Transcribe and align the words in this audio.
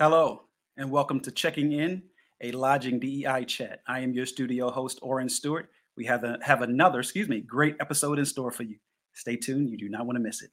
Hello, 0.00 0.44
and 0.78 0.90
welcome 0.90 1.20
to 1.20 1.30
Checking 1.30 1.72
In, 1.72 2.02
a 2.40 2.52
lodging 2.52 2.98
DEI 2.98 3.44
chat. 3.44 3.82
I 3.86 4.00
am 4.00 4.14
your 4.14 4.24
studio 4.24 4.70
host, 4.70 4.98
Oren 5.02 5.28
Stewart. 5.28 5.68
We 5.94 6.06
have, 6.06 6.24
a, 6.24 6.38
have 6.40 6.62
another, 6.62 7.00
excuse 7.00 7.28
me, 7.28 7.42
great 7.42 7.76
episode 7.80 8.18
in 8.18 8.24
store 8.24 8.50
for 8.50 8.62
you. 8.62 8.76
Stay 9.12 9.36
tuned, 9.36 9.68
you 9.68 9.76
do 9.76 9.90
not 9.90 10.06
want 10.06 10.16
to 10.16 10.22
miss 10.22 10.40
it. 10.40 10.52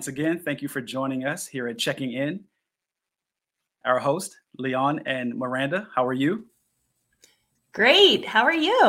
Once 0.00 0.08
again, 0.08 0.38
thank 0.38 0.62
you 0.62 0.68
for 0.68 0.80
joining 0.80 1.26
us 1.26 1.46
here 1.46 1.68
at 1.68 1.76
Checking 1.76 2.14
In. 2.14 2.42
Our 3.84 3.98
host, 3.98 4.34
Leon 4.56 5.02
and 5.04 5.36
Miranda, 5.36 5.88
how 5.94 6.06
are 6.06 6.14
you? 6.14 6.46
Great. 7.74 8.24
How 8.24 8.44
are 8.44 8.54
you? 8.54 8.82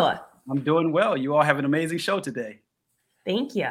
I'm 0.50 0.62
doing 0.62 0.94
well. 0.94 1.18
You 1.18 1.36
all 1.36 1.42
have 1.44 1.60
an 1.60 1.66
amazing 1.66 1.98
show 1.98 2.22
today. 2.22 2.62
Thank 3.26 3.56
you. 3.58 3.68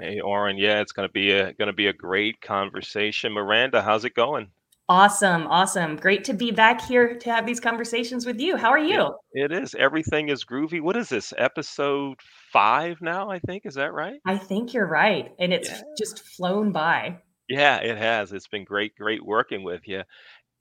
Hey, 0.00 0.18
Oren. 0.18 0.58
Yeah, 0.58 0.80
it's 0.80 0.90
gonna 0.90 1.08
be 1.08 1.30
a 1.30 1.52
gonna 1.52 1.72
be 1.72 1.86
a 1.86 1.92
great 1.92 2.40
conversation. 2.40 3.32
Miranda, 3.32 3.80
how's 3.80 4.04
it 4.04 4.14
going? 4.14 4.48
Awesome, 4.92 5.46
awesome. 5.46 5.96
Great 5.96 6.22
to 6.24 6.34
be 6.34 6.50
back 6.50 6.78
here 6.82 7.16
to 7.16 7.32
have 7.32 7.46
these 7.46 7.58
conversations 7.58 8.26
with 8.26 8.38
you. 8.38 8.58
How 8.58 8.68
are 8.68 8.78
you? 8.78 9.14
It, 9.32 9.50
is. 9.50 9.74
Everything 9.74 10.28
is 10.28 10.44
groovy. 10.44 10.82
What 10.82 10.98
is 10.98 11.08
this? 11.08 11.32
Episode 11.38 12.20
five 12.52 13.00
now, 13.00 13.30
I 13.30 13.38
think. 13.38 13.64
Is 13.64 13.72
that 13.76 13.94
right? 13.94 14.20
I 14.26 14.36
think 14.36 14.74
you're 14.74 14.86
right. 14.86 15.32
And 15.38 15.50
it's 15.50 15.70
yeah. 15.70 15.80
just 15.96 16.22
flown 16.36 16.72
by. 16.72 17.16
Yeah, 17.48 17.78
it 17.78 17.96
has. 17.96 18.34
It's 18.34 18.48
been 18.48 18.64
great, 18.64 18.94
great 18.94 19.24
working 19.24 19.62
with 19.62 19.88
you. 19.88 20.02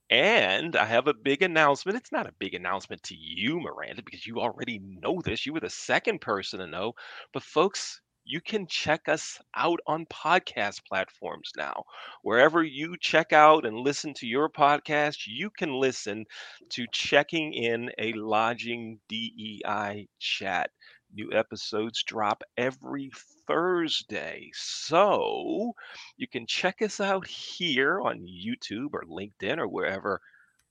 And 0.09 0.77
I 0.77 0.85
have 0.85 1.07
a 1.07 1.13
big 1.13 1.41
announcement. 1.41 1.97
It's 1.97 2.13
not 2.13 2.25
a 2.25 2.33
big 2.39 2.53
announcement 2.53 3.03
to 3.03 3.16
you, 3.17 3.59
Miranda, 3.59 4.01
because 4.01 4.25
you 4.25 4.39
already 4.39 4.79
know 4.79 5.19
this. 5.21 5.45
You 5.45 5.51
were 5.51 5.59
the 5.59 5.69
second 5.69 6.21
person 6.21 6.59
to 6.59 6.67
know. 6.67 6.93
But 7.33 7.43
folks, 7.43 7.99
you 8.31 8.39
can 8.39 8.65
check 8.65 9.09
us 9.09 9.37
out 9.55 9.81
on 9.85 10.05
podcast 10.05 10.85
platforms 10.85 11.51
now. 11.57 11.83
Wherever 12.21 12.63
you 12.63 12.95
check 12.97 13.33
out 13.33 13.65
and 13.65 13.75
listen 13.75 14.13
to 14.15 14.25
your 14.25 14.49
podcast, 14.49 15.27
you 15.27 15.49
can 15.49 15.73
listen 15.73 16.25
to 16.69 16.88
Checking 16.93 17.53
In 17.53 17.91
a 17.99 18.13
Lodging 18.13 18.99
DEI 19.09 20.07
Chat. 20.17 20.71
New 21.13 21.33
episodes 21.33 22.03
drop 22.03 22.41
every 22.57 23.11
Thursday. 23.47 24.49
So 24.53 25.73
you 26.16 26.27
can 26.27 26.47
check 26.47 26.81
us 26.81 27.01
out 27.01 27.27
here 27.27 27.99
on 27.99 28.25
YouTube 28.25 28.93
or 28.93 29.03
LinkedIn 29.03 29.57
or 29.57 29.67
wherever 29.67 30.21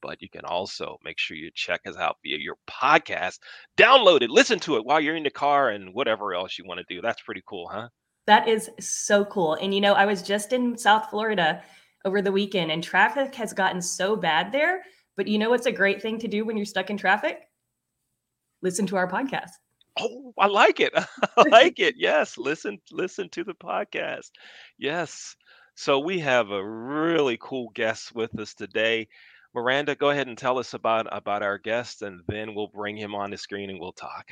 but 0.03 0.23
you 0.23 0.29
can 0.29 0.45
also 0.45 0.99
make 1.05 1.19
sure 1.19 1.37
you 1.37 1.51
check 1.55 1.81
us 1.87 1.97
out 1.97 2.19
via 2.23 2.39
your 2.39 2.57
podcast. 2.69 3.39
Download 3.77 4.23
it, 4.23 4.31
listen 4.31 4.59
to 4.61 4.77
it 4.77 4.85
while 4.85 5.01
you're 5.01 5.17
in 5.17 5.23
the 5.23 5.31
car 5.31 5.71
and 5.71 5.95
whatever 5.95 6.35
else 6.35 6.59
you 6.59 6.65
want 6.65 6.79
to 6.79 6.95
do. 6.95 7.01
That's 7.01 7.23
pretty 7.23 7.43
cool, 7.47 7.69
huh? 7.69 7.89
That 8.27 8.49
is 8.49 8.71
so 8.79 9.25
cool. 9.25 9.55
And 9.55 9.75
you 9.75 9.81
know, 9.81 9.95
I 9.95 10.07
was 10.07 10.23
just 10.23 10.53
in 10.53 10.77
South 10.77 11.11
Florida 11.11 11.63
over 12.05 12.23
the 12.23 12.33
weekend 12.33 12.71
and 12.71 12.83
traffic 12.83 13.35
has 13.35 13.53
gotten 13.53 13.83
so 13.83 14.17
bad 14.17 14.53
there. 14.53 14.83
But 15.17 15.29
you 15.29 15.39
know 15.39 15.51
what's 15.51 15.67
a 15.67 15.73
great 15.73 16.01
thing 16.01 16.19
to 16.21 16.29
do 16.29 16.45
when 16.45 16.57
you're 16.57 16.67
stuck 16.67 16.91
in 16.91 16.97
traffic? 16.97 17.41
Listen 18.63 18.87
to 18.87 18.97
our 18.97 19.11
podcast. 19.11 19.51
Oh, 19.99 20.33
I 20.39 20.47
like 20.47 20.81
it. 20.81 20.93
I 21.37 21.49
like 21.49 21.79
it. 21.79 21.95
Yes, 21.99 22.39
listen 22.39 22.79
listen 22.91 23.29
to 23.31 23.45
the 23.45 23.55
podcast. 23.55 24.31
Yes. 24.79 25.37
So 25.75 25.99
we 25.99 26.21
have 26.21 26.51
a 26.51 26.65
really 26.65 27.39
cool 27.41 27.71
guest 27.75 28.15
with 28.15 28.39
us 28.39 28.55
today. 28.55 29.09
Miranda, 29.55 29.95
go 29.95 30.11
ahead 30.11 30.29
and 30.29 30.39
tell 30.39 30.59
us 30.59 30.75
about 30.75 31.07
about 31.11 31.43
our 31.43 31.59
guest, 31.59 32.03
and 32.03 32.21
then 32.29 32.55
we'll 32.55 32.69
bring 32.69 32.97
him 32.97 33.15
on 33.15 33.31
the 33.31 33.37
screen 33.37 33.71
and 33.71 33.81
we'll 33.81 33.93
talk. 33.93 34.31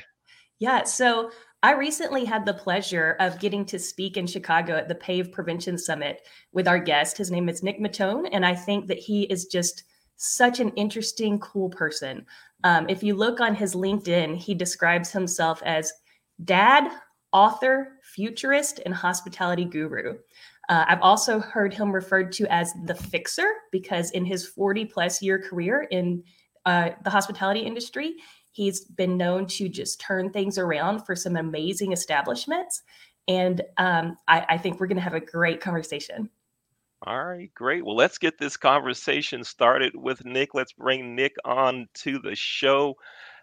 Yeah, 0.59 0.83
so 0.83 1.31
I 1.63 1.73
recently 1.73 2.25
had 2.25 2.45
the 2.45 2.53
pleasure 2.53 3.15
of 3.19 3.39
getting 3.39 3.65
to 3.65 3.79
speak 3.79 4.17
in 4.17 4.27
Chicago 4.27 4.75
at 4.75 4.87
the 4.87 4.95
PAVE 4.95 5.31
Prevention 5.31 5.77
Summit 5.77 6.21
with 6.51 6.67
our 6.67 6.79
guest. 6.79 7.17
His 7.17 7.31
name 7.31 7.47
is 7.49 7.63
Nick 7.63 7.79
Mautone, 7.79 8.27
and 8.31 8.45
I 8.45 8.55
think 8.55 8.87
that 8.87 8.99
he 8.99 9.23
is 9.23 9.45
just 9.45 9.83
such 10.17 10.59
an 10.59 10.69
interesting, 10.71 11.39
cool 11.39 11.69
person. 11.69 12.25
Um, 12.65 12.87
if 12.89 13.03
you 13.03 13.15
look 13.15 13.39
on 13.39 13.55
his 13.55 13.73
LinkedIn, 13.73 14.37
he 14.37 14.53
describes 14.53 15.11
himself 15.11 15.61
as 15.65 15.93
dad, 16.43 16.91
author, 17.31 17.99
futurist, 18.03 18.81
and 18.85 18.93
hospitality 18.93 19.63
guru. 19.63 20.17
Uh, 20.69 20.85
I've 20.87 21.01
also 21.01 21.39
heard 21.39 21.73
him 21.73 21.91
referred 21.91 22.31
to 22.33 22.45
as 22.53 22.73
the 22.85 22.93
fixer 22.93 23.51
because 23.71 24.11
in 24.11 24.23
his 24.23 24.47
40 24.47 24.85
plus 24.85 25.21
year 25.21 25.39
career 25.39 25.87
in 25.89 26.23
uh, 26.65 26.91
the 27.03 27.09
hospitality 27.09 27.61
industry, 27.61 28.15
he's 28.51 28.81
been 28.85 29.17
known 29.17 29.47
to 29.47 29.67
just 29.67 29.99
turn 29.99 30.31
things 30.31 30.59
around 30.59 31.05
for 31.05 31.15
some 31.15 31.35
amazing 31.37 31.91
establishments. 31.91 32.83
And 33.27 33.61
um, 33.77 34.17
I, 34.27 34.45
I 34.49 34.57
think 34.57 34.79
we're 34.79 34.87
going 34.87 34.97
to 34.97 35.03
have 35.03 35.15
a 35.15 35.19
great 35.19 35.59
conversation. 35.59 36.29
All 37.07 37.23
right, 37.23 37.51
great. 37.55 37.83
Well, 37.83 37.95
let's 37.95 38.17
get 38.17 38.37
this 38.37 38.57
conversation 38.57 39.43
started 39.43 39.95
with 39.95 40.23
Nick. 40.25 40.53
Let's 40.53 40.73
bring 40.73 41.15
Nick 41.15 41.35
on 41.45 41.87
to 41.95 42.19
the 42.19 42.35
show. 42.35 42.95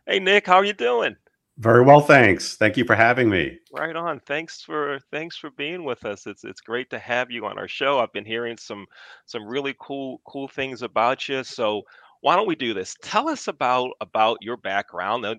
Hey, 0.06 0.20
Nick, 0.20 0.47
how 0.47 0.56
are 0.56 0.64
you 0.64 0.75
doing? 0.75 1.16
Very 1.59 1.83
well, 1.83 2.00
thanks. 2.00 2.56
Thank 2.56 2.77
you 2.77 2.84
for 2.84 2.94
having 2.94 3.31
me. 3.31 3.59
Right 3.72 3.97
on. 3.97 4.21
Thanks 4.21 4.61
for 4.61 4.99
thanks 5.11 5.39
for 5.39 5.50
being 5.50 5.84
with 5.84 6.05
us. 6.05 6.27
It's 6.27 6.44
it's 6.44 6.61
great 6.61 6.91
to 6.91 6.99
have 6.99 7.31
you 7.31 7.47
on 7.47 7.59
our 7.59 7.69
show. 7.69 7.99
I've 7.99 8.12
been 8.12 8.27
hearing 8.27 8.59
some 8.59 8.84
some 9.25 9.47
really 9.47 9.75
cool 9.81 10.21
cool 10.27 10.49
things 10.49 10.83
about 10.83 11.28
you. 11.28 11.43
So 11.44 11.83
why 12.21 12.37
don't 12.37 12.47
we 12.47 12.56
do 12.56 12.75
this? 12.75 12.94
Tell 13.03 13.28
us 13.28 13.49
about 13.49 13.93
about 14.03 14.39
your 14.43 14.59
background. 14.59 15.22
Now, 15.22 15.37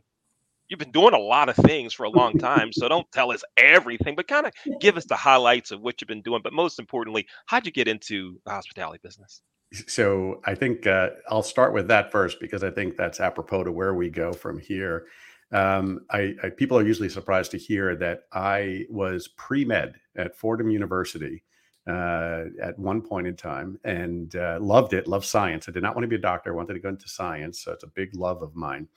you've 0.70 0.80
been 0.80 0.92
doing 0.92 1.14
a 1.14 1.20
lot 1.20 1.50
of 1.50 1.56
things 1.56 1.94
for 1.94 2.06
a 2.06 2.10
long 2.10 2.38
time, 2.40 2.74
so 2.74 2.90
don't 2.90 3.10
tell 3.12 3.32
us 3.32 3.44
everything, 3.58 4.16
but 4.16 4.28
kind 4.28 4.48
of 4.48 4.54
give 4.82 4.98
us 4.98 5.06
the 5.06 5.16
highlights 5.16 5.72
of 5.72 5.82
what 5.82 6.02
you've 6.02 6.08
been 6.08 6.24
doing. 6.24 6.42
But 6.44 6.54
most 6.54 6.80
importantly, 6.80 7.28
how'd 7.46 7.68
you 7.68 7.72
get 7.72 7.88
into 7.88 8.40
the 8.44 8.52
hospitality 8.52 9.00
business? 9.04 9.42
So 9.88 10.42
I 10.46 10.56
think 10.56 10.88
uh, 10.88 11.10
I'll 11.30 11.44
start 11.44 11.74
with 11.74 11.90
that 11.90 12.12
first 12.12 12.40
because 12.40 12.64
I 12.64 12.72
think 12.72 12.96
that's 12.96 13.20
apropos 13.20 13.66
to 13.66 13.72
where 13.72 13.94
we 13.94 14.10
go 14.10 14.34
from 14.34 14.58
here. 14.58 15.08
Um, 15.52 16.02
I, 16.12 16.36
I, 16.44 16.50
people 16.50 16.78
are 16.78 16.86
usually 16.86 17.10
surprised 17.10 17.52
to 17.52 17.58
hear 17.58 17.96
that 17.96 18.24
I 18.34 18.86
was 18.90 19.30
pre 19.30 19.64
med 19.64 19.96
at 20.16 20.36
Fordham 20.36 20.70
University 20.70 21.44
uh, 21.88 22.46
at 22.62 22.78
one 22.78 23.02
point 23.02 23.28
in 23.28 23.36
time 23.36 23.80
and 23.86 24.36
uh, 24.36 24.58
loved 24.60 24.94
it, 24.94 25.08
loved 25.08 25.26
science. 25.26 25.70
I 25.70 25.72
did 25.72 25.84
not 25.84 25.96
want 25.96 26.04
to 26.04 26.10
be 26.10 26.18
a 26.18 26.20
doctor, 26.20 26.52
I 26.52 26.56
wanted 26.56 26.74
to 26.74 26.80
go 26.80 26.90
into 26.90 27.08
science. 27.08 27.62
So 27.62 27.72
it's 27.72 27.84
a 27.84 27.88
big 27.88 28.14
love 28.14 28.42
of 28.42 28.56
mine. 28.56 28.88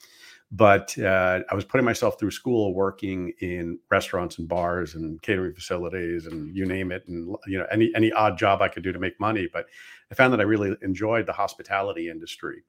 But 0.52 0.98
uh, 0.98 1.40
I 1.48 1.54
was 1.54 1.64
putting 1.64 1.84
myself 1.84 2.18
through 2.18 2.32
school 2.32 2.74
working 2.74 3.32
in 3.40 3.78
restaurants 3.88 4.38
and 4.38 4.48
bars 4.48 4.96
and 4.96 5.22
catering 5.22 5.54
facilities 5.54 6.26
and 6.26 6.56
you 6.56 6.66
name 6.66 6.90
it, 6.90 7.04
and 7.06 7.36
you 7.46 7.56
know 7.56 7.66
any 7.70 7.92
any 7.94 8.10
odd 8.10 8.36
job 8.36 8.60
I 8.60 8.66
could 8.66 8.82
do 8.82 8.90
to 8.90 8.98
make 8.98 9.20
money. 9.20 9.48
But 9.52 9.66
I 10.10 10.16
found 10.16 10.32
that 10.32 10.40
I 10.40 10.44
really 10.44 10.76
enjoyed 10.82 11.26
the 11.26 11.32
hospitality 11.32 12.08
industry. 12.08 12.64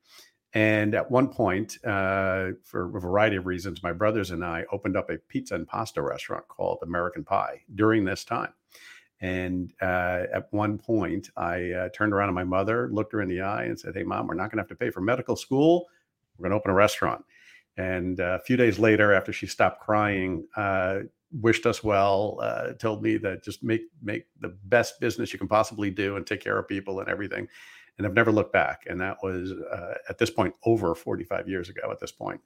And 0.54 0.96
at 0.96 1.10
one 1.10 1.30
point, 1.30 1.78
uh, 1.86 2.52
for 2.64 2.98
a 2.98 3.00
variety 3.00 3.38
of 3.38 3.46
reasons, 3.46 3.82
my 3.82 3.94
brothers 3.94 4.32
and 4.32 4.44
I 4.44 4.66
opened 4.72 4.98
up 4.98 5.10
a 5.10 5.18
pizza 5.18 5.56
and 5.56 5.66
pasta 5.66 6.02
restaurant 6.02 6.48
called 6.50 6.80
American 6.84 7.24
Pie 7.24 7.62
during 7.76 8.04
this 8.04 8.26
time. 8.26 8.54
And 9.22 9.72
uh, 9.82 10.24
at 10.34 10.52
one 10.52 10.78
point, 10.78 11.30
I 11.38 11.72
uh, 11.72 11.90
turned 11.90 12.12
around 12.12 12.30
to 12.30 12.34
my 12.34 12.44
mother, 12.44 12.90
looked 12.92 13.14
her 13.14 13.22
in 13.22 13.30
the 13.30 13.42
eye, 13.42 13.66
and 13.66 13.80
said, 13.80 13.96
Hey, 13.96 14.04
mom, 14.04 14.28
we're 14.28 14.34
not 14.34 14.50
going 14.50 14.58
to 14.58 14.64
have 14.64 14.70
to 14.70 14.76
pay 14.76 14.90
for 14.90 15.00
medical 15.00 15.36
school. 15.36 15.86
We're 16.38 16.50
going 16.50 16.52
to 16.52 16.58
open 16.58 16.72
a 16.72 16.76
restaurant. 16.76 17.24
And 17.78 18.20
uh, 18.20 18.38
a 18.42 18.44
few 18.44 18.58
days 18.58 18.80
later, 18.80 19.14
after 19.14 19.32
she 19.32 19.48
stopped 19.48 19.80
crying, 19.80 20.46
uh, 20.58 21.02
wished 21.32 21.66
us 21.66 21.84
well, 21.84 22.40
uh, 22.42 22.74
told 22.74 23.02
me 23.02 23.16
that 23.18 23.44
just 23.44 23.64
make 23.64 23.84
make 24.02 24.26
the 24.42 24.50
best 24.66 25.00
business 25.00 25.32
you 25.32 25.40
can 25.40 25.48
possibly 25.48 25.90
do 25.90 26.18
and 26.18 26.28
take 26.28 26.42
care 26.42 26.58
of 26.58 26.68
people 26.68 27.00
and 27.00 27.08
everything 27.08 27.48
and 27.98 28.08
I've 28.08 28.14
never 28.14 28.32
looked 28.32 28.54
back. 28.54 28.84
And 28.88 29.00
that 29.02 29.18
was 29.22 29.52
uh, 29.52 29.94
at 30.10 30.18
this 30.18 30.30
point 30.30 30.56
over 30.66 30.96
45 30.96 31.48
years 31.48 31.70
ago. 31.70 31.90
At 31.92 32.00
this 32.00 32.12
point, 32.12 32.42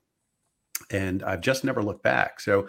and 0.92 1.24
I've 1.24 1.42
just 1.42 1.63
never 1.63 1.81
looked 1.81 2.03
back. 2.03 2.39
So 2.39 2.68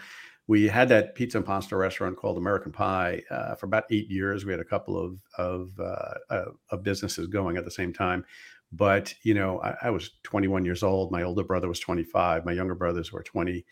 we 0.49 0.69
had 0.69 0.89
that 0.91 1.15
pizza 1.15 1.39
and 1.39 1.47
pasta 1.47 1.77
restaurant 1.77 2.17
called 2.17 2.39
American 2.39 2.73
Pie 2.73 3.23
uh, 3.31 3.55
for 3.57 3.67
about 3.67 3.85
eight 3.91 4.09
years. 4.09 4.45
We 4.45 4.53
had 4.53 4.61
a 4.61 4.65
couple 4.65 4.99
of 4.99 5.19
of, 5.39 5.73
uh, 5.81 6.15
uh 6.31 6.45
of 6.71 6.83
businesses 6.83 7.27
going 7.27 7.57
at 7.57 7.65
the 7.65 7.71
same 7.71 7.93
time. 7.93 8.25
But 8.73 9.15
you 9.23 9.35
know, 9.35 9.61
I, 9.61 9.77
I, 9.83 9.91
was 9.91 10.11
21 10.25 10.65
years 10.65 10.83
old. 10.83 11.13
My 11.13 11.23
older 11.23 11.45
brother 11.45 11.69
was 11.69 11.81
25. 11.81 12.45
My 12.45 12.53
younger 12.53 12.75
brothers 12.75 13.13
were 13.13 13.23
20, 13.23 13.65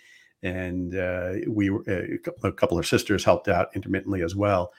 and 0.42 0.96
uh, 0.96 1.32
we 1.48 1.70
were, 1.70 1.82
uh, 1.88 2.48
a 2.48 2.52
couple 2.52 2.78
of 2.78 2.86
sisters 2.86 3.24
helped 3.24 3.48
out 3.48 3.74
intermittently 3.74 4.22
as 4.22 4.36
well 4.36 4.72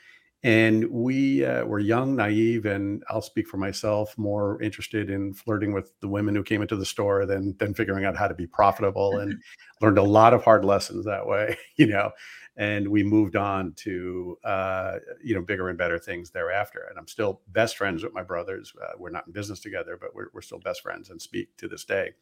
and 0.46 0.86
we 0.92 1.44
uh, 1.44 1.66
were 1.66 1.80
young, 1.80 2.16
naive, 2.16 2.68
and 2.68 3.04
I'll 3.10 3.24
speak 3.24 3.48
for 3.48 3.58
myself, 3.58 4.16
more 4.16 4.62
interested 4.62 5.10
in 5.10 5.34
flirting 5.34 5.74
with 5.74 6.00
the 6.02 6.08
women 6.08 6.36
who 6.36 6.44
came 6.44 6.62
into 6.62 6.76
the 6.76 6.86
store 6.86 7.26
than 7.26 7.58
than 7.58 7.74
figuring 7.74 8.06
out 8.06 8.16
how 8.16 8.28
to 8.28 8.36
be 8.36 8.46
profitable, 8.46 9.18
and 9.18 9.42
learned 9.82 9.98
a 9.98 10.04
lot 10.04 10.36
of 10.36 10.44
hard 10.44 10.64
lessons 10.64 11.04
that 11.06 11.26
way, 11.26 11.58
you 11.78 11.88
know. 11.88 12.12
And 12.58 12.88
we 12.90 13.02
moved 13.02 13.36
on 13.36 13.74
to 13.78 14.38
uh, 14.44 14.98
you 15.24 15.34
know 15.34 15.42
bigger 15.42 15.70
and 15.70 15.80
better 15.80 15.98
things 15.98 16.30
thereafter. 16.30 16.86
And 16.92 17.00
I'm 17.00 17.08
still 17.08 17.42
best 17.48 17.76
friends 17.76 18.04
with 18.04 18.14
my 18.14 18.22
brothers. 18.22 18.72
Uh, 18.80 18.94
we're 19.00 19.10
not 19.10 19.26
in 19.26 19.34
business 19.34 19.60
together, 19.60 19.98
but 20.00 20.14
we're 20.14 20.28
we're 20.32 20.42
still 20.42 20.60
best 20.60 20.84
friends 20.84 21.10
and 21.10 21.20
speak 21.20 21.58
to 21.58 21.68
this 21.68 21.86
day. 21.86 22.14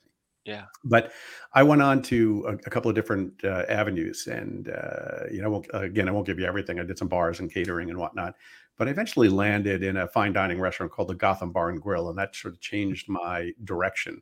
Yeah. 0.45 0.65
But 0.83 1.13
I 1.53 1.63
went 1.63 1.81
on 1.81 2.01
to 2.03 2.45
a, 2.47 2.53
a 2.53 2.69
couple 2.69 2.89
of 2.89 2.95
different 2.95 3.43
uh, 3.43 3.63
avenues, 3.69 4.27
and 4.27 4.69
uh, 4.69 5.25
you 5.31 5.41
know, 5.41 5.63
again, 5.73 6.09
I 6.09 6.11
won't 6.11 6.25
give 6.25 6.39
you 6.39 6.45
everything. 6.45 6.79
I 6.79 6.83
did 6.83 6.97
some 6.97 7.07
bars 7.07 7.39
and 7.39 7.51
catering 7.51 7.89
and 7.89 7.97
whatnot, 7.97 8.35
but 8.77 8.87
I 8.87 8.91
eventually 8.91 9.29
landed 9.29 9.83
in 9.83 9.97
a 9.97 10.07
fine 10.07 10.33
dining 10.33 10.59
restaurant 10.59 10.91
called 10.91 11.09
the 11.09 11.15
Gotham 11.15 11.51
Bar 11.51 11.69
and 11.69 11.81
Grill, 11.81 12.09
and 12.09 12.17
that 12.17 12.35
sort 12.35 12.53
of 12.53 12.59
changed 12.59 13.07
my 13.07 13.51
direction 13.63 14.21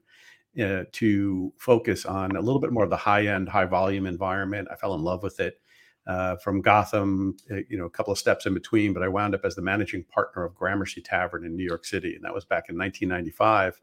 uh, 0.62 0.84
to 0.92 1.54
focus 1.58 2.06
on 2.06 2.36
a 2.36 2.42
little 2.42 2.62
bit 2.62 2.72
more 2.72 2.84
of 2.84 2.92
the 2.92 2.98
high 2.98 3.26
end, 3.26 3.50
high 3.50 3.66
volume 3.66 4.06
environment. 4.06 4.68
I 4.72 4.76
fell 4.76 4.94
in 4.94 5.02
love 5.02 5.24
with 5.24 5.40
it. 5.40 5.60
Uh, 6.08 6.36
from 6.38 6.64
Gotham, 6.64 7.38
uh, 7.52 7.58
you 7.70 7.78
know, 7.78 7.86
a 7.86 7.90
couple 7.90 8.12
of 8.12 8.18
steps 8.18 8.48
in 8.48 8.56
between, 8.56 8.92
but 8.92 9.04
I 9.04 9.08
wound 9.08 9.36
up 9.36 9.46
as 9.46 9.54
the 9.54 9.62
managing 9.62 10.04
partner 10.06 10.44
of 10.44 10.56
Gramercy 10.56 11.00
Tavern 11.00 11.46
in 11.46 11.56
New 11.56 11.64
York 11.64 11.86
City, 11.86 12.16
and 12.16 12.26
that 12.26 12.34
was 12.34 12.44
back 12.44 12.70
in 12.70 12.78
1995 12.78 13.80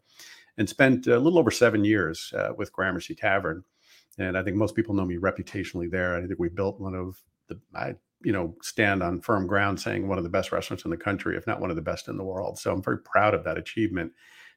and 0.58 0.69
spent 0.69 1.06
a 1.06 1.19
little 1.19 1.38
over 1.38 1.50
seven 1.50 1.84
years 1.84 2.32
uh, 2.37 2.50
with 2.56 2.72
Gramercy 2.72 3.14
Tavern. 3.14 3.64
And 4.19 4.37
I 4.37 4.43
think 4.43 4.56
most 4.56 4.75
people 4.75 4.94
know 4.94 5.05
me 5.05 5.16
reputationally 5.16 5.90
there. 5.90 6.16
I 6.16 6.26
think 6.26 6.38
we 6.38 6.49
built 6.49 6.81
one 6.81 6.94
of 6.94 7.22
the, 7.46 7.58
I, 7.75 7.94
you 8.22 8.32
know, 8.32 8.56
stand 8.60 9.02
on 9.02 9.20
firm 9.20 9.46
ground 9.46 9.81
saying 9.81 10.08
one 10.08 10.19
of 10.19 10.25
the 10.25 10.31
best 10.31 10.50
restaurants 10.50 10.84
in 10.84 10.90
the 10.90 10.96
country, 10.96 11.37
if 11.37 11.46
not 11.46 11.60
one 11.60 11.70
of 11.70 11.76
the 11.76 11.82
best 11.82 12.08
in 12.08 12.16
the 12.16 12.25
world. 12.25 12.58
So 12.58 12.72
I'm 12.72 12.82
very 12.82 12.99
proud 12.99 13.32
of 13.32 13.44
that 13.44 13.56
achievement. 13.56 14.12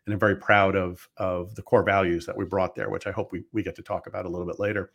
And 0.05 0.13
I'm 0.13 0.19
very 0.19 0.35
proud 0.35 0.75
of, 0.75 1.07
of 1.17 1.53
the 1.53 1.61
core 1.61 1.83
values 1.83 2.25
that 2.25 2.35
we 2.35 2.43
brought 2.43 2.73
there, 2.73 2.89
which 2.89 3.05
I 3.05 3.11
hope 3.11 3.31
we, 3.31 3.43
we 3.53 3.61
get 3.61 3.75
to 3.75 3.83
talk 3.83 4.07
about 4.07 4.25
a 4.25 4.29
little 4.29 4.47
bit 4.47 4.59
later. 4.59 4.91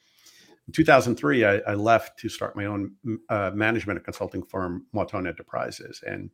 In 0.66 0.72
2003, 0.72 1.44
I, 1.44 1.58
I 1.58 1.74
left 1.74 2.18
to 2.18 2.28
start 2.28 2.56
my 2.56 2.64
own 2.64 2.96
uh, 3.28 3.52
management 3.54 3.98
and 3.98 4.04
consulting 4.04 4.42
firm, 4.42 4.86
Mautone 4.92 5.28
Enterprises. 5.28 6.02
And 6.04 6.30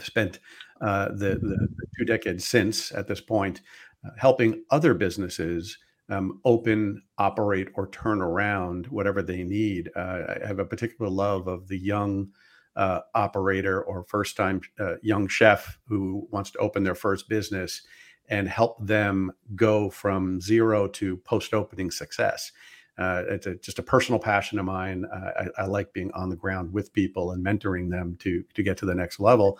spent 0.00 0.40
uh, 0.80 1.08
the, 1.08 1.38
the, 1.40 1.68
two 1.98 2.04
decades 2.04 2.46
since 2.46 2.92
at 2.92 3.08
this 3.08 3.20
point 3.20 3.62
uh, 4.04 4.10
helping 4.16 4.64
other 4.70 4.94
businesses 4.94 5.78
um, 6.10 6.40
open, 6.44 7.02
operate, 7.18 7.68
or 7.74 7.88
turn 7.88 8.22
around 8.22 8.86
whatever 8.86 9.22
they 9.22 9.44
need. 9.44 9.90
Uh, 9.94 10.36
I 10.42 10.46
have 10.46 10.58
a 10.58 10.64
particular 10.64 11.10
love 11.10 11.48
of 11.48 11.68
the 11.68 11.78
young 11.78 12.28
uh, 12.76 13.00
operator 13.14 13.82
or 13.82 14.04
first 14.04 14.36
time 14.36 14.60
uh, 14.78 14.94
young 15.02 15.26
chef 15.28 15.78
who 15.86 16.26
wants 16.30 16.50
to 16.52 16.58
open 16.58 16.84
their 16.84 16.94
first 16.94 17.28
business 17.28 17.82
and 18.28 18.48
help 18.48 18.76
them 18.86 19.32
go 19.56 19.90
from 19.90 20.40
zero 20.40 20.86
to 20.86 21.16
post 21.18 21.54
opening 21.54 21.90
success. 21.90 22.52
Uh, 22.98 23.22
it's 23.28 23.46
a, 23.46 23.54
just 23.56 23.78
a 23.78 23.82
personal 23.82 24.18
passion 24.18 24.58
of 24.58 24.64
mine. 24.64 25.04
Uh, 25.04 25.48
I, 25.56 25.62
I, 25.62 25.66
like 25.66 25.92
being 25.92 26.10
on 26.12 26.30
the 26.30 26.36
ground 26.36 26.72
with 26.72 26.92
people 26.92 27.30
and 27.30 27.44
mentoring 27.44 27.90
them 27.90 28.16
to 28.20 28.42
to 28.54 28.62
get 28.62 28.76
to 28.78 28.86
the 28.86 28.94
next 28.94 29.20
level. 29.20 29.58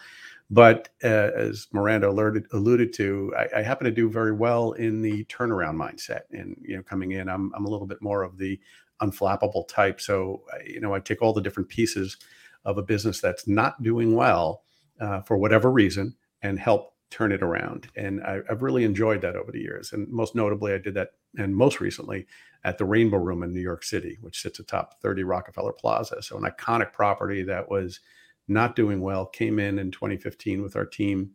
But 0.50 0.88
uh, 1.04 1.30
as 1.36 1.68
Miranda 1.72 2.08
alerted, 2.08 2.46
alluded 2.52 2.92
to, 2.94 3.32
I, 3.38 3.58
I, 3.58 3.62
happen 3.62 3.84
to 3.84 3.90
do 3.90 4.10
very 4.10 4.32
well 4.32 4.72
in 4.72 5.02
the 5.02 5.24
turnaround 5.26 5.76
mindset. 5.76 6.22
And 6.32 6.56
you 6.66 6.76
know, 6.76 6.82
coming 6.82 7.12
in, 7.12 7.28
I'm 7.28 7.52
I'm 7.54 7.64
a 7.64 7.70
little 7.70 7.86
bit 7.86 8.02
more 8.02 8.22
of 8.22 8.38
the 8.38 8.58
unflappable 9.00 9.68
type. 9.68 10.00
So 10.00 10.42
you 10.66 10.80
know, 10.80 10.94
I 10.94 11.00
take 11.00 11.22
all 11.22 11.32
the 11.32 11.42
different 11.42 11.68
pieces 11.68 12.16
of 12.64 12.76
a 12.76 12.82
business 12.82 13.20
that's 13.20 13.46
not 13.46 13.82
doing 13.82 14.14
well 14.14 14.62
uh, 15.00 15.20
for 15.22 15.36
whatever 15.36 15.70
reason 15.70 16.16
and 16.42 16.58
help 16.58 16.94
turn 17.10 17.32
it 17.32 17.42
around. 17.42 17.88
And 17.96 18.22
I, 18.22 18.40
have 18.48 18.62
really 18.62 18.84
enjoyed 18.84 19.22
that 19.22 19.36
over 19.36 19.50
the 19.50 19.60
years. 19.60 19.92
And 19.92 20.08
most 20.08 20.34
notably, 20.34 20.72
I 20.72 20.78
did 20.78 20.94
that, 20.94 21.12
and 21.36 21.54
most 21.54 21.80
recently 21.80 22.26
at 22.64 22.78
the 22.78 22.84
Rainbow 22.84 23.18
Room 23.18 23.42
in 23.42 23.52
New 23.52 23.60
York 23.60 23.84
City, 23.84 24.18
which 24.20 24.40
sits 24.40 24.58
atop 24.58 25.00
30 25.00 25.24
Rockefeller 25.24 25.72
Plaza. 25.72 26.22
So 26.22 26.36
an 26.36 26.44
iconic 26.44 26.92
property 26.92 27.42
that 27.44 27.70
was 27.70 28.00
not 28.48 28.74
doing 28.74 29.00
well. 29.00 29.26
Came 29.26 29.58
in 29.58 29.78
in 29.78 29.90
2015 29.90 30.62
with 30.62 30.74
our 30.74 30.86
team, 30.86 31.32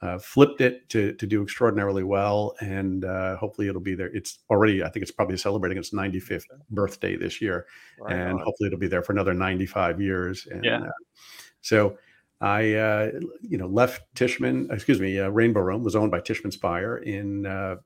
uh, 0.00 0.18
flipped 0.18 0.60
it 0.60 0.88
to 0.90 1.12
to 1.14 1.26
do 1.26 1.42
extraordinarily 1.42 2.04
well, 2.04 2.54
and 2.60 3.04
uh, 3.04 3.36
hopefully 3.36 3.68
it'll 3.68 3.80
be 3.80 3.94
there. 3.94 4.10
It's 4.14 4.38
already, 4.50 4.82
I 4.82 4.88
think 4.88 5.02
it's 5.02 5.12
probably 5.12 5.36
celebrating 5.36 5.78
its 5.78 5.90
95th 5.90 6.44
birthday 6.70 7.16
this 7.16 7.40
year, 7.40 7.66
right 8.00 8.16
and 8.16 8.34
on. 8.34 8.38
hopefully 8.38 8.68
it'll 8.68 8.78
be 8.78 8.88
there 8.88 9.02
for 9.02 9.12
another 9.12 9.34
95 9.34 10.00
years. 10.00 10.46
And, 10.50 10.64
yeah. 10.64 10.80
Uh, 10.82 10.90
so 11.60 11.98
I, 12.40 12.74
uh, 12.74 13.10
you 13.40 13.56
know, 13.56 13.66
left 13.66 14.02
Tishman, 14.14 14.70
excuse 14.70 15.00
me, 15.00 15.18
uh, 15.18 15.28
Rainbow 15.28 15.60
Room 15.60 15.82
was 15.82 15.96
owned 15.96 16.10
by 16.10 16.20
Tishman 16.20 16.52
Speyer 16.52 16.98
in 16.98 17.46
uh, 17.46 17.76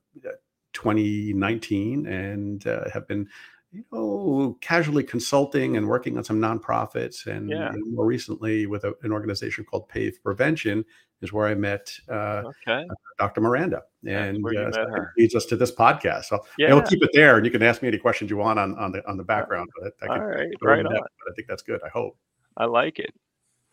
2019 0.78 2.06
and 2.06 2.66
uh, 2.66 2.88
have 2.92 3.08
been, 3.08 3.28
you 3.72 3.84
know, 3.90 4.56
casually 4.60 5.02
consulting 5.02 5.76
and 5.76 5.88
working 5.88 6.16
on 6.16 6.22
some 6.22 6.38
nonprofits. 6.40 7.26
And, 7.26 7.50
yeah. 7.50 7.68
and 7.68 7.94
more 7.94 8.06
recently 8.06 8.66
with 8.66 8.84
a, 8.84 8.94
an 9.02 9.10
organization 9.12 9.64
called 9.64 9.88
PAVE 9.88 10.22
Prevention 10.22 10.84
is 11.20 11.32
where 11.32 11.48
I 11.48 11.56
met 11.56 11.90
uh, 12.08 12.44
okay. 12.46 12.86
uh, 12.88 12.94
Dr. 13.18 13.40
Miranda. 13.40 13.82
And 14.06 14.46
uh, 14.46 14.70
so 14.70 14.86
leads 15.16 15.34
us 15.34 15.46
to 15.46 15.56
this 15.56 15.74
podcast. 15.74 16.26
So 16.26 16.44
yeah. 16.58 16.72
we'll 16.72 16.82
keep 16.82 17.02
it 17.02 17.10
there 17.12 17.36
and 17.36 17.44
you 17.44 17.50
can 17.50 17.62
ask 17.62 17.82
me 17.82 17.88
any 17.88 17.98
questions 17.98 18.30
you 18.30 18.36
want 18.36 18.60
on, 18.60 18.78
on 18.78 18.92
the 18.92 19.06
on 19.08 19.16
the 19.16 19.24
background. 19.24 19.68
But 19.80 19.94
I, 20.02 20.06
I 20.06 20.18
All 20.18 20.24
right, 20.26 20.48
right 20.62 20.86
on. 20.86 20.92
But 20.92 21.32
I 21.32 21.34
think 21.34 21.48
that's 21.48 21.62
good. 21.62 21.80
I 21.84 21.88
hope. 21.88 22.16
I 22.56 22.66
like 22.66 23.00
it. 23.00 23.12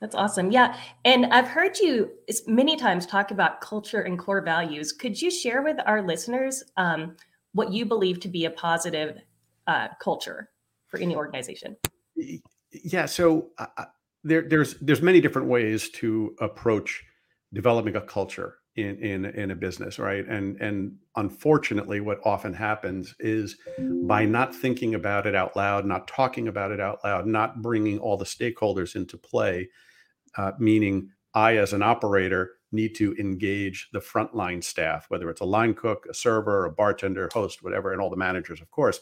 That's 0.01 0.15
awesome. 0.15 0.51
Yeah. 0.51 0.77
And 1.05 1.27
I've 1.27 1.47
heard 1.47 1.79
you 1.79 2.11
many 2.47 2.75
times 2.75 3.05
talk 3.05 3.31
about 3.31 3.61
culture 3.61 4.01
and 4.01 4.19
core 4.19 4.41
values. 4.41 4.91
Could 4.91 5.21
you 5.21 5.31
share 5.31 5.61
with 5.61 5.77
our 5.85 6.01
listeners 6.01 6.63
um, 6.77 7.15
what 7.53 7.71
you 7.71 7.85
believe 7.85 8.19
to 8.21 8.27
be 8.27 8.45
a 8.45 8.51
positive 8.51 9.17
uh, 9.67 9.87
culture 10.01 10.49
for 10.87 10.99
any 10.99 11.15
organization? 11.15 11.77
Yeah. 12.71 13.05
So 13.05 13.51
uh, 13.57 13.85
there, 14.23 14.41
there's 14.47 14.75
there's 14.79 15.01
many 15.01 15.21
different 15.21 15.47
ways 15.47 15.89
to 15.91 16.35
approach 16.41 17.03
developing 17.53 17.95
a 17.95 18.01
culture 18.01 18.55
in 18.75 18.97
in 18.97 19.25
in 19.25 19.51
a 19.51 19.55
business 19.55 19.99
right 19.99 20.27
and 20.27 20.59
and 20.61 20.97
unfortunately 21.15 22.01
what 22.01 22.19
often 22.25 22.53
happens 22.53 23.15
is 23.19 23.57
by 24.03 24.25
not 24.25 24.53
thinking 24.53 24.95
about 24.95 25.25
it 25.25 25.33
out 25.33 25.55
loud 25.55 25.85
not 25.85 26.07
talking 26.07 26.47
about 26.49 26.71
it 26.71 26.81
out 26.81 26.99
loud 27.03 27.25
not 27.25 27.61
bringing 27.61 27.99
all 27.99 28.17
the 28.17 28.25
stakeholders 28.25 28.95
into 28.95 29.17
play 29.17 29.67
uh, 30.37 30.51
meaning 30.59 31.09
I, 31.35 31.57
as 31.57 31.73
an 31.73 31.83
operator, 31.83 32.53
need 32.71 32.95
to 32.95 33.13
engage 33.19 33.89
the 33.91 33.99
frontline 33.99 34.63
staff, 34.63 35.05
whether 35.09 35.29
it's 35.29 35.41
a 35.41 35.45
line 35.45 35.73
cook, 35.73 36.07
a 36.09 36.13
server, 36.13 36.65
a 36.65 36.71
bartender, 36.71 37.29
host, 37.33 37.61
whatever, 37.61 37.91
and 37.91 38.01
all 38.01 38.09
the 38.09 38.15
managers, 38.15 38.61
of 38.61 38.71
course. 38.71 39.01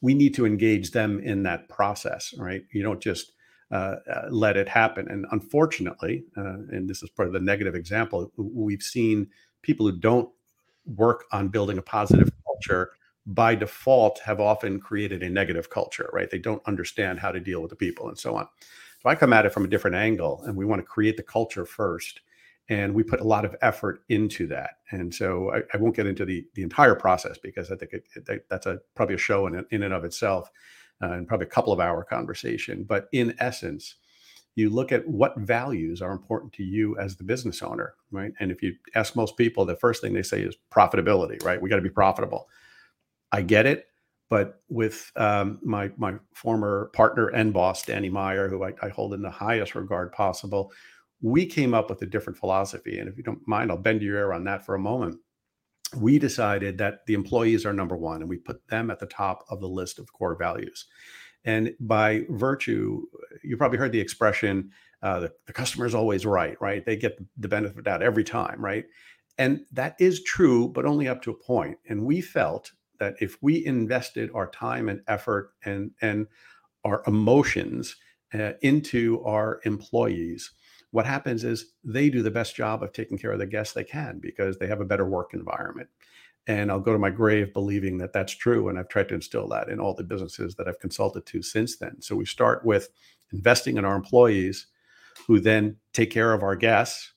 We 0.00 0.14
need 0.14 0.34
to 0.34 0.46
engage 0.46 0.92
them 0.92 1.20
in 1.20 1.42
that 1.42 1.68
process, 1.68 2.32
right? 2.38 2.62
You 2.72 2.82
don't 2.82 3.02
just 3.02 3.32
uh, 3.72 3.96
uh, 4.12 4.28
let 4.30 4.56
it 4.58 4.68
happen. 4.68 5.08
And 5.08 5.24
unfortunately, 5.32 6.24
uh, 6.36 6.58
and 6.70 6.88
this 6.88 7.02
is 7.02 7.08
part 7.08 7.26
of 7.26 7.32
the 7.32 7.40
negative 7.40 7.74
example, 7.74 8.30
we've 8.36 8.82
seen 8.82 9.28
people 9.62 9.86
who 9.86 9.98
don't 9.98 10.28
work 10.84 11.24
on 11.32 11.48
building 11.48 11.78
a 11.78 11.82
positive 11.82 12.30
culture 12.44 12.90
by 13.24 13.54
default 13.54 14.18
have 14.18 14.40
often 14.40 14.78
created 14.78 15.22
a 15.22 15.30
negative 15.30 15.70
culture, 15.70 16.10
right? 16.12 16.30
They 16.30 16.38
don't 16.38 16.62
understand 16.66 17.18
how 17.18 17.32
to 17.32 17.40
deal 17.40 17.62
with 17.62 17.70
the 17.70 17.76
people 17.76 18.08
and 18.08 18.18
so 18.18 18.36
on. 18.36 18.46
So 19.02 19.08
I 19.08 19.14
come 19.14 19.32
at 19.32 19.46
it 19.46 19.54
from 19.54 19.64
a 19.64 19.68
different 19.68 19.96
angle, 19.96 20.42
and 20.44 20.54
we 20.54 20.66
want 20.66 20.80
to 20.80 20.86
create 20.86 21.16
the 21.16 21.22
culture 21.22 21.64
first. 21.64 22.20
And 22.68 22.94
we 22.94 23.02
put 23.02 23.20
a 23.20 23.24
lot 23.24 23.44
of 23.44 23.56
effort 23.62 24.04
into 24.08 24.46
that. 24.48 24.78
And 24.90 25.12
so 25.14 25.52
I, 25.52 25.62
I 25.74 25.76
won't 25.78 25.96
get 25.96 26.06
into 26.06 26.24
the, 26.24 26.46
the 26.54 26.62
entire 26.62 26.94
process 26.94 27.38
because 27.38 27.72
I 27.72 27.76
think 27.76 27.92
it, 27.92 28.04
it, 28.28 28.46
that's 28.48 28.66
a 28.66 28.80
probably 28.94 29.14
a 29.16 29.18
show 29.18 29.46
in, 29.46 29.64
in 29.70 29.82
and 29.82 29.94
of 29.94 30.04
itself 30.04 30.50
uh, 31.02 31.12
and 31.12 31.26
probably 31.26 31.46
a 31.46 31.50
couple 31.50 31.72
of 31.72 31.80
hour 31.80 32.04
conversation. 32.04 32.84
But 32.84 33.08
in 33.12 33.34
essence, 33.38 33.96
you 34.54 34.70
look 34.70 34.92
at 34.92 35.06
what 35.08 35.36
values 35.38 36.02
are 36.02 36.12
important 36.12 36.52
to 36.54 36.62
you 36.62 36.96
as 36.98 37.16
the 37.16 37.24
business 37.24 37.62
owner, 37.62 37.94
right? 38.10 38.32
And 38.38 38.50
if 38.50 38.62
you 38.62 38.74
ask 38.94 39.16
most 39.16 39.36
people, 39.36 39.64
the 39.64 39.76
first 39.76 40.02
thing 40.02 40.12
they 40.12 40.22
say 40.22 40.42
is 40.42 40.56
profitability, 40.70 41.42
right? 41.42 41.60
We 41.60 41.70
got 41.70 41.76
to 41.76 41.82
be 41.82 41.88
profitable. 41.88 42.48
I 43.32 43.42
get 43.42 43.66
it. 43.66 43.86
But 44.28 44.62
with 44.70 45.12
um, 45.16 45.58
my 45.62 45.90
my 45.98 46.14
former 46.34 46.90
partner 46.94 47.28
and 47.28 47.52
boss, 47.52 47.84
Danny 47.84 48.08
Meyer, 48.08 48.48
who 48.48 48.64
I, 48.64 48.72
I, 48.80 48.88
hold 48.88 49.12
in 49.12 49.20
the 49.20 49.30
highest 49.30 49.74
regard 49.74 50.10
possible, 50.10 50.72
we 51.20 51.44
came 51.44 51.74
up 51.74 51.90
with 51.90 52.00
a 52.00 52.06
different 52.06 52.38
philosophy. 52.38 52.98
And 52.98 53.10
if 53.10 53.18
you 53.18 53.22
don't 53.22 53.46
mind, 53.46 53.70
I'll 53.70 53.76
bend 53.76 54.00
your 54.00 54.16
ear 54.16 54.32
on 54.32 54.44
that 54.44 54.64
for 54.64 54.74
a 54.74 54.78
moment. 54.78 55.18
We 55.96 56.18
decided 56.18 56.78
that 56.78 57.06
the 57.06 57.14
employees 57.14 57.66
are 57.66 57.72
number 57.72 57.96
one, 57.96 58.20
and 58.20 58.28
we 58.28 58.38
put 58.38 58.66
them 58.68 58.90
at 58.90 58.98
the 58.98 59.06
top 59.06 59.44
of 59.50 59.60
the 59.60 59.68
list 59.68 59.98
of 59.98 60.12
core 60.12 60.36
values. 60.36 60.86
And 61.44 61.74
by 61.80 62.24
virtue, 62.28 63.02
you 63.42 63.56
probably 63.56 63.78
heard 63.78 63.92
the 63.92 64.00
expression, 64.00 64.70
uh, 65.02 65.20
the, 65.20 65.32
the 65.46 65.52
customer 65.52 65.86
is 65.86 65.94
always 65.94 66.24
right, 66.24 66.56
right? 66.60 66.84
They 66.84 66.96
get 66.96 67.18
the 67.36 67.48
benefit 67.48 67.86
out 67.86 68.02
every 68.02 68.24
time, 68.24 68.64
right? 68.64 68.84
And 69.38 69.60
that 69.72 69.96
is 69.98 70.22
true, 70.22 70.68
but 70.68 70.86
only 70.86 71.08
up 71.08 71.22
to 71.22 71.30
a 71.30 71.34
point. 71.34 71.78
And 71.88 72.04
we 72.04 72.20
felt 72.20 72.72
that 73.00 73.14
if 73.20 73.36
we 73.42 73.64
invested 73.64 74.30
our 74.34 74.48
time 74.48 74.88
and 74.88 75.00
effort 75.08 75.50
and 75.64 75.90
and 76.00 76.28
our 76.84 77.02
emotions 77.06 77.96
uh, 78.32 78.52
into 78.60 79.22
our 79.24 79.60
employees, 79.64 80.52
what 80.92 81.06
happens 81.06 81.42
is 81.42 81.72
they 81.82 82.08
do 82.10 82.22
the 82.22 82.30
best 82.30 82.54
job 82.54 82.82
of 82.82 82.92
taking 82.92 83.18
care 83.18 83.32
of 83.32 83.38
the 83.38 83.46
guests 83.46 83.74
they 83.74 83.82
can 83.84 84.20
because 84.20 84.58
they 84.58 84.66
have 84.66 84.80
a 84.80 84.84
better 84.84 85.06
work 85.06 85.34
environment. 85.34 85.88
And 86.46 86.70
I'll 86.70 86.80
go 86.80 86.92
to 86.92 86.98
my 86.98 87.10
grave 87.10 87.52
believing 87.52 87.98
that 87.98 88.12
that's 88.12 88.32
true. 88.32 88.68
And 88.68 88.78
I've 88.78 88.88
tried 88.88 89.08
to 89.08 89.14
instill 89.14 89.48
that 89.48 89.68
in 89.68 89.80
all 89.80 89.94
the 89.94 90.04
businesses 90.04 90.54
that 90.56 90.68
I've 90.68 90.80
consulted 90.80 91.24
to 91.26 91.42
since 91.42 91.76
then. 91.76 92.00
So 92.00 92.14
we 92.14 92.26
start 92.26 92.64
with 92.64 92.88
investing 93.32 93.78
in 93.78 93.84
our 93.84 93.96
employees 93.96 94.66
who 95.26 95.40
then 95.40 95.76
take 95.92 96.10
care 96.10 96.32
of 96.32 96.42
our 96.42 96.56
guests. 96.56 97.12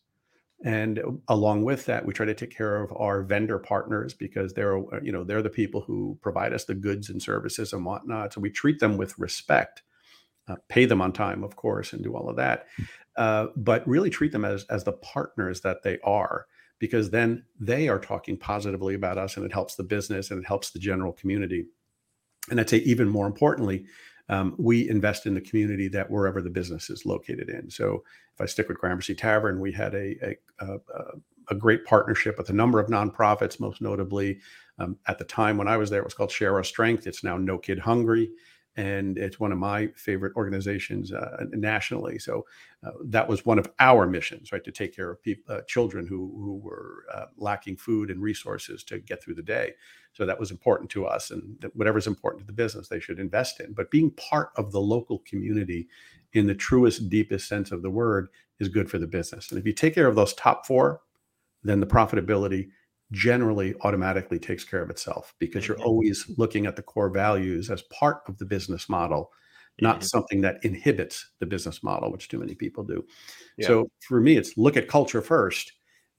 And 0.64 1.02
along 1.28 1.66
with 1.66 1.86
that, 1.88 2.06
we 2.06 2.14
try 2.14 2.26
to 2.26 2.34
take 2.34 2.56
care 2.56 2.82
of 2.82 2.94
our 2.96 3.24
vendor 3.24 3.60
partners 3.60 4.14
because 4.14 4.54
they're, 4.54 4.78
you 5.04 5.12
know, 5.12 5.24
they're 5.24 5.42
the 5.42 5.50
people 5.50 5.82
who 5.82 6.18
provide 6.22 6.54
us 6.54 6.64
the 6.64 6.76
goods 6.76 7.10
and 7.10 7.22
services 7.22 7.74
and 7.74 7.86
whatnot. 7.86 8.34
So 8.34 8.42
we 8.42 8.52
treat 8.52 8.80
them 8.80 8.96
with 8.96 9.18
respect, 9.20 9.84
uh, 10.48 10.56
pay 10.70 10.86
them 10.86 11.02
on 11.02 11.12
time, 11.12 11.44
of 11.44 11.56
course, 11.56 11.94
and 11.94 12.04
do 12.04 12.16
all 12.16 12.30
of 12.30 12.38
that. 12.38 12.68
Uh, 13.18 13.48
but 13.56 13.88
really 13.88 14.10
treat 14.10 14.32
them 14.34 14.44
as 14.44 14.66
as 14.66 14.84
the 14.84 14.92
partners 14.92 15.62
that 15.62 15.84
they 15.84 15.98
are 16.04 16.48
because 16.80 17.10
then 17.10 17.44
they 17.60 17.88
are 17.88 18.00
talking 18.00 18.38
positively 18.38 18.96
about 18.96 19.18
us 19.18 19.38
and 19.38 19.46
it 19.46 19.54
helps 19.54 19.76
the 19.76 19.84
business 19.84 20.32
and 20.32 20.44
it 20.44 20.48
helps 20.48 20.72
the 20.72 20.80
general 20.80 21.14
community. 21.14 21.66
And 22.50 22.60
I'd 22.60 22.70
say 22.70 22.78
even 22.80 23.08
more 23.08 23.28
importantly, 23.28 23.86
um, 24.28 24.56
we 24.58 24.90
invest 24.90 25.26
in 25.26 25.34
the 25.34 25.42
community 25.42 25.88
that 25.90 26.10
wherever 26.10 26.42
the 26.42 26.50
business 26.50 26.90
is 26.90 27.06
located 27.06 27.50
in. 27.50 27.70
So 27.70 28.04
if 28.34 28.42
I 28.42 28.46
stick 28.46 28.68
with 28.68 28.80
Gramercy 28.80 29.16
Tavern, 29.16 29.60
we 29.60 29.72
had 29.72 29.94
a, 29.94 30.16
a, 30.60 30.66
a, 30.66 30.78
a 31.50 31.56
great 31.56 31.86
partnership 31.86 32.38
with 32.38 32.50
a 32.50 32.54
number 32.54 32.80
of 32.80 32.90
nonprofits, 32.90 33.60
most 33.60 33.82
notably 33.82 34.40
um, 34.80 34.98
at 35.08 35.18
the 35.18 35.26
time 35.26 35.58
when 35.58 35.68
I 35.68 35.78
was 35.78 35.90
there, 35.90 36.02
it 36.02 36.06
was 36.06 36.14
called 36.14 36.32
Share 36.32 36.56
Our 36.56 36.64
Strength. 36.64 37.08
It's 37.08 37.24
now 37.24 37.38
No 37.38 37.58
Kid 37.58 37.80
Hungry 37.80 38.32
and 38.78 39.18
it's 39.18 39.40
one 39.40 39.52
of 39.52 39.58
my 39.58 39.88
favorite 39.96 40.36
organizations 40.36 41.14
uh, 41.14 41.46
nationally. 41.52 42.20
So 42.20 42.46
uh, 42.86 42.92
that 43.06 43.28
was 43.28 43.46
one 43.46 43.58
of 43.58 43.70
our 43.80 44.06
missions, 44.06 44.52
right, 44.52 44.64
to 44.64 44.72
take 44.72 44.96
care 44.96 45.12
of 45.12 45.22
people, 45.22 45.56
uh, 45.56 45.62
children 45.62 46.06
who 46.06 46.34
who 46.36 46.58
were 46.58 47.06
uh, 47.14 47.26
lacking 47.38 47.78
food 47.78 48.10
and 48.10 48.22
resources 48.22 48.84
to 48.86 49.00
get 49.00 49.24
through 49.24 49.36
the 49.36 49.42
day. 49.42 49.74
So 50.14 50.26
that 50.26 50.40
was 50.40 50.52
important 50.52 50.90
to 50.92 51.06
us, 51.06 51.32
and 51.32 51.64
whatever's 51.74 52.08
important 52.08 52.42
to 52.42 52.48
the 52.48 52.54
business, 52.54 52.88
they 52.88 53.00
should 53.00 53.20
invest 53.20 53.60
in. 53.60 53.74
But 53.74 53.92
being 53.92 54.12
part 54.12 54.52
of 54.56 54.72
the 54.72 54.82
local 54.82 55.20
community, 55.20 55.88
in 56.34 56.48
the 56.48 56.56
truest, 56.56 57.10
deepest 57.10 57.48
sense 57.48 57.72
of 57.72 57.82
the 57.82 57.90
word, 57.90 58.28
is 58.60 58.70
good 58.70 58.90
for 58.90 58.98
the 58.98 59.08
business. 59.08 59.52
And 59.52 59.60
if 59.60 59.66
you 59.66 59.74
take 59.74 59.96
care 59.96 60.08
of 60.08 60.16
those 60.16 60.34
top 60.34 60.66
four, 60.66 61.02
then 61.64 61.80
the 61.80 61.88
profitability 61.88 62.70
generally 63.12 63.76
automatically 63.82 64.40
takes 64.40 64.64
care 64.64 64.82
of 64.82 64.90
itself 64.90 65.34
because 65.40 65.68
you're 65.68 65.78
mm-hmm. 65.78 65.88
always 65.88 66.26
looking 66.38 66.66
at 66.66 66.76
the 66.76 66.82
core 66.82 67.10
values 67.10 67.70
as 67.70 67.82
part 67.84 68.22
of 68.28 68.38
the 68.38 68.46
business 68.46 68.90
model 68.90 69.32
not 69.82 69.98
mm-hmm. 69.98 70.06
something 70.06 70.42
that 70.42 70.64
inhibits 70.64 71.32
the 71.40 71.46
business 71.46 71.84
model 71.84 72.12
which 72.12 72.28
too 72.28 72.40
many 72.40 72.56
people 72.56 72.84
do 72.84 73.06
yeah. 73.58 73.68
so 73.68 73.88
for 74.08 74.20
me 74.20 74.38
it's 74.38 74.58
look 74.58 74.78
at 74.78 74.88
culture 74.88 75.22
first 75.22 75.74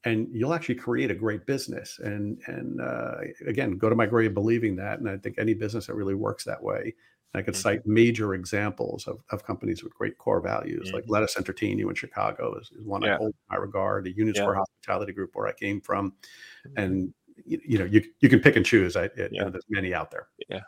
and 0.04 0.28
you'll 0.30 0.54
actually 0.54 0.74
create 0.76 1.10
a 1.10 1.14
great 1.14 1.44
business 1.46 1.98
and 2.02 2.38
and 2.46 2.80
uh, 2.80 3.16
again 3.46 3.76
go 3.76 3.88
to 3.88 3.96
my 3.96 4.06
grave 4.06 4.32
believing 4.32 4.76
that 4.76 4.98
and 4.98 5.08
i 5.08 5.16
think 5.16 5.36
any 5.38 5.54
business 5.54 5.86
that 5.86 5.94
really 5.94 6.14
works 6.14 6.44
that 6.44 6.62
way 6.62 6.94
I 7.38 7.42
could 7.42 7.54
mm-hmm. 7.54 7.62
cite 7.62 7.86
major 7.86 8.34
examples 8.34 9.06
of, 9.06 9.18
of 9.30 9.44
companies 9.44 9.82
with 9.82 9.94
great 9.94 10.18
core 10.18 10.40
values, 10.40 10.88
mm-hmm. 10.88 10.96
like 10.96 11.04
Lettuce 11.08 11.36
Entertain 11.36 11.78
You 11.78 11.88
in 11.88 11.94
Chicago 11.94 12.58
is, 12.58 12.70
is 12.72 12.84
one 12.84 13.02
yeah. 13.02 13.14
I 13.14 13.16
hold 13.16 13.30
in 13.30 13.34
my 13.50 13.56
regard. 13.56 14.04
The 14.04 14.16
Union 14.16 14.34
Square 14.34 14.56
Hospitality 14.56 15.12
Group, 15.12 15.30
where 15.34 15.46
I 15.46 15.52
came 15.52 15.80
from, 15.80 16.12
mm-hmm. 16.66 16.82
and 16.82 17.14
you, 17.44 17.60
you, 17.66 17.78
know 17.78 17.84
you 17.84 18.02
you 18.20 18.28
can 18.28 18.40
pick 18.40 18.56
and 18.56 18.64
choose. 18.64 18.96
I, 18.96 19.04
it, 19.04 19.12
yeah. 19.16 19.28
you 19.30 19.40
know, 19.44 19.50
there's 19.50 19.64
many 19.68 19.94
out 19.94 20.10
there. 20.10 20.28
Yeah. 20.48 20.60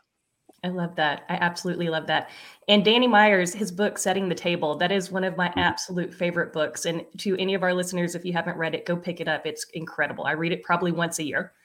I 0.64 0.68
love 0.68 0.96
that. 0.96 1.22
I 1.28 1.34
absolutely 1.34 1.88
love 1.88 2.08
that. 2.08 2.30
And 2.66 2.84
Danny 2.84 3.06
Myers, 3.06 3.54
his 3.54 3.70
book 3.70 3.96
Setting 3.96 4.28
the 4.28 4.34
Table, 4.34 4.76
that 4.78 4.90
is 4.90 5.10
one 5.10 5.22
of 5.22 5.36
my 5.36 5.48
mm-hmm. 5.50 5.60
absolute 5.60 6.12
favorite 6.12 6.52
books. 6.52 6.84
And 6.84 7.04
to 7.18 7.36
any 7.38 7.54
of 7.54 7.62
our 7.62 7.72
listeners, 7.72 8.16
if 8.16 8.24
you 8.24 8.32
haven't 8.32 8.56
read 8.56 8.74
it, 8.74 8.84
go 8.84 8.96
pick 8.96 9.20
it 9.20 9.28
up. 9.28 9.46
It's 9.46 9.64
incredible. 9.74 10.24
I 10.24 10.32
read 10.32 10.50
it 10.50 10.64
probably 10.64 10.90
once 10.92 11.18
a 11.18 11.24
year. 11.24 11.52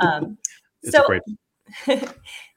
Um, 0.00 0.36
so 0.84 1.06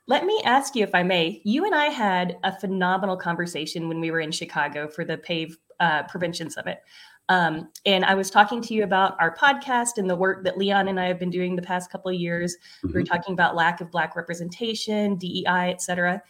Let 0.06 0.26
me 0.26 0.42
ask 0.44 0.76
you, 0.76 0.84
if 0.84 0.94
I 0.94 1.04
may. 1.04 1.42
You 1.46 1.66
and 1.66 1.74
I 1.74 1.86
had 1.86 2.38
a 2.44 2.58
phenomenal 2.60 3.16
conversation 3.16 3.88
when 3.88 4.02
we 4.02 4.12
were 4.12 4.20
in 4.20 4.32
Chicago 4.32 4.88
for 4.88 5.06
the 5.06 5.18
PAVE 5.18 5.58
uh, 5.80 6.04
Prevention 6.04 6.50
Summit. 6.50 6.82
Um, 7.30 7.70
and 7.86 8.04
I 8.04 8.14
was 8.16 8.30
talking 8.30 8.62
to 8.64 8.74
you 8.74 8.84
about 8.84 9.16
our 9.20 9.34
podcast 9.34 9.98
and 9.98 10.10
the 10.10 10.16
work 10.16 10.44
that 10.44 10.58
Leon 10.58 10.90
and 10.90 11.00
I 11.00 11.08
have 11.08 11.20
been 11.20 11.30
doing 11.30 11.56
the 11.56 11.62
past 11.62 11.90
couple 11.90 12.12
of 12.12 12.20
years. 12.20 12.56
Mm-hmm. 12.56 12.88
We 12.88 12.94
were 12.94 13.00
mm-hmm. 13.02 13.14
talking 13.14 13.34
about 13.34 13.56
lack 13.56 13.80
of 13.80 13.92
Black 13.92 14.16
representation, 14.18 15.16
DEI, 15.16 15.72
et 15.72 15.82
cetera. 15.82 16.22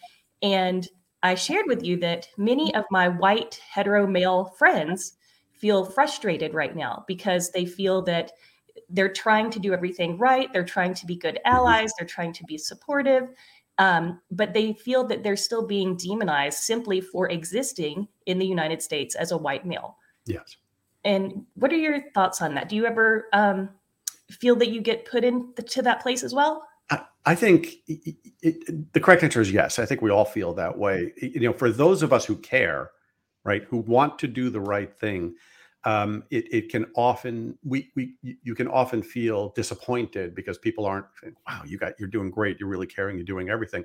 And 0.44 0.88
I 1.24 1.34
shared 1.34 1.66
with 1.68 1.84
you 1.84 1.98
that 1.98 2.28
many 2.38 2.76
of 2.76 2.86
my 2.92 3.08
white 3.08 3.60
hetero 3.72 4.06
male 4.06 4.54
friends 4.58 5.14
feel 5.52 5.84
frustrated 5.84 6.54
right 6.54 6.76
now 6.76 7.06
because 7.08 7.50
they 7.50 7.66
feel 7.66 8.04
that 8.04 8.34
they're 8.90 9.12
trying 9.12 9.50
to 9.50 9.60
do 9.60 9.74
everything 9.74 10.18
right. 10.18 10.52
They're 10.54 10.64
trying 10.64 10.94
to 10.96 11.06
be 11.08 11.16
good 11.16 11.36
mm-hmm. 11.36 11.56
allies. 11.56 11.92
They're 11.98 12.08
trying 12.08 12.34
to 12.34 12.44
be 12.44 12.58
supportive 12.58 13.30
um, 13.78 14.22
but 14.32 14.54
they 14.54 14.74
feel 14.74 15.06
that 15.08 15.24
they're 15.24 15.36
still 15.36 15.66
being 15.66 15.98
demonized 15.98 16.60
simply 16.60 17.02
for 17.02 17.30
existing 17.30 18.08
in 18.26 18.40
the 18.40 18.46
United 18.46 18.82
States 18.82 19.16
as 19.16 19.32
a 19.32 19.38
white 19.38 19.66
male. 19.66 19.98
Yes. 20.26 20.58
And 21.04 21.46
what 21.56 21.72
are 21.72 21.78
your 21.78 22.12
thoughts 22.14 22.42
on 22.42 22.54
that? 22.56 22.70
Do 22.70 22.76
you 22.76 22.86
ever 22.86 23.28
um, 23.34 23.70
feel 24.30 24.56
that 24.58 24.70
you 24.70 24.82
get 24.82 25.06
put 25.06 25.24
into 25.24 25.82
that 25.82 26.02
place 26.02 26.24
as 26.24 26.34
well? 26.34 26.66
I 27.26 27.36
think 27.36 27.76
it, 27.88 28.16
it, 28.42 28.94
the 28.94 29.00
correct 29.00 29.24
answer 29.24 29.40
is 29.40 29.52
yes. 29.52 29.80
I 29.80 29.86
think 29.86 30.02
we 30.02 30.12
all 30.12 30.26
feel 30.26 30.54
that 30.56 30.78
way. 30.78 31.14
You 31.22 31.40
know, 31.40 31.54
for 31.54 31.72
those 31.72 32.04
of 32.04 32.12
us 32.12 32.26
who 32.26 32.36
care, 32.36 32.92
right, 33.46 33.64
who 33.64 33.78
want 33.78 34.20
to 34.20 34.28
do 34.28 34.50
the 34.50 34.60
right 34.60 34.94
thing, 35.00 35.36
um, 35.86 36.24
it, 36.30 36.46
it 36.54 36.70
can 36.70 36.86
often 36.96 37.58
we 37.64 37.92
we 37.96 38.16
you 38.22 38.56
can 38.56 38.68
often 38.68 39.04
feel 39.04 39.50
disappointed 39.50 40.34
because 40.34 40.58
people 40.58 40.86
aren't 40.86 41.06
wow 41.48 41.62
you 41.66 41.78
got 41.78 41.94
you're 42.00 42.10
doing 42.10 42.30
great. 42.30 42.60
You're 42.60 42.70
really 42.70 42.88
caring. 42.88 43.18
You're 43.18 43.26
doing 43.26 43.50
everything. 43.50 43.84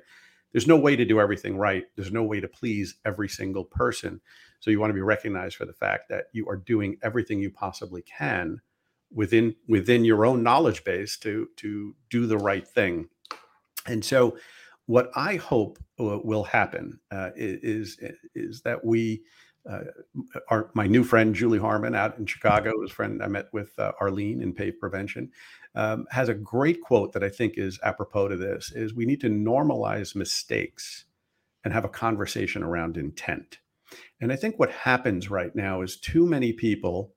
There's 0.51 0.67
no 0.67 0.77
way 0.77 0.95
to 0.95 1.05
do 1.05 1.19
everything 1.19 1.57
right. 1.57 1.83
There's 1.95 2.11
no 2.11 2.23
way 2.23 2.39
to 2.39 2.47
please 2.47 2.95
every 3.05 3.29
single 3.29 3.65
person. 3.65 4.19
So 4.59 4.71
you 4.71 4.79
want 4.79 4.89
to 4.89 4.95
be 4.95 5.01
recognized 5.01 5.57
for 5.57 5.65
the 5.65 5.73
fact 5.73 6.09
that 6.09 6.25
you 6.33 6.47
are 6.49 6.57
doing 6.57 6.97
everything 7.03 7.39
you 7.39 7.51
possibly 7.51 8.01
can 8.01 8.61
within 9.11 9.55
within 9.67 10.05
your 10.05 10.25
own 10.25 10.41
knowledge 10.41 10.83
base 10.83 11.17
to 11.19 11.49
to 11.57 11.95
do 12.09 12.25
the 12.25 12.37
right 12.37 12.67
thing. 12.67 13.09
And 13.85 14.03
so 14.03 14.37
what 14.89 15.11
i 15.15 15.35
hope 15.35 15.77
will 15.99 16.43
happen 16.43 16.99
uh, 17.11 17.29
is 17.35 17.99
is 18.33 18.61
that 18.63 18.83
we 18.83 19.21
uh, 19.69 19.81
our 20.49 20.69
my 20.73 20.87
new 20.87 21.03
friend 21.03 21.33
Julie 21.33 21.59
Harmon 21.59 21.95
out 21.95 22.17
in 22.17 22.25
Chicago, 22.25 22.81
his 22.81 22.91
friend 22.91 23.21
I 23.23 23.27
met 23.27 23.47
with 23.51 23.77
uh, 23.79 23.91
Arlene 23.99 24.41
in 24.41 24.53
PAVE 24.53 24.79
Prevention, 24.79 25.31
um, 25.75 26.05
has 26.11 26.29
a 26.29 26.33
great 26.33 26.81
quote 26.81 27.13
that 27.13 27.23
I 27.23 27.29
think 27.29 27.57
is 27.57 27.79
apropos 27.83 28.29
to 28.29 28.37
this: 28.37 28.71
"Is 28.71 28.93
we 28.93 29.05
need 29.05 29.21
to 29.21 29.29
normalize 29.29 30.15
mistakes 30.15 31.05
and 31.63 31.73
have 31.73 31.85
a 31.85 31.89
conversation 31.89 32.63
around 32.63 32.97
intent." 32.97 33.59
And 34.21 34.31
I 34.31 34.35
think 34.35 34.59
what 34.59 34.71
happens 34.71 35.29
right 35.29 35.55
now 35.55 35.81
is 35.81 35.97
too 35.97 36.25
many 36.25 36.53
people 36.53 37.13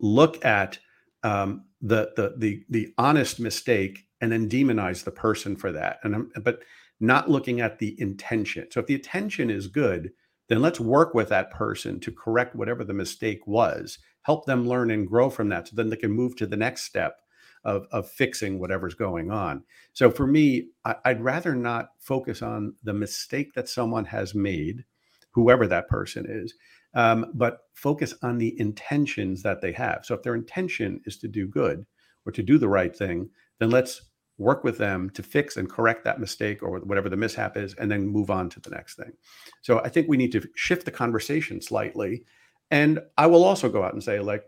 look 0.00 0.44
at 0.44 0.78
um, 1.22 1.66
the, 1.80 2.12
the 2.16 2.34
the 2.36 2.64
the 2.68 2.94
honest 2.98 3.40
mistake 3.40 4.06
and 4.20 4.30
then 4.30 4.48
demonize 4.48 5.04
the 5.04 5.10
person 5.10 5.56
for 5.56 5.72
that, 5.72 5.98
and 6.02 6.30
but 6.42 6.60
not 7.00 7.30
looking 7.30 7.60
at 7.60 7.78
the 7.78 7.98
intention. 8.00 8.70
So 8.70 8.80
if 8.80 8.86
the 8.86 8.94
intention 8.94 9.50
is 9.50 9.66
good 9.66 10.12
then 10.50 10.60
let's 10.60 10.80
work 10.80 11.14
with 11.14 11.28
that 11.28 11.52
person 11.52 12.00
to 12.00 12.10
correct 12.10 12.56
whatever 12.56 12.82
the 12.82 12.92
mistake 12.92 13.46
was, 13.46 14.00
help 14.22 14.46
them 14.46 14.68
learn 14.68 14.90
and 14.90 15.06
grow 15.06 15.30
from 15.30 15.48
that 15.48 15.68
so 15.68 15.76
then 15.76 15.88
they 15.88 15.96
can 15.96 16.10
move 16.10 16.34
to 16.36 16.46
the 16.46 16.56
next 16.56 16.82
step 16.82 17.20
of, 17.64 17.86
of 17.92 18.10
fixing 18.10 18.58
whatever's 18.58 18.94
going 18.94 19.30
on. 19.30 19.62
So 19.92 20.10
for 20.10 20.26
me, 20.26 20.70
I, 20.84 20.96
would 21.06 21.20
rather 21.20 21.54
not 21.54 21.90
focus 22.00 22.42
on 22.42 22.74
the 22.82 22.92
mistake 22.92 23.54
that 23.54 23.68
someone 23.68 24.04
has 24.06 24.34
made, 24.34 24.84
whoever 25.30 25.68
that 25.68 25.86
person 25.86 26.26
is, 26.28 26.52
um, 26.94 27.26
but 27.32 27.58
focus 27.74 28.12
on 28.20 28.38
the 28.38 28.58
intentions 28.58 29.44
that 29.44 29.60
they 29.60 29.70
have. 29.72 30.04
So 30.04 30.16
if 30.16 30.24
their 30.24 30.34
intention 30.34 31.00
is 31.04 31.16
to 31.18 31.28
do 31.28 31.46
good 31.46 31.86
or 32.26 32.32
to 32.32 32.42
do 32.42 32.58
the 32.58 32.68
right 32.68 32.94
thing, 32.94 33.30
then 33.60 33.70
let's 33.70 34.09
work 34.40 34.64
with 34.64 34.78
them 34.78 35.10
to 35.10 35.22
fix 35.22 35.56
and 35.56 35.70
correct 35.70 36.02
that 36.04 36.18
mistake 36.18 36.62
or 36.62 36.80
whatever 36.80 37.10
the 37.10 37.16
mishap 37.16 37.56
is, 37.56 37.74
and 37.74 37.90
then 37.90 38.06
move 38.06 38.30
on 38.30 38.48
to 38.48 38.60
the 38.60 38.70
next 38.70 38.96
thing. 38.96 39.12
So 39.60 39.80
I 39.80 39.90
think 39.90 40.08
we 40.08 40.16
need 40.16 40.32
to 40.32 40.48
shift 40.54 40.84
the 40.86 40.90
conversation 40.90 41.60
slightly. 41.60 42.24
And 42.70 43.00
I 43.18 43.26
will 43.26 43.44
also 43.44 43.68
go 43.68 43.84
out 43.84 43.92
and 43.92 44.02
say, 44.02 44.18
like, 44.18 44.44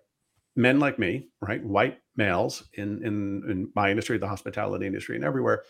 men 0.56 0.80
like 0.80 0.98
me, 0.98 1.28
right, 1.40 1.62
white 1.62 1.98
males 2.16 2.64
in 2.74 3.04
in, 3.04 3.42
in 3.50 3.70
my 3.74 3.90
industry, 3.90 4.18
the 4.18 4.28
hospitality 4.28 4.86
industry, 4.86 5.16
and 5.16 5.24
everywhere, 5.24 5.62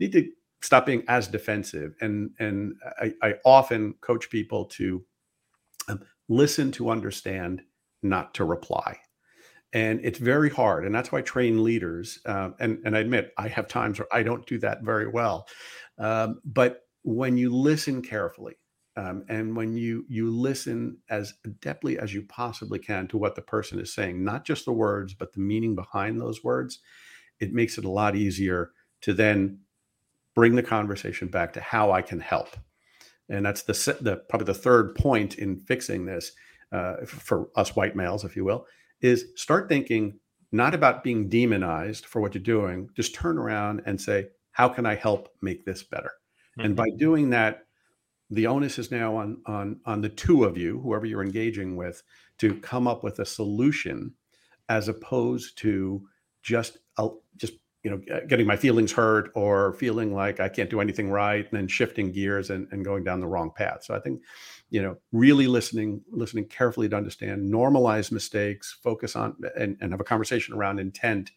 need 0.00 0.12
to 0.12 0.28
stop 0.60 0.86
being 0.86 1.04
as 1.06 1.28
defensive. 1.28 1.94
And 2.00 2.30
and 2.38 2.74
I, 3.00 3.14
I 3.22 3.34
often 3.44 3.94
coach 4.00 4.28
people 4.28 4.64
to 4.64 5.04
um, 5.88 6.00
listen 6.28 6.72
to 6.72 6.90
understand, 6.90 7.62
not 8.02 8.34
to 8.34 8.44
reply 8.44 8.98
and 9.72 10.00
it's 10.04 10.18
very 10.18 10.50
hard 10.50 10.84
and 10.86 10.94
that's 10.94 11.12
why 11.12 11.20
i 11.20 11.22
train 11.22 11.64
leaders 11.64 12.20
um, 12.26 12.54
and, 12.60 12.78
and 12.84 12.96
i 12.96 13.00
admit 13.00 13.32
i 13.38 13.48
have 13.48 13.68
times 13.68 13.98
where 13.98 14.08
i 14.12 14.22
don't 14.22 14.46
do 14.46 14.58
that 14.58 14.82
very 14.82 15.08
well 15.08 15.46
um, 15.98 16.40
but 16.44 16.82
when 17.02 17.36
you 17.36 17.50
listen 17.54 18.02
carefully 18.02 18.54
Um, 18.96 19.24
and 19.28 19.56
when 19.56 19.76
you 19.76 20.04
you 20.08 20.30
listen 20.30 20.98
as 21.08 21.34
adeptly 21.46 21.96
as 21.96 22.12
you 22.12 22.22
possibly 22.22 22.78
can 22.80 23.08
to 23.08 23.18
what 23.18 23.34
the 23.36 23.42
person 23.42 23.80
is 23.80 23.94
saying, 23.94 24.24
not 24.24 24.44
just 24.44 24.64
the 24.64 24.72
words, 24.72 25.14
but 25.14 25.32
the 25.32 25.40
meaning 25.40 25.74
behind 25.76 26.20
those 26.20 26.42
words, 26.44 26.80
it 27.40 27.52
makes 27.52 27.78
it 27.78 27.84
a 27.84 27.90
lot 27.90 28.16
easier 28.16 28.72
to 29.02 29.14
then 29.14 29.60
bring 30.34 30.56
the 30.56 30.62
conversation 30.62 31.28
back 31.28 31.52
to 31.54 31.60
how 31.60 31.92
I 31.92 32.02
can 32.02 32.20
help. 32.20 32.56
And 33.30 33.46
that's 33.46 33.62
the, 33.64 33.98
the 34.02 34.16
probably 34.28 34.46
the 34.46 34.54
third 34.54 34.94
point 34.96 35.36
in 35.38 35.58
fixing 35.58 36.06
this 36.06 36.32
uh, 36.72 36.96
for 37.06 37.48
us 37.56 37.76
white 37.76 37.96
males, 37.96 38.24
if 38.24 38.36
you 38.36 38.44
will, 38.44 38.66
is 39.00 39.26
start 39.36 39.68
thinking 39.68 40.18
not 40.50 40.74
about 40.74 41.04
being 41.04 41.28
demonized 41.28 42.06
for 42.06 42.20
what 42.20 42.34
you're 42.34 42.42
doing. 42.42 42.88
Just 42.94 43.14
turn 43.14 43.38
around 43.38 43.82
and 43.86 44.00
say, 44.00 44.28
how 44.52 44.68
can 44.68 44.86
I 44.86 44.94
help 44.94 45.28
make 45.42 45.64
this 45.64 45.82
better? 45.82 46.12
Mm-hmm. 46.58 46.60
And 46.66 46.76
by 46.76 46.88
doing 46.96 47.30
that, 47.30 47.64
the 48.30 48.46
onus 48.46 48.78
is 48.78 48.90
now 48.90 49.16
on 49.16 49.38
on 49.46 49.80
on 49.86 50.00
the 50.00 50.08
two 50.08 50.44
of 50.44 50.58
you, 50.58 50.80
whoever 50.80 51.06
you're 51.06 51.22
engaging 51.22 51.76
with, 51.76 52.02
to 52.38 52.54
come 52.56 52.86
up 52.86 53.02
with 53.02 53.18
a 53.20 53.24
solution, 53.24 54.14
as 54.68 54.88
opposed 54.88 55.56
to 55.58 56.06
just 56.42 56.78
uh, 56.98 57.08
just 57.36 57.54
you 57.82 57.90
know 57.90 58.26
getting 58.26 58.46
my 58.46 58.56
feelings 58.56 58.92
hurt 58.92 59.30
or 59.34 59.72
feeling 59.74 60.14
like 60.14 60.40
I 60.40 60.48
can't 60.48 60.68
do 60.68 60.80
anything 60.80 61.10
right, 61.10 61.46
and 61.50 61.58
then 61.58 61.68
shifting 61.68 62.12
gears 62.12 62.50
and, 62.50 62.68
and 62.70 62.84
going 62.84 63.04
down 63.04 63.20
the 63.20 63.26
wrong 63.26 63.50
path. 63.54 63.84
So 63.84 63.94
I 63.94 64.00
think, 64.00 64.20
you 64.70 64.82
know, 64.82 64.96
really 65.12 65.46
listening 65.46 66.02
listening 66.10 66.46
carefully 66.46 66.88
to 66.88 66.96
understand, 66.96 67.52
normalize 67.52 68.12
mistakes, 68.12 68.78
focus 68.82 69.16
on 69.16 69.36
and, 69.56 69.76
and 69.80 69.92
have 69.92 70.00
a 70.00 70.04
conversation 70.04 70.54
around 70.54 70.78
intent 70.78 71.30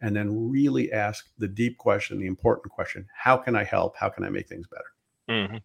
and 0.00 0.14
then 0.14 0.50
really 0.50 0.92
ask 0.92 1.28
the 1.38 1.48
deep 1.48 1.76
question, 1.78 2.18
the 2.18 2.26
important 2.26 2.72
question: 2.72 3.06
How 3.16 3.36
can 3.36 3.56
I 3.56 3.64
help? 3.64 3.96
How 3.96 4.08
can 4.08 4.24
I 4.24 4.28
make 4.28 4.48
things 4.48 4.66
better? 4.68 4.84
Mm-hmm. 5.28 5.56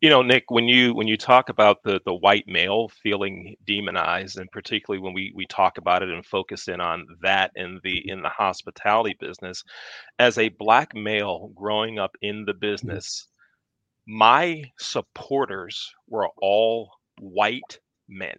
You 0.00 0.10
know, 0.10 0.22
Nick, 0.22 0.50
when 0.50 0.66
you 0.66 0.92
when 0.94 1.06
you 1.06 1.16
talk 1.16 1.48
about 1.48 1.82
the 1.84 2.00
the 2.04 2.14
white 2.14 2.48
male 2.48 2.88
feeling 2.88 3.54
demonized, 3.64 4.38
and 4.38 4.50
particularly 4.50 5.00
when 5.02 5.14
we 5.14 5.32
we 5.36 5.46
talk 5.46 5.78
about 5.78 6.02
it 6.02 6.08
and 6.08 6.24
focus 6.26 6.66
in 6.66 6.80
on 6.80 7.06
that 7.22 7.52
in 7.54 7.80
the 7.84 8.08
in 8.08 8.22
the 8.22 8.28
hospitality 8.28 9.16
business, 9.20 9.62
as 10.18 10.38
a 10.38 10.48
black 10.48 10.94
male 10.94 11.52
growing 11.54 11.98
up 11.98 12.16
in 12.22 12.44
the 12.44 12.52
mm-hmm. 12.52 12.60
business, 12.60 13.28
my 14.06 14.62
supporters 14.78 15.92
were 16.08 16.28
all 16.40 16.90
white 17.20 17.78
men. 18.08 18.36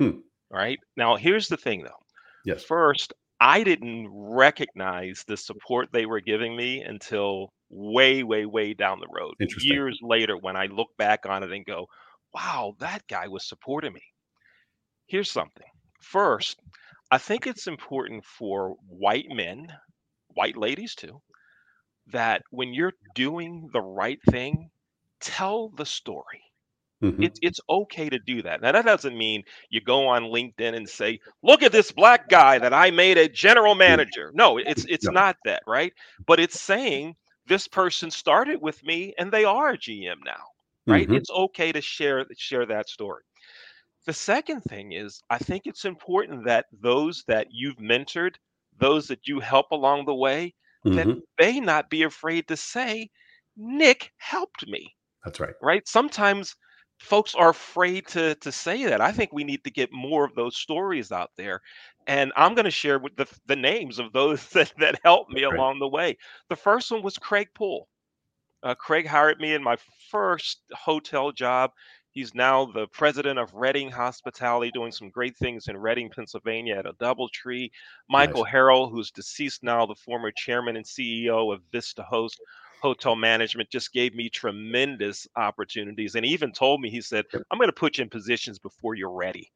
Hmm. 0.00 0.18
Right 0.50 0.78
now, 0.96 1.16
here's 1.16 1.48
the 1.48 1.56
thing, 1.56 1.82
though. 1.82 2.02
Yes. 2.44 2.64
First, 2.64 3.12
I 3.40 3.62
didn't 3.62 4.08
recognize 4.10 5.24
the 5.26 5.36
support 5.36 5.88
they 5.92 6.06
were 6.06 6.20
giving 6.20 6.56
me 6.56 6.82
until 6.82 7.52
way, 7.70 8.22
way, 8.22 8.46
way 8.46 8.74
down 8.74 9.00
the 9.00 9.06
road. 9.14 9.34
Years 9.60 9.98
later, 10.02 10.36
when 10.36 10.56
I 10.56 10.66
look 10.66 10.88
back 10.96 11.20
on 11.26 11.42
it 11.42 11.52
and 11.52 11.64
go, 11.64 11.86
wow, 12.34 12.74
that 12.80 13.06
guy 13.08 13.28
was 13.28 13.46
supporting 13.46 13.92
me. 13.92 14.02
Here's 15.06 15.30
something. 15.30 15.66
First, 16.00 16.58
I 17.10 17.18
think 17.18 17.46
it's 17.46 17.66
important 17.66 18.24
for 18.24 18.76
white 18.86 19.26
men, 19.28 19.68
white 20.28 20.56
ladies 20.56 20.94
too, 20.94 21.20
that 22.08 22.42
when 22.50 22.74
you're 22.74 22.92
doing 23.14 23.68
the 23.72 23.80
right 23.80 24.18
thing, 24.30 24.70
tell 25.20 25.70
the 25.70 25.86
story. 25.86 26.42
Mm-hmm. 27.02 27.22
It's 27.22 27.38
it's 27.42 27.60
okay 27.70 28.08
to 28.08 28.18
do 28.18 28.42
that. 28.42 28.60
Now 28.60 28.72
that 28.72 28.84
doesn't 28.84 29.16
mean 29.16 29.44
you 29.70 29.80
go 29.80 30.08
on 30.08 30.24
LinkedIn 30.24 30.74
and 30.74 30.88
say, 30.88 31.20
"Look 31.44 31.62
at 31.62 31.70
this 31.70 31.92
black 31.92 32.28
guy 32.28 32.58
that 32.58 32.74
I 32.74 32.90
made 32.90 33.18
a 33.18 33.28
general 33.28 33.76
manager." 33.76 34.32
No, 34.34 34.58
it's 34.58 34.84
it's 34.86 35.04
no. 35.04 35.12
not 35.12 35.36
that, 35.44 35.62
right? 35.66 35.92
But 36.26 36.40
it's 36.40 36.60
saying 36.60 37.14
this 37.46 37.68
person 37.68 38.10
started 38.10 38.60
with 38.60 38.82
me 38.84 39.14
and 39.16 39.30
they 39.30 39.44
are 39.44 39.70
a 39.70 39.78
GM 39.78 40.16
now, 40.24 40.42
right? 40.88 41.06
Mm-hmm. 41.06 41.16
It's 41.16 41.30
okay 41.30 41.70
to 41.70 41.80
share 41.80 42.26
share 42.36 42.66
that 42.66 42.88
story. 42.88 43.22
The 44.06 44.12
second 44.12 44.62
thing 44.62 44.90
is 44.90 45.22
I 45.30 45.38
think 45.38 45.66
it's 45.66 45.84
important 45.84 46.44
that 46.46 46.66
those 46.72 47.22
that 47.28 47.46
you've 47.52 47.76
mentored, 47.76 48.34
those 48.76 49.06
that 49.06 49.28
you 49.28 49.38
help 49.38 49.70
along 49.70 50.06
the 50.06 50.14
way, 50.16 50.52
mm-hmm. 50.84 50.96
that 50.96 51.18
they 51.38 51.60
not 51.60 51.90
be 51.90 52.02
afraid 52.02 52.48
to 52.48 52.56
say, 52.56 53.08
"Nick 53.56 54.10
helped 54.16 54.66
me." 54.66 54.96
That's 55.24 55.40
right. 55.40 55.54
Right? 55.60 55.86
Sometimes 55.86 56.54
folks 56.98 57.34
are 57.34 57.50
afraid 57.50 58.06
to 58.08 58.34
to 58.36 58.52
say 58.52 58.84
that. 58.86 59.00
I 59.00 59.12
think 59.12 59.32
we 59.32 59.44
need 59.44 59.64
to 59.64 59.70
get 59.70 59.92
more 59.92 60.24
of 60.24 60.34
those 60.34 60.56
stories 60.56 61.12
out 61.12 61.30
there. 61.36 61.60
And 62.06 62.32
I'm 62.36 62.54
going 62.54 62.64
to 62.64 62.70
share 62.70 62.98
with 62.98 63.16
the, 63.16 63.26
the 63.46 63.56
names 63.56 63.98
of 63.98 64.12
those 64.12 64.48
that, 64.52 64.72
that 64.78 64.98
helped 65.04 65.30
me 65.30 65.44
right. 65.44 65.54
along 65.54 65.78
the 65.78 65.88
way. 65.88 66.16
The 66.48 66.56
first 66.56 66.90
one 66.90 67.02
was 67.02 67.18
Craig 67.18 67.48
Poole. 67.54 67.88
Uh, 68.62 68.74
Craig 68.74 69.06
hired 69.06 69.38
me 69.38 69.54
in 69.54 69.62
my 69.62 69.76
first 70.10 70.62
hotel 70.72 71.30
job. 71.30 71.70
He's 72.10 72.34
now 72.34 72.64
the 72.64 72.88
president 72.88 73.38
of 73.38 73.54
Reading 73.54 73.90
Hospitality, 73.90 74.72
doing 74.72 74.90
some 74.90 75.10
great 75.10 75.36
things 75.36 75.68
in 75.68 75.76
Reading, 75.76 76.10
Pennsylvania 76.10 76.74
at 76.74 76.86
a 76.86 76.94
Doubletree. 76.94 77.70
Michael 78.08 78.42
nice. 78.42 78.52
Harrell, 78.52 78.90
who's 78.90 79.12
deceased 79.12 79.62
now, 79.62 79.86
the 79.86 79.94
former 79.94 80.32
chairman 80.32 80.76
and 80.76 80.84
CEO 80.84 81.54
of 81.54 81.60
Vista 81.70 82.02
Host, 82.02 82.40
hotel 82.80 83.16
management 83.16 83.70
just 83.70 83.92
gave 83.92 84.14
me 84.14 84.28
tremendous 84.28 85.26
opportunities 85.36 86.14
and 86.14 86.24
even 86.24 86.52
told 86.52 86.80
me 86.80 86.90
he 86.90 87.00
said 87.00 87.24
i'm 87.50 87.58
going 87.58 87.68
to 87.68 87.72
put 87.72 87.98
you 87.98 88.02
in 88.02 88.10
positions 88.10 88.58
before 88.58 88.94
you're 88.94 89.10
ready. 89.10 89.50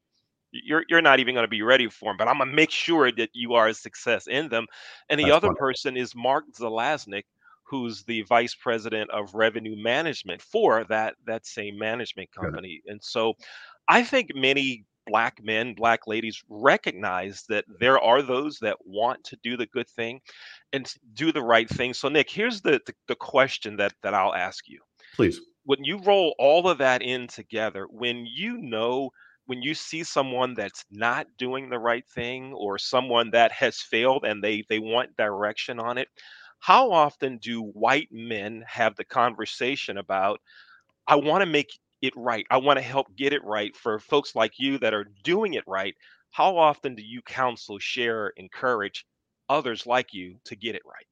You're 0.51 0.83
you're 0.89 1.01
not 1.01 1.19
even 1.19 1.33
going 1.33 1.45
to 1.45 1.49
be 1.49 1.61
ready 1.63 1.89
for 1.89 2.11
them 2.11 2.17
but 2.17 2.27
i'm 2.27 2.37
going 2.37 2.49
to 2.49 2.55
make 2.55 2.71
sure 2.71 3.11
that 3.11 3.29
you 3.33 3.53
are 3.53 3.67
a 3.69 3.73
success 3.73 4.27
in 4.27 4.49
them. 4.49 4.67
And 5.09 5.19
the 5.19 5.29
That's 5.29 5.37
other 5.37 5.49
person 5.49 5.97
is 5.97 6.15
mark 6.15 6.45
zelaznik 6.53 7.23
who's 7.63 8.03
the 8.03 8.21
vice 8.23 8.53
president 8.53 9.09
of 9.11 9.33
revenue 9.33 9.75
management 9.81 10.41
for 10.41 10.83
that 10.85 11.15
that 11.25 11.45
same 11.45 11.77
management 11.77 12.31
company. 12.31 12.81
And 12.87 13.01
so 13.03 13.33
i 13.87 14.03
think 14.03 14.35
many 14.35 14.85
black 15.05 15.43
men, 15.43 15.73
black 15.73 16.07
ladies 16.07 16.43
recognize 16.49 17.43
that 17.49 17.65
there 17.79 17.99
are 17.99 18.21
those 18.21 18.59
that 18.59 18.77
want 18.85 19.23
to 19.25 19.37
do 19.43 19.57
the 19.57 19.65
good 19.67 19.89
thing 19.89 20.21
and 20.71 20.91
do 21.13 21.31
the 21.31 21.41
right 21.41 21.69
thing. 21.69 21.93
So, 21.93 22.09
Nick, 22.09 22.29
here's 22.29 22.61
the, 22.61 22.79
the, 22.85 22.93
the 23.07 23.15
question 23.15 23.77
that, 23.77 23.93
that 24.03 24.13
I'll 24.13 24.33
ask 24.33 24.67
you. 24.67 24.79
Please. 25.15 25.39
When 25.65 25.83
you 25.83 25.99
roll 25.99 26.35
all 26.39 26.67
of 26.67 26.77
that 26.79 27.01
in 27.01 27.27
together, 27.27 27.87
when 27.89 28.25
you 28.25 28.57
know, 28.57 29.11
when 29.45 29.61
you 29.61 29.73
see 29.73 30.03
someone 30.03 30.53
that's 30.53 30.85
not 30.91 31.27
doing 31.37 31.69
the 31.69 31.79
right 31.79 32.07
thing 32.07 32.53
or 32.53 32.77
someone 32.77 33.29
that 33.31 33.51
has 33.51 33.81
failed 33.81 34.25
and 34.25 34.43
they 34.43 34.63
they 34.69 34.79
want 34.79 35.15
direction 35.17 35.79
on 35.79 35.97
it, 35.97 36.07
how 36.59 36.91
often 36.91 37.37
do 37.37 37.61
white 37.61 38.09
men 38.11 38.63
have 38.67 38.95
the 38.95 39.03
conversation 39.03 39.97
about 39.97 40.39
I 41.07 41.15
want 41.15 41.41
to 41.41 41.45
make 41.45 41.77
it 42.03 42.13
right. 42.17 42.45
I 42.51 42.57
want 42.57 42.77
to 42.77 42.83
help 42.83 43.15
get 43.15 43.31
it 43.31 43.43
right 43.45 43.75
for 43.75 43.97
folks 43.97 44.35
like 44.35 44.59
you 44.59 44.77
that 44.79 44.93
are 44.93 45.07
doing 45.23 45.53
it 45.53 45.63
right. 45.65 45.95
How 46.31 46.57
often 46.57 46.95
do 46.95 47.01
you 47.01 47.21
counsel, 47.21 47.79
share, 47.79 48.33
encourage 48.35 49.05
others 49.47 49.87
like 49.87 50.13
you 50.13 50.35
to 50.43 50.55
get 50.55 50.75
it 50.75 50.81
right? 50.85 51.05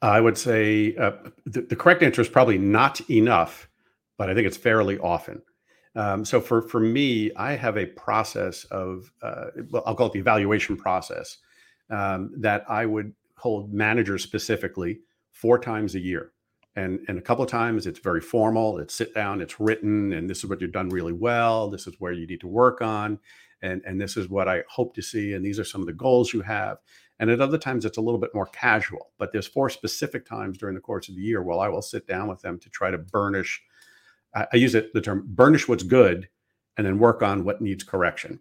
I 0.00 0.20
would 0.20 0.38
say 0.38 0.96
uh, 0.96 1.12
the, 1.44 1.62
the, 1.62 1.76
correct 1.76 2.02
answer 2.02 2.22
is 2.22 2.28
probably 2.28 2.56
not 2.56 3.02
enough, 3.10 3.68
but 4.16 4.30
I 4.30 4.34
think 4.34 4.46
it's 4.46 4.56
fairly 4.56 4.98
often. 4.98 5.42
Um, 5.94 6.24
so 6.24 6.40
for 6.40 6.62
for 6.62 6.80
me, 6.80 7.30
I 7.36 7.52
have 7.52 7.76
a 7.76 7.86
process 7.86 8.64
of 8.64 9.10
uh, 9.22 9.46
well, 9.70 9.82
I'll 9.86 9.94
call 9.94 10.06
it 10.08 10.12
the 10.12 10.18
evaluation 10.18 10.76
process 10.76 11.38
um, 11.90 12.30
that 12.38 12.64
I 12.68 12.86
would 12.86 13.14
hold 13.36 13.72
managers 13.72 14.22
specifically 14.22 15.00
four 15.32 15.58
times 15.58 15.94
a 15.94 16.00
year 16.00 16.32
and 16.76 17.00
and 17.08 17.18
a 17.18 17.22
couple 17.22 17.44
of 17.44 17.50
times 17.50 17.86
it's 17.86 17.98
very 17.98 18.20
formal 18.20 18.78
it's 18.78 18.94
sit 18.94 19.14
down 19.14 19.40
it's 19.40 19.58
written 19.58 20.12
and 20.12 20.28
this 20.28 20.38
is 20.38 20.46
what 20.46 20.60
you've 20.60 20.72
done 20.72 20.88
really 20.88 21.12
well 21.12 21.68
this 21.68 21.86
is 21.86 21.94
where 21.98 22.12
you 22.12 22.26
need 22.26 22.40
to 22.40 22.46
work 22.46 22.80
on 22.80 23.18
and 23.62 23.82
and 23.86 24.00
this 24.00 24.16
is 24.16 24.28
what 24.28 24.48
i 24.48 24.62
hope 24.68 24.94
to 24.94 25.02
see 25.02 25.32
and 25.32 25.44
these 25.44 25.58
are 25.58 25.64
some 25.64 25.80
of 25.80 25.86
the 25.86 25.92
goals 25.92 26.32
you 26.32 26.42
have. 26.42 26.78
And 27.18 27.30
at 27.30 27.40
other 27.40 27.56
times 27.56 27.86
it's 27.86 27.96
a 27.96 28.02
little 28.02 28.20
bit 28.20 28.34
more 28.34 28.46
casual 28.46 29.10
but 29.18 29.32
there's 29.32 29.46
four 29.46 29.70
specific 29.70 30.26
times 30.26 30.58
during 30.58 30.74
the 30.74 30.80
course 30.82 31.08
of 31.08 31.16
the 31.16 31.22
year 31.22 31.42
where 31.42 31.58
i 31.58 31.68
will 31.68 31.82
sit 31.82 32.06
down 32.06 32.28
with 32.28 32.42
them 32.42 32.58
to 32.58 32.68
try 32.68 32.90
to 32.90 32.98
burnish 32.98 33.62
i, 34.34 34.46
I 34.52 34.56
use 34.56 34.74
it 34.74 34.92
the 34.92 35.00
term 35.00 35.24
burnish 35.26 35.66
what's 35.66 35.82
good 35.82 36.28
and 36.76 36.86
then 36.86 36.98
work 36.98 37.22
on 37.22 37.44
what 37.44 37.60
needs 37.60 37.84
correction. 37.84 38.40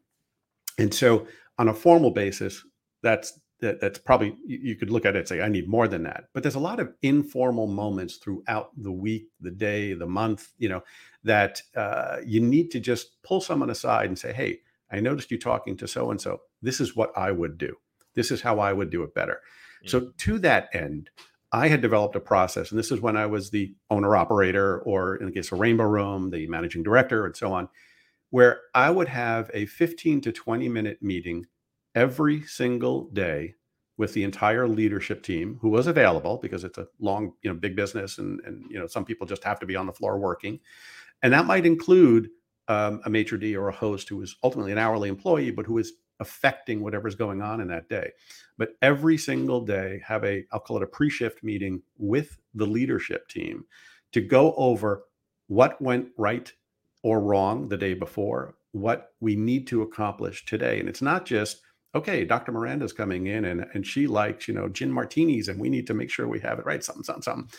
And 0.77 0.93
so 0.93 1.27
on 1.57 1.69
a 1.69 1.73
formal 1.73 2.11
basis 2.11 2.63
that's 3.01 3.39
that 3.65 3.81
that's 3.81 3.97
probably 3.97 4.35
you 4.45 4.75
could 4.75 4.91
look 4.91 5.05
at 5.05 5.15
it 5.15 5.19
and 5.19 5.27
say 5.27 5.41
i 5.41 5.49
need 5.49 5.67
more 5.67 5.87
than 5.87 6.03
that. 6.03 6.25
But 6.33 6.43
there's 6.43 6.55
a 6.55 6.59
lot 6.59 6.79
of 6.79 6.93
informal 7.01 7.67
moments 7.67 8.17
throughout 8.17 8.69
the 8.77 8.91
week 8.91 9.27
the 9.41 9.51
day 9.51 9.93
the 9.93 10.05
month 10.05 10.49
you 10.57 10.69
know 10.69 10.83
that 11.23 11.61
uh, 11.75 12.17
you 12.23 12.39
need 12.39 12.69
to 12.71 12.79
just 12.79 13.21
pull 13.23 13.41
someone 13.41 13.71
aside 13.71 14.05
and 14.05 14.17
say 14.17 14.31
hey 14.31 14.59
i 14.91 14.99
noticed 14.99 15.31
you 15.31 15.39
talking 15.39 15.75
to 15.77 15.87
so 15.87 16.11
and 16.11 16.21
so 16.21 16.41
this 16.61 16.79
is 16.79 16.95
what 16.95 17.11
i 17.17 17.31
would 17.31 17.57
do. 17.57 17.75
This 18.13 18.31
is 18.31 18.41
how 18.41 18.59
i 18.59 18.71
would 18.71 18.91
do 18.91 19.03
it 19.03 19.15
better. 19.15 19.41
Mm-hmm. 19.41 19.89
so 19.89 20.11
to 20.17 20.39
that 20.39 20.69
end 20.73 21.09
i 21.51 21.67
had 21.67 21.81
developed 21.81 22.15
a 22.15 22.19
process 22.19 22.69
and 22.69 22.79
this 22.79 22.91
is 22.91 23.01
when 23.01 23.17
i 23.17 23.25
was 23.25 23.49
the 23.49 23.75
owner 23.89 24.15
operator 24.15 24.79
or 24.81 25.15
in 25.15 25.25
the 25.25 25.31
case 25.31 25.51
of 25.51 25.59
rainbow 25.59 25.83
room 25.85 26.29
the 26.29 26.47
managing 26.47 26.83
director 26.83 27.25
and 27.25 27.35
so 27.35 27.51
on 27.51 27.67
where 28.29 28.61
i 28.73 28.89
would 28.89 29.09
have 29.09 29.51
a 29.53 29.65
15 29.65 30.21
to 30.21 30.31
20 30.31 30.69
minute 30.69 31.01
meeting 31.01 31.45
every 31.95 32.43
single 32.43 33.09
day 33.11 33.55
with 33.97 34.13
the 34.13 34.23
entire 34.23 34.67
leadership 34.67 35.23
team 35.23 35.57
who 35.61 35.69
was 35.69 35.87
available 35.87 36.37
because 36.41 36.63
it's 36.65 36.77
a 36.77 36.87
long, 36.99 37.31
you 37.41 37.49
know, 37.49 37.57
big 37.57 37.75
business 37.75 38.17
and 38.17 38.41
and 38.45 38.65
you 38.69 38.77
know, 38.77 38.87
some 38.87 39.05
people 39.05 39.25
just 39.25 39.43
have 39.43 39.59
to 39.59 39.65
be 39.65 39.75
on 39.75 39.85
the 39.85 39.93
floor 39.93 40.19
working. 40.19 40.59
And 41.23 41.33
that 41.33 41.45
might 41.45 41.65
include 41.65 42.29
um, 42.67 43.01
a 43.05 43.09
maitre 43.09 43.39
d 43.39 43.55
or 43.55 43.69
a 43.69 43.75
host 43.75 44.09
who 44.09 44.21
is 44.21 44.35
ultimately 44.43 44.71
an 44.71 44.77
hourly 44.77 45.09
employee, 45.09 45.51
but 45.51 45.65
who 45.65 45.77
is 45.77 45.93
affecting 46.19 46.81
whatever's 46.81 47.15
going 47.15 47.41
on 47.41 47.61
in 47.61 47.67
that 47.67 47.89
day. 47.89 48.11
But 48.57 48.69
every 48.81 49.17
single 49.17 49.61
day, 49.61 50.01
have 50.05 50.23
a, 50.23 50.45
I'll 50.51 50.59
call 50.59 50.77
it 50.77 50.83
a 50.83 50.87
pre 50.87 51.09
shift 51.09 51.43
meeting 51.43 51.81
with 51.97 52.37
the 52.53 52.65
leadership 52.65 53.27
team 53.27 53.65
to 54.13 54.21
go 54.21 54.53
over 54.55 55.03
what 55.47 55.81
went 55.81 56.09
right 56.17 56.51
or 57.03 57.19
wrong 57.19 57.69
the 57.69 57.77
day 57.77 57.93
before, 57.93 58.55
what 58.71 59.13
we 59.19 59.35
need 59.35 59.67
to 59.67 59.81
accomplish 59.83 60.45
today. 60.45 60.79
And 60.79 60.89
it's 60.89 61.01
not 61.01 61.25
just, 61.25 61.61
okay, 61.95 62.25
Dr. 62.25 62.51
Miranda's 62.51 62.93
coming 62.93 63.27
in 63.27 63.45
and, 63.45 63.65
and 63.73 63.87
she 63.87 64.07
likes, 64.07 64.47
you 64.47 64.53
know, 64.53 64.69
gin 64.69 64.91
martinis 64.91 65.47
and 65.47 65.59
we 65.59 65.69
need 65.69 65.87
to 65.87 65.95
make 65.95 66.11
sure 66.11 66.27
we 66.27 66.41
have 66.41 66.59
it 66.59 66.65
right, 66.65 66.83
something, 66.83 67.03
something, 67.03 67.23
something. 67.23 67.49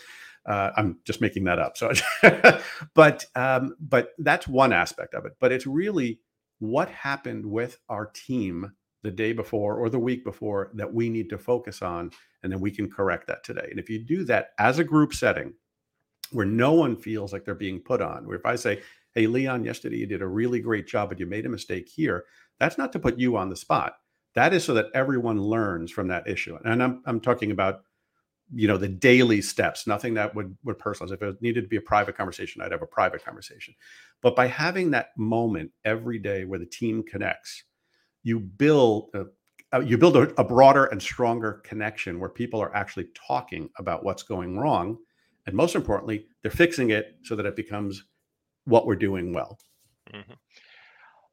Uh, 0.45 0.71
I'm 0.77 0.99
just 1.05 1.21
making 1.21 1.45
that 1.45 1.59
up. 1.59 1.77
So, 1.77 1.91
but 2.95 3.25
um, 3.35 3.75
but 3.79 4.11
that's 4.19 4.47
one 4.47 4.73
aspect 4.73 5.13
of 5.15 5.25
it. 5.25 5.33
But 5.41 5.51
it's 5.51 5.67
really 5.67 6.21
what 6.59 6.89
happened 6.89 7.45
with 7.45 7.79
our 7.89 8.07
team 8.07 8.71
the 9.03 9.11
day 9.11 9.33
before 9.33 9.77
or 9.77 9.89
the 9.89 9.99
week 9.99 10.23
before 10.23 10.71
that 10.75 10.93
we 10.93 11.09
need 11.09 11.29
to 11.31 11.37
focus 11.37 11.81
on, 11.81 12.11
and 12.43 12.51
then 12.51 12.61
we 12.61 12.71
can 12.71 12.89
correct 12.89 13.27
that 13.27 13.43
today. 13.43 13.67
And 13.69 13.79
if 13.79 13.89
you 13.89 13.99
do 13.99 14.23
that 14.25 14.51
as 14.57 14.79
a 14.79 14.85
group 14.85 15.13
setting, 15.13 15.53
where 16.31 16.45
no 16.45 16.73
one 16.73 16.95
feels 16.95 17.33
like 17.33 17.45
they're 17.45 17.55
being 17.55 17.81
put 17.81 18.01
on, 18.01 18.25
where 18.25 18.37
if 18.37 18.45
I 18.45 18.55
say, 18.55 18.81
"Hey, 19.15 19.27
Leon, 19.27 19.65
yesterday 19.65 19.97
you 19.97 20.07
did 20.07 20.21
a 20.21 20.27
really 20.27 20.61
great 20.61 20.87
job, 20.87 21.09
but 21.09 21.19
you 21.19 21.25
made 21.25 21.45
a 21.45 21.49
mistake 21.49 21.89
here," 21.89 22.25
that's 22.59 22.77
not 22.77 22.93
to 22.93 22.99
put 22.99 23.19
you 23.19 23.37
on 23.37 23.49
the 23.49 23.57
spot. 23.57 23.95
That 24.37 24.53
is 24.53 24.63
so 24.63 24.75
that 24.75 24.91
everyone 24.93 25.41
learns 25.41 25.91
from 25.91 26.09
that 26.09 26.27
issue. 26.27 26.59
And 26.63 26.83
I'm 26.83 27.01
I'm 27.07 27.19
talking 27.19 27.49
about 27.49 27.81
you 28.53 28.67
know 28.67 28.77
the 28.77 28.87
daily 28.87 29.41
steps 29.41 29.87
nothing 29.87 30.13
that 30.13 30.33
would 30.33 30.55
would 30.63 30.77
personalize 30.77 31.11
if 31.11 31.21
it 31.21 31.41
needed 31.41 31.61
to 31.61 31.67
be 31.67 31.75
a 31.75 31.81
private 31.81 32.15
conversation 32.15 32.61
i'd 32.61 32.71
have 32.71 32.81
a 32.81 32.87
private 32.87 33.21
conversation 33.21 33.73
but 34.21 34.37
by 34.37 34.47
having 34.47 34.89
that 34.89 35.09
moment 35.17 35.69
every 35.83 36.17
day 36.17 36.45
where 36.45 36.57
the 36.57 36.65
team 36.65 37.03
connects 37.03 37.65
you 38.23 38.39
build 38.39 39.09
a, 39.15 39.25
uh, 39.73 39.81
you 39.81 39.97
build 39.97 40.15
a, 40.15 40.33
a 40.39 40.45
broader 40.45 40.85
and 40.85 41.01
stronger 41.01 41.61
connection 41.65 42.21
where 42.21 42.29
people 42.29 42.61
are 42.61 42.73
actually 42.73 43.07
talking 43.27 43.69
about 43.79 44.05
what's 44.05 44.23
going 44.23 44.57
wrong 44.57 44.97
and 45.45 45.53
most 45.53 45.75
importantly 45.75 46.25
they're 46.41 46.49
fixing 46.49 46.91
it 46.91 47.17
so 47.23 47.35
that 47.35 47.45
it 47.45 47.55
becomes 47.57 48.05
what 48.63 48.85
we're 48.85 48.95
doing 48.95 49.33
well 49.33 49.59
mm-hmm. 50.13 50.33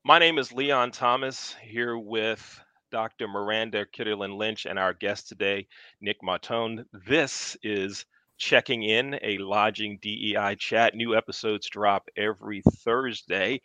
my 0.05 0.19
name 0.19 0.37
is 0.37 0.51
leon 0.51 0.91
thomas 0.91 1.55
here 1.63 1.97
with 1.97 2.61
Dr. 2.95 3.27
Miranda 3.27 3.85
Kitterlin 3.87 4.39
Lynch 4.39 4.67
and 4.67 4.79
our 4.79 4.95
guest 4.95 5.27
today, 5.27 5.67
Nick 6.01 6.23
Mautone. 6.23 6.85
This 7.09 7.57
is 7.65 8.05
Checking 8.39 8.85
In, 8.85 9.19
a 9.21 9.37
lodging 9.39 9.99
DEI 10.01 10.55
chat. 10.57 10.95
New 10.95 11.17
episodes 11.17 11.69
drop 11.69 12.09
every 12.17 12.63
Thursday 12.85 13.63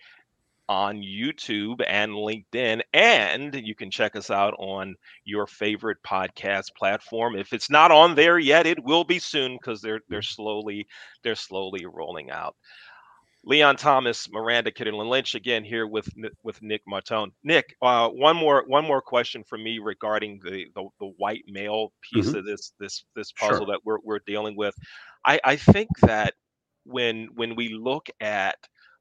on 0.68 1.04
YouTube 1.04 1.84
and 1.86 2.14
LinkedIn. 2.14 2.82
And 2.92 3.54
you 3.54 3.76
can 3.76 3.92
check 3.92 4.16
us 4.16 4.32
out 4.32 4.56
on 4.58 4.96
your 5.26 5.46
favorite 5.46 6.00
podcast 6.04 6.74
platform. 6.76 7.36
If 7.36 7.54
it's 7.54 7.70
not 7.70 7.92
on 7.92 8.16
there 8.16 8.40
yet, 8.40 8.66
it 8.66 8.84
will 8.84 9.04
be 9.04 9.20
soon 9.20 9.58
because 9.58 9.80
they're 9.80 10.00
they're 10.10 10.22
mm-hmm. 10.22 10.42
slowly 10.42 10.88
they're 11.22 11.36
slowly 11.36 11.86
rolling 11.86 12.32
out. 12.32 12.56
Leon 13.46 13.78
Thomas, 13.78 14.30
Miranda 14.30 14.72
Kitterlin 14.72 15.10
Lynch 15.10 15.34
again 15.34 15.64
here 15.64 15.88
with 15.88 16.10
with 16.44 16.62
Nick 16.62 16.82
Mautone. 16.86 17.32
Nick, 17.44 17.76
uh, 17.82 18.10
one 18.10 18.36
more 18.36 18.64
one 18.68 18.86
more 18.86 19.02
question 19.02 19.44
for 19.44 19.58
me 19.58 19.80
regarding 19.80 20.40
the 20.44 20.68
the, 20.76 20.88
the 21.00 21.08
white 21.18 21.44
male 21.48 21.94
piece 22.02 22.28
mm-hmm. 22.28 22.38
of 22.38 22.46
this 22.46 22.74
this 22.80 23.06
this 23.16 23.32
puzzle 23.32 23.60
sure. 23.60 23.68
that 23.68 23.80
we're 23.86 24.00
we're 24.04 24.20
dealing 24.28 24.58
with. 24.58 24.76
I, 25.26 25.40
I 25.44 25.56
think 25.56 25.90
that 26.02 26.34
when 26.84 27.30
when 27.36 27.56
we 27.56 27.70
look 27.70 28.10
at 28.20 28.58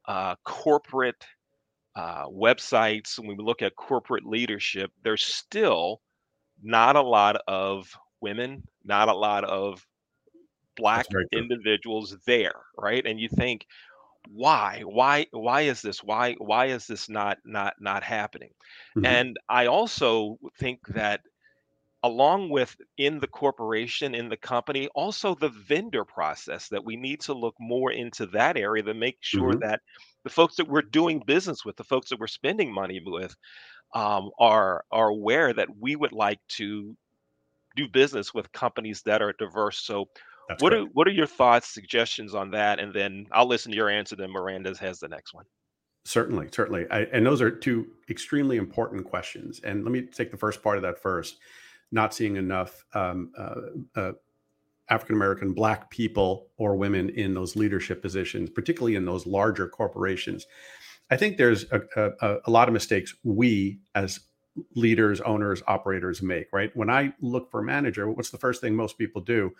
uh, 0.07 0.35
corporate 0.45 1.23
uh, 1.95 2.25
websites, 2.27 3.19
when 3.19 3.35
we 3.35 3.43
look 3.43 3.61
at 3.61 3.75
corporate 3.75 4.25
leadership, 4.25 4.91
there's 5.03 5.23
still 5.23 6.01
not 6.63 6.95
a 6.95 7.01
lot 7.01 7.41
of 7.47 7.93
women, 8.21 8.63
not 8.85 9.09
a 9.09 9.13
lot 9.13 9.43
of 9.43 9.85
black 10.77 11.05
individuals 11.33 12.15
there, 12.25 12.55
right? 12.77 13.05
And 13.05 13.19
you 13.19 13.27
think, 13.27 13.65
why 14.31 14.81
why 14.85 15.25
why 15.31 15.61
is 15.61 15.81
this 15.81 16.03
why 16.03 16.33
why 16.37 16.67
is 16.67 16.85
this 16.85 17.09
not 17.09 17.37
not 17.45 17.73
not 17.79 18.03
happening 18.03 18.51
mm-hmm. 18.95 19.05
and 19.05 19.37
i 19.49 19.65
also 19.65 20.37
think 20.59 20.79
that 20.87 21.21
along 22.03 22.49
with 22.49 22.75
in 22.97 23.19
the 23.19 23.27
corporation 23.27 24.15
in 24.15 24.29
the 24.29 24.37
company 24.37 24.87
also 24.95 25.35
the 25.35 25.49
vendor 25.49 26.05
process 26.05 26.69
that 26.69 26.83
we 26.83 26.95
need 26.95 27.19
to 27.19 27.33
look 27.33 27.55
more 27.59 27.91
into 27.91 28.25
that 28.27 28.55
area 28.55 28.83
to 28.83 28.93
make 28.93 29.17
sure 29.19 29.51
mm-hmm. 29.51 29.59
that 29.59 29.81
the 30.23 30.29
folks 30.29 30.55
that 30.55 30.67
we're 30.67 30.81
doing 30.81 31.21
business 31.25 31.65
with 31.65 31.75
the 31.75 31.83
folks 31.83 32.09
that 32.09 32.19
we're 32.19 32.27
spending 32.27 32.73
money 32.73 33.01
with 33.05 33.35
um, 33.95 34.29
are 34.39 34.83
are 34.91 35.09
aware 35.09 35.53
that 35.53 35.69
we 35.79 35.95
would 35.95 36.13
like 36.13 36.39
to 36.47 36.95
do 37.75 37.87
business 37.87 38.33
with 38.33 38.51
companies 38.51 39.01
that 39.01 39.21
are 39.21 39.33
diverse 39.33 39.79
so 39.79 40.07
that's 40.49 40.63
what 40.63 40.73
are 40.73 40.83
what 40.93 41.07
are 41.07 41.11
your 41.11 41.27
thoughts, 41.27 41.69
suggestions 41.69 42.33
on 42.33 42.49
that? 42.51 42.79
And 42.79 42.91
then 42.91 43.27
I'll 43.31 43.47
listen 43.47 43.71
to 43.71 43.77
your 43.77 43.89
answer. 43.89 44.15
Then 44.15 44.31
Miranda's 44.31 44.79
has 44.79 44.99
the 44.99 45.07
next 45.07 45.33
one. 45.33 45.45
Certainly, 46.05 46.49
certainly, 46.51 46.87
I, 46.89 47.01
and 47.13 47.23
those 47.23 47.39
are 47.39 47.51
two 47.51 47.87
extremely 48.09 48.57
important 48.57 49.05
questions. 49.05 49.61
And 49.63 49.83
let 49.83 49.91
me 49.91 50.01
take 50.01 50.31
the 50.31 50.37
first 50.37 50.63
part 50.63 50.77
of 50.77 50.81
that 50.81 50.99
first. 50.99 51.37
Not 51.91 52.13
seeing 52.13 52.35
enough 52.35 52.83
um, 52.93 53.31
uh, 53.37 53.55
uh, 53.95 54.11
African 54.89 55.15
American 55.15 55.53
Black 55.53 55.91
people 55.91 56.47
or 56.57 56.75
women 56.75 57.09
in 57.09 57.35
those 57.35 57.55
leadership 57.55 58.01
positions, 58.01 58.49
particularly 58.49 58.95
in 58.95 59.05
those 59.05 59.27
larger 59.27 59.67
corporations. 59.67 60.47
I 61.11 61.17
think 61.17 61.37
there's 61.37 61.65
a, 61.71 61.81
a, 61.95 62.37
a 62.45 62.51
lot 62.51 62.67
of 62.67 62.73
mistakes 62.73 63.15
we 63.23 63.79
as 63.93 64.19
leaders, 64.75 65.21
owners, 65.21 65.61
operators 65.67 66.23
make. 66.23 66.47
Right 66.51 66.75
when 66.75 66.89
I 66.89 67.13
look 67.21 67.51
for 67.51 67.59
a 67.59 67.63
manager, 67.63 68.09
what's 68.09 68.31
the 68.31 68.37
first 68.37 68.61
thing 68.61 68.75
most 68.75 68.97
people 68.97 69.21
do? 69.21 69.51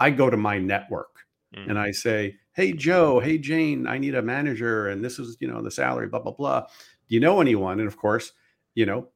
I 0.00 0.10
go 0.10 0.30
to 0.30 0.36
my 0.36 0.58
network 0.58 1.26
mm. 1.54 1.68
and 1.68 1.78
I 1.78 1.90
say, 1.90 2.36
Hey, 2.52 2.72
Joe, 2.72 3.20
hey, 3.20 3.38
Jane, 3.38 3.86
I 3.86 3.98
need 3.98 4.14
a 4.14 4.22
manager. 4.22 4.88
And 4.88 5.04
this 5.04 5.18
is, 5.18 5.36
you 5.40 5.48
know, 5.48 5.62
the 5.62 5.70
salary, 5.70 6.08
blah, 6.08 6.20
blah, 6.20 6.32
blah. 6.32 6.60
Do 7.08 7.14
you 7.14 7.20
know 7.20 7.40
anyone? 7.40 7.78
And 7.78 7.88
of 7.88 7.96
course, 7.96 8.32
you 8.74 8.86
know, 8.86 9.08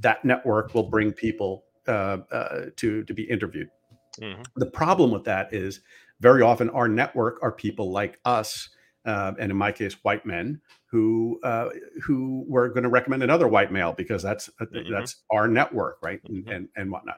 that 0.00 0.24
network 0.24 0.74
will 0.74 0.88
bring 0.88 1.12
people 1.12 1.64
uh, 1.88 2.18
uh, 2.30 2.66
to, 2.76 3.02
to 3.04 3.14
be 3.14 3.22
interviewed. 3.24 3.68
Mm-hmm. 4.20 4.42
The 4.56 4.66
problem 4.66 5.10
with 5.10 5.24
that 5.24 5.52
is 5.52 5.80
very 6.20 6.42
often 6.42 6.70
our 6.70 6.88
network 6.88 7.38
are 7.42 7.52
people 7.52 7.90
like 7.90 8.18
us, 8.24 8.68
uh, 9.04 9.32
and 9.38 9.50
in 9.50 9.56
my 9.56 9.72
case, 9.72 9.94
white 10.02 10.24
men 10.24 10.60
who 10.86 11.40
uh, 11.42 11.70
who 12.02 12.44
were 12.46 12.68
going 12.68 12.84
to 12.84 12.88
recommend 12.88 13.22
another 13.22 13.48
white 13.48 13.72
male 13.72 13.92
because 13.92 14.22
that's 14.22 14.48
uh, 14.60 14.66
mm-hmm. 14.66 14.92
that's 14.92 15.16
our 15.30 15.48
network, 15.48 15.98
right, 16.02 16.22
mm-hmm. 16.24 16.48
and, 16.48 16.48
and, 16.48 16.68
and 16.76 16.90
whatnot. 16.92 17.16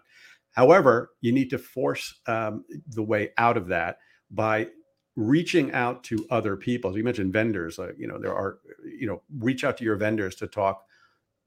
However, 0.55 1.11
you 1.21 1.33
need 1.33 1.51
to 1.51 1.59
force 1.59 2.21
um, 2.27 2.65
the 2.89 3.03
way 3.03 3.31
out 3.39 3.57
of 3.57 3.67
that 3.69 3.99
by 4.31 4.69
reaching 5.17 5.73
out 5.73 6.03
to 6.05 6.27
other 6.31 6.57
people. 6.57 6.91
As 6.91 6.97
you 6.97 7.05
mentioned 7.05 7.33
vendors, 7.33 7.79
uh, 7.79 7.93
you 7.99 8.07
know, 8.07 8.19
there 8.19 8.35
are, 8.35 8.59
you 8.85 9.07
know, 9.07 9.23
reach 9.39 9.65
out 9.65 9.77
to 9.79 9.85
your 9.85 9.97
vendors 9.97 10.37
to 10.37 10.47
talk 10.47 10.85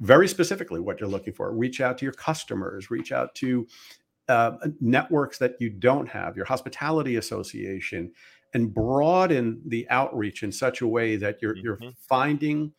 very 0.02 0.28
specifically 0.28 0.80
what 0.80 1.00
you're 1.00 1.10
looking 1.10 1.34
for. 1.34 1.52
Reach 1.54 1.82
out 1.82 1.98
to 1.98 2.06
your 2.06 2.14
customers, 2.14 2.92
reach 2.92 3.12
out 3.12 3.34
to 3.36 3.68
uh, 4.28 4.58
networks 4.82 5.38
that 5.38 5.56
you 5.60 5.70
don't 5.70 6.08
have, 6.08 6.36
your 6.36 6.46
hospitality 6.46 7.16
association, 7.16 8.12
and 8.54 8.74
broaden 8.74 9.62
the 9.66 9.90
outreach 9.90 10.44
in 10.44 10.52
such 10.52 10.82
a 10.82 10.88
way 10.88 11.16
that 11.16 11.42
you're, 11.42 11.56
mm-hmm. 11.56 11.84
you're 11.84 11.94
finding 12.10 12.74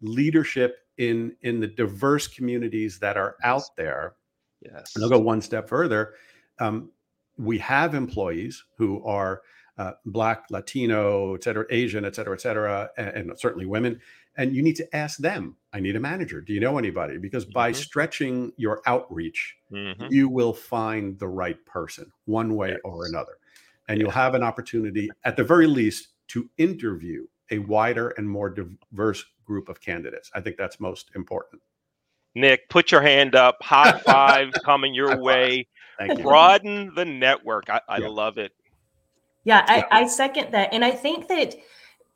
leadership 0.00 0.78
in 0.98 1.36
in 1.42 1.60
the 1.60 1.66
diverse 1.66 2.26
communities 2.26 2.98
that 2.98 3.16
are 3.16 3.36
out 3.44 3.64
there 3.76 4.14
Yes. 4.60 4.92
And 4.94 5.04
I'll 5.04 5.10
go 5.10 5.18
one 5.18 5.40
step 5.40 5.68
further. 5.68 6.14
Um, 6.58 6.90
we 7.38 7.58
have 7.58 7.94
employees 7.94 8.64
who 8.76 9.04
are 9.04 9.42
uh, 9.78 9.92
Black, 10.06 10.44
Latino, 10.50 11.34
et 11.34 11.44
cetera, 11.44 11.66
Asian, 11.70 12.04
et 12.04 12.14
cetera, 12.14 12.34
et 12.34 12.40
cetera, 12.40 12.88
and, 12.96 13.08
and, 13.08 13.38
certainly 13.38 13.66
women. 13.66 14.00
And 14.38 14.54
you 14.54 14.62
need 14.62 14.76
to 14.76 14.96
ask 14.96 15.18
them, 15.18 15.56
I 15.72 15.80
need 15.80 15.96
a 15.96 16.00
manager. 16.00 16.40
Do 16.40 16.54
you 16.54 16.60
know 16.60 16.78
anybody? 16.78 17.18
Because 17.18 17.44
by 17.44 17.72
mm-hmm. 17.72 17.80
stretching 17.80 18.52
your 18.56 18.80
outreach, 18.86 19.56
mm-hmm. 19.70 20.06
you 20.10 20.28
will 20.28 20.54
find 20.54 21.18
the 21.18 21.28
right 21.28 21.62
person 21.66 22.10
one 22.24 22.54
way 22.54 22.70
yes. 22.70 22.80
or 22.84 23.06
another. 23.06 23.38
And 23.88 24.00
you'll 24.00 24.10
have 24.10 24.34
an 24.34 24.42
opportunity, 24.42 25.10
at 25.24 25.36
the 25.36 25.44
very 25.44 25.66
least, 25.66 26.08
to 26.28 26.48
interview 26.58 27.26
a 27.50 27.58
wider 27.58 28.08
and 28.16 28.28
more 28.28 28.50
diverse 28.50 29.24
group 29.44 29.68
of 29.68 29.80
candidates. 29.80 30.30
I 30.34 30.40
think 30.40 30.56
that's 30.56 30.80
most 30.80 31.10
important. 31.14 31.62
Nick, 32.36 32.68
put 32.68 32.92
your 32.92 33.00
hand 33.00 33.34
up. 33.34 33.56
High 33.62 33.98
five 34.04 34.52
coming 34.62 34.94
your 34.94 35.16
way. 35.18 35.66
Thank 35.98 36.18
you. 36.18 36.24
Broaden 36.24 36.92
the 36.94 37.04
network. 37.04 37.70
I, 37.70 37.80
I 37.88 37.98
yeah. 37.98 38.08
love 38.08 38.36
it. 38.36 38.52
Yeah, 39.44 39.64
I, 39.66 40.02
I 40.02 40.06
second 40.06 40.52
that. 40.52 40.72
And 40.72 40.84
I 40.84 40.90
think 40.90 41.28
that 41.28 41.56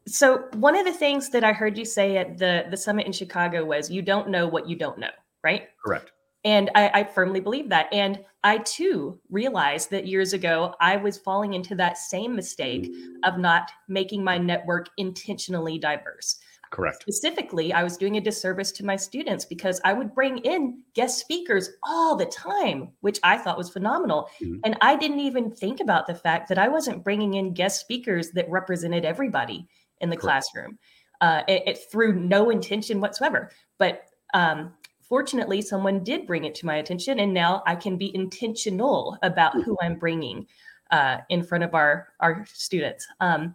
so 0.06 0.48
one 0.54 0.76
of 0.76 0.84
the 0.84 0.92
things 0.92 1.30
that 1.30 1.42
I 1.42 1.52
heard 1.52 1.78
you 1.78 1.86
say 1.86 2.18
at 2.18 2.36
the 2.36 2.66
the 2.70 2.76
summit 2.76 3.06
in 3.06 3.12
Chicago 3.12 3.64
was 3.64 3.90
you 3.90 4.02
don't 4.02 4.28
know 4.28 4.46
what 4.46 4.68
you 4.68 4.76
don't 4.76 4.98
know, 4.98 5.10
right? 5.42 5.68
Correct. 5.84 6.12
and 6.44 6.70
I, 6.74 6.90
I, 7.00 7.04
firmly 7.04 7.40
believe 7.40 7.68
that. 7.68 7.92
And 7.92 8.24
I 8.42 8.58
too 8.58 9.20
realized 9.30 9.90
that 9.90 10.06
years 10.06 10.32
ago 10.32 10.74
I 10.80 10.96
was 10.96 11.18
falling 11.18 11.54
into 11.54 11.74
that 11.76 11.98
same 11.98 12.34
mistake 12.34 12.90
of 13.24 13.38
not 13.38 13.70
making 13.88 14.24
my 14.24 14.38
network 14.38 14.88
intentionally 14.96 15.78
diverse. 15.78 16.40
Correct. 16.70 17.02
Specifically, 17.02 17.72
I 17.72 17.82
was 17.82 17.96
doing 17.96 18.16
a 18.16 18.20
disservice 18.20 18.70
to 18.72 18.84
my 18.84 18.94
students 18.94 19.44
because 19.44 19.80
I 19.84 19.92
would 19.92 20.14
bring 20.14 20.38
in 20.38 20.82
guest 20.94 21.18
speakers 21.18 21.70
all 21.82 22.14
the 22.14 22.26
time, 22.26 22.90
which 23.00 23.18
I 23.24 23.38
thought 23.38 23.58
was 23.58 23.70
phenomenal. 23.70 24.30
Mm-hmm. 24.40 24.60
And 24.64 24.76
I 24.80 24.94
didn't 24.94 25.18
even 25.18 25.50
think 25.50 25.80
about 25.80 26.06
the 26.06 26.14
fact 26.14 26.48
that 26.48 26.58
I 26.58 26.68
wasn't 26.68 27.02
bringing 27.02 27.34
in 27.34 27.54
guest 27.54 27.80
speakers 27.80 28.30
that 28.32 28.48
represented 28.48 29.04
everybody 29.04 29.66
in 30.00 30.10
the 30.10 30.16
Correct. 30.16 30.22
classroom 30.22 30.78
uh, 31.20 31.42
it, 31.48 31.62
it, 31.66 31.78
through 31.90 32.14
no 32.14 32.50
intention 32.50 33.00
whatsoever. 33.00 33.50
But 33.78 34.04
um, 34.32 34.72
fortunately, 35.00 35.62
someone 35.62 36.04
did 36.04 36.26
bring 36.26 36.44
it 36.44 36.54
to 36.56 36.66
my 36.66 36.76
attention, 36.76 37.18
and 37.18 37.34
now 37.34 37.64
I 37.66 37.74
can 37.74 37.96
be 37.96 38.14
intentional 38.14 39.18
about 39.22 39.60
who 39.64 39.76
I'm 39.82 39.98
bringing 39.98 40.46
uh, 40.90 41.18
in 41.28 41.42
front 41.42 41.64
of 41.64 41.74
our 41.74 42.08
our 42.20 42.44
students. 42.46 43.06
Um, 43.20 43.54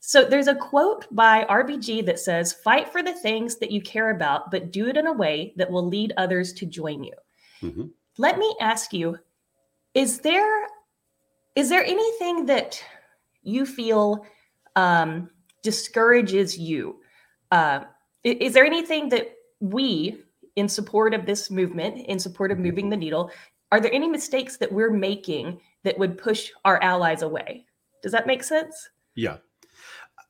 so 0.00 0.24
there's 0.24 0.48
a 0.48 0.54
quote 0.54 1.06
by 1.14 1.44
RBG 1.48 2.04
that 2.06 2.18
says, 2.18 2.52
"Fight 2.52 2.88
for 2.88 3.02
the 3.02 3.14
things 3.14 3.56
that 3.56 3.70
you 3.70 3.80
care 3.82 4.10
about, 4.10 4.50
but 4.50 4.72
do 4.72 4.86
it 4.88 4.96
in 4.96 5.06
a 5.06 5.12
way 5.12 5.52
that 5.56 5.70
will 5.70 5.86
lead 5.86 6.12
others 6.16 6.52
to 6.54 6.66
join 6.66 7.04
you." 7.04 7.14
Mm-hmm. 7.62 7.86
Let 8.18 8.38
me 8.38 8.54
ask 8.60 8.92
you: 8.92 9.18
Is 9.94 10.20
there 10.20 10.66
is 11.56 11.68
there 11.68 11.84
anything 11.84 12.46
that 12.46 12.82
you 13.42 13.66
feel 13.66 14.24
um, 14.76 15.30
discourages 15.62 16.56
you? 16.56 17.00
Uh, 17.50 17.80
is 18.22 18.54
there 18.54 18.64
anything 18.64 19.08
that 19.08 19.32
we 19.60 20.22
in 20.58 20.68
support 20.68 21.14
of 21.14 21.24
this 21.24 21.50
movement, 21.50 22.04
in 22.06 22.18
support 22.18 22.50
of 22.50 22.58
moving 22.58 22.90
the 22.90 22.96
needle, 22.96 23.30
are 23.70 23.80
there 23.80 23.92
any 23.92 24.08
mistakes 24.08 24.56
that 24.56 24.72
we're 24.72 24.90
making 24.90 25.60
that 25.84 25.96
would 25.98 26.18
push 26.18 26.50
our 26.64 26.82
allies 26.82 27.22
away? 27.22 27.64
Does 28.02 28.12
that 28.12 28.26
make 28.26 28.42
sense? 28.42 28.88
Yeah. 29.14 29.36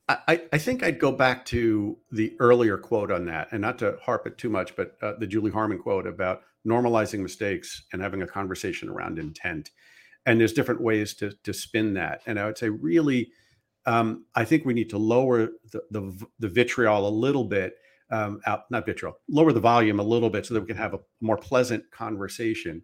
I, 0.09 0.41
I 0.51 0.57
think 0.57 0.81
I'd 0.81 0.99
go 0.99 1.11
back 1.11 1.45
to 1.45 1.97
the 2.11 2.35
earlier 2.39 2.77
quote 2.77 3.11
on 3.11 3.25
that, 3.25 3.49
and 3.51 3.61
not 3.61 3.77
to 3.79 3.97
harp 4.01 4.25
it 4.25 4.39
too 4.39 4.49
much, 4.49 4.75
but 4.75 4.97
uh, 5.03 5.13
the 5.19 5.27
Julie 5.27 5.51
Harmon 5.51 5.77
quote 5.77 6.07
about 6.07 6.41
normalizing 6.67 7.19
mistakes 7.19 7.83
and 7.93 8.01
having 8.01 8.23
a 8.23 8.27
conversation 8.27 8.89
around 8.89 9.19
intent. 9.19 9.69
And 10.25 10.39
there's 10.39 10.53
different 10.53 10.81
ways 10.81 11.13
to 11.15 11.33
to 11.43 11.53
spin 11.53 11.93
that. 11.93 12.21
And 12.25 12.39
I 12.39 12.45
would 12.45 12.57
say, 12.57 12.69
really, 12.69 13.31
um, 13.85 14.25
I 14.35 14.45
think 14.45 14.65
we 14.65 14.73
need 14.73 14.89
to 14.89 14.97
lower 14.97 15.49
the, 15.71 15.81
the, 15.91 16.25
the 16.39 16.49
vitriol 16.49 17.07
a 17.07 17.09
little 17.09 17.45
bit 17.45 17.73
um, 18.11 18.41
out, 18.45 18.63
not 18.71 18.85
vitriol, 18.85 19.19
lower 19.29 19.51
the 19.51 19.59
volume 19.59 19.99
a 19.99 20.03
little 20.03 20.29
bit 20.29 20.45
so 20.45 20.53
that 20.53 20.61
we 20.61 20.67
can 20.67 20.77
have 20.77 20.93
a 20.93 20.99
more 21.21 21.37
pleasant 21.37 21.89
conversation 21.91 22.83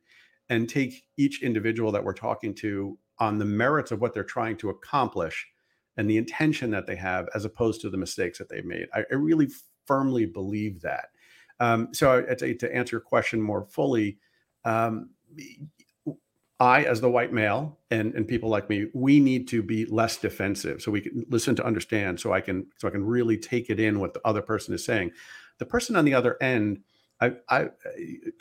and 0.50 0.70
take 0.70 1.04
each 1.18 1.42
individual 1.42 1.92
that 1.92 2.04
we're 2.04 2.14
talking 2.14 2.54
to 2.54 2.98
on 3.20 3.40
the 3.40 3.46
merits 3.46 3.92
of 3.92 4.00
what 4.00 4.14
they're 4.14 4.24
trying 4.24 4.58
to 4.58 4.70
accomplish 4.70 5.48
and 5.98 6.10
the 6.10 6.18
intention 6.18 6.72
that 6.72 6.88
they 6.88 6.96
have 6.96 7.28
as 7.34 7.46
opposed 7.46 7.82
to 7.82 7.90
the 7.90 7.98
mistakes 7.98 8.38
that 8.38 8.50
they've 8.50 8.66
made. 8.66 8.88
I, 8.94 9.02
I 9.12 9.16
really 9.16 9.50
firmly 9.86 10.26
believe 10.26 10.82
that. 10.82 11.10
Um, 11.60 11.94
so 11.94 12.22
to, 12.22 12.54
to, 12.56 12.76
answer 12.76 12.98
your 12.98 13.02
question 13.02 13.42
more 13.42 13.64
fully, 13.64 14.18
um, 14.66 15.12
I, 16.60 16.84
as 16.84 17.02
the 17.02 17.10
white 17.10 17.34
male, 17.34 17.80
and 17.92 18.14
and 18.14 18.28
people 18.28 18.50
like 18.50 18.70
me, 18.70 18.88
we 18.94 19.20
need 19.20 19.48
to 19.50 19.62
be 19.62 19.86
less 19.86 20.18
defensive, 20.18 20.82
so 20.82 20.92
we 20.92 21.02
can 21.02 21.26
listen 21.30 21.56
to 21.58 21.66
understand, 21.66 22.20
so 22.20 22.34
I 22.34 22.42
can 22.42 22.68
so 22.78 22.88
I 22.88 22.92
can 22.92 23.06
really 23.06 23.38
take 23.38 23.70
it 23.70 23.80
in 23.80 24.00
what 24.00 24.14
the 24.14 24.22
other 24.26 24.42
person 24.42 24.74
is 24.74 24.84
saying. 24.86 25.12
The 25.60 25.66
person 25.66 25.96
on 25.96 26.06
the 26.06 26.14
other 26.14 26.38
end, 26.42 26.82
I 27.22 27.34
I, 27.50 27.70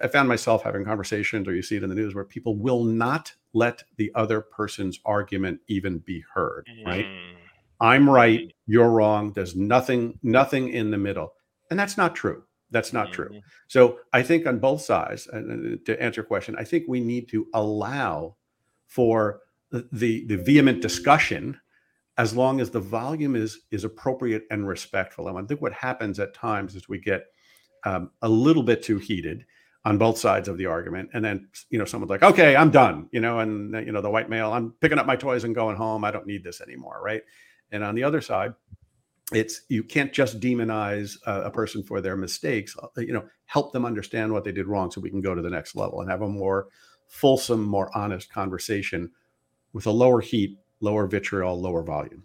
I 0.01 0.09
found 0.09 0.29
myself 0.29 0.63
having 0.63 0.85
conversations, 0.85 1.49
or 1.49 1.55
you 1.55 1.63
see 1.63 1.77
it 1.77 1.83
in 1.83 1.89
the 1.89 1.95
news, 1.95 2.15
where 2.15 2.25
people 2.25 2.57
will 2.57 2.85
not 2.85 3.33
let 3.53 3.83
the 3.97 4.13
other 4.15 4.41
person's 4.41 5.01
argument 5.05 5.61
even 5.67 5.99
be 5.99 6.25
heard. 6.35 6.69
Mm. 6.85 7.37
I'm 7.81 8.09
right, 8.09 8.53
you're 8.67 8.91
wrong. 8.91 9.33
There's 9.33 9.57
nothing 9.57 10.19
nothing 10.23 10.69
in 10.69 10.91
the 10.91 10.99
middle, 10.99 11.33
and 11.71 11.79
that's 11.79 11.97
not 11.97 12.15
true. 12.15 12.45
That's 12.71 12.93
not 12.93 13.07
mm-hmm. 13.07 13.15
true. 13.15 13.41
So 13.69 13.99
I 14.13 14.23
think 14.23 14.47
on 14.47 14.59
both 14.59 14.83
sides, 14.83 15.29
and 15.29 15.85
to 15.87 16.03
answer 16.03 16.21
your 16.21 16.27
question, 16.27 16.57
I 16.59 16.65
think 16.65 16.85
we 16.89 17.01
need 17.01 17.29
to 17.29 17.47
allow 17.55 18.37
for 18.87 19.41
the 19.71 20.25
the 20.27 20.37
vehement 20.37 20.83
discussion 20.83 21.59
as 22.17 22.37
long 22.37 22.61
as 22.61 22.71
the 22.71 22.81
volume 22.81 23.37
is 23.37 23.61
is 23.71 23.85
appropriate 23.85 24.45
and 24.51 24.67
respectful. 24.67 25.29
And 25.29 25.39
I 25.39 25.43
think 25.43 25.61
what 25.61 25.73
happens 25.73 26.21
at 26.21 26.35
times 26.35 26.75
is 26.75 26.89
we 26.89 26.99
get 26.99 27.27
um, 27.85 28.11
a 28.23 28.29
little 28.29 28.63
bit 28.63 28.83
too 28.83 28.99
heated 28.99 29.45
on 29.85 29.99
both 29.99 30.17
sides 30.17 30.49
of 30.49 30.57
the 30.57 30.67
argument, 30.67 31.11
and 31.13 31.25
then 31.25 31.49
you 31.71 31.79
know 31.79 31.85
someone's 31.85 32.11
like, 32.11 32.23
"Okay, 32.23 32.57
I'm 32.57 32.71
done," 32.71 33.09
you 33.13 33.21
know, 33.21 33.41
and 33.41 33.75
you 33.87 33.93
know 33.93 34.01
the 34.01 34.11
white 34.11 34.31
male, 34.31 34.53
I'm 34.53 34.73
picking 34.81 34.99
up 34.99 35.07
my 35.07 35.17
toys 35.17 35.45
and 35.45 35.55
going 35.55 35.77
home. 35.77 36.05
I 36.05 36.11
don't 36.11 36.27
need 36.27 36.43
this 36.43 36.61
anymore, 36.61 37.01
right? 37.05 37.23
And 37.75 37.85
on 37.85 37.95
the 37.95 38.05
other 38.05 38.21
side, 38.21 38.55
it's 39.33 39.63
you 39.69 39.83
can't 39.83 40.13
just 40.13 40.41
demonize 40.41 41.17
a, 41.27 41.43
a 41.43 41.51
person 41.51 41.83
for 41.83 42.01
their 42.01 42.17
mistakes 42.17 42.77
uh, 42.83 43.01
you 43.01 43.13
know 43.13 43.25
help 43.47 43.73
them 43.73 43.85
understand 43.85 44.31
what 44.33 44.45
they 44.45 44.53
did 44.53 44.67
wrong 44.67 44.91
so 44.91 45.01
we 45.01 45.11
can 45.11 45.23
go 45.23 45.35
to 45.35 45.43
the 45.43 45.51
next 45.51 45.75
level 45.75 46.01
and 46.01 46.11
have 46.11 46.23
a 46.23 46.29
more 46.29 46.69
fulsome 47.09 47.63
more 47.63 47.91
honest 47.97 48.31
conversation 48.31 49.11
with 49.73 49.87
a 49.87 49.91
lower 49.91 50.21
heat 50.21 50.59
lower 50.81 51.07
vitriol 51.07 51.59
lower 51.59 51.83
volume 51.83 52.25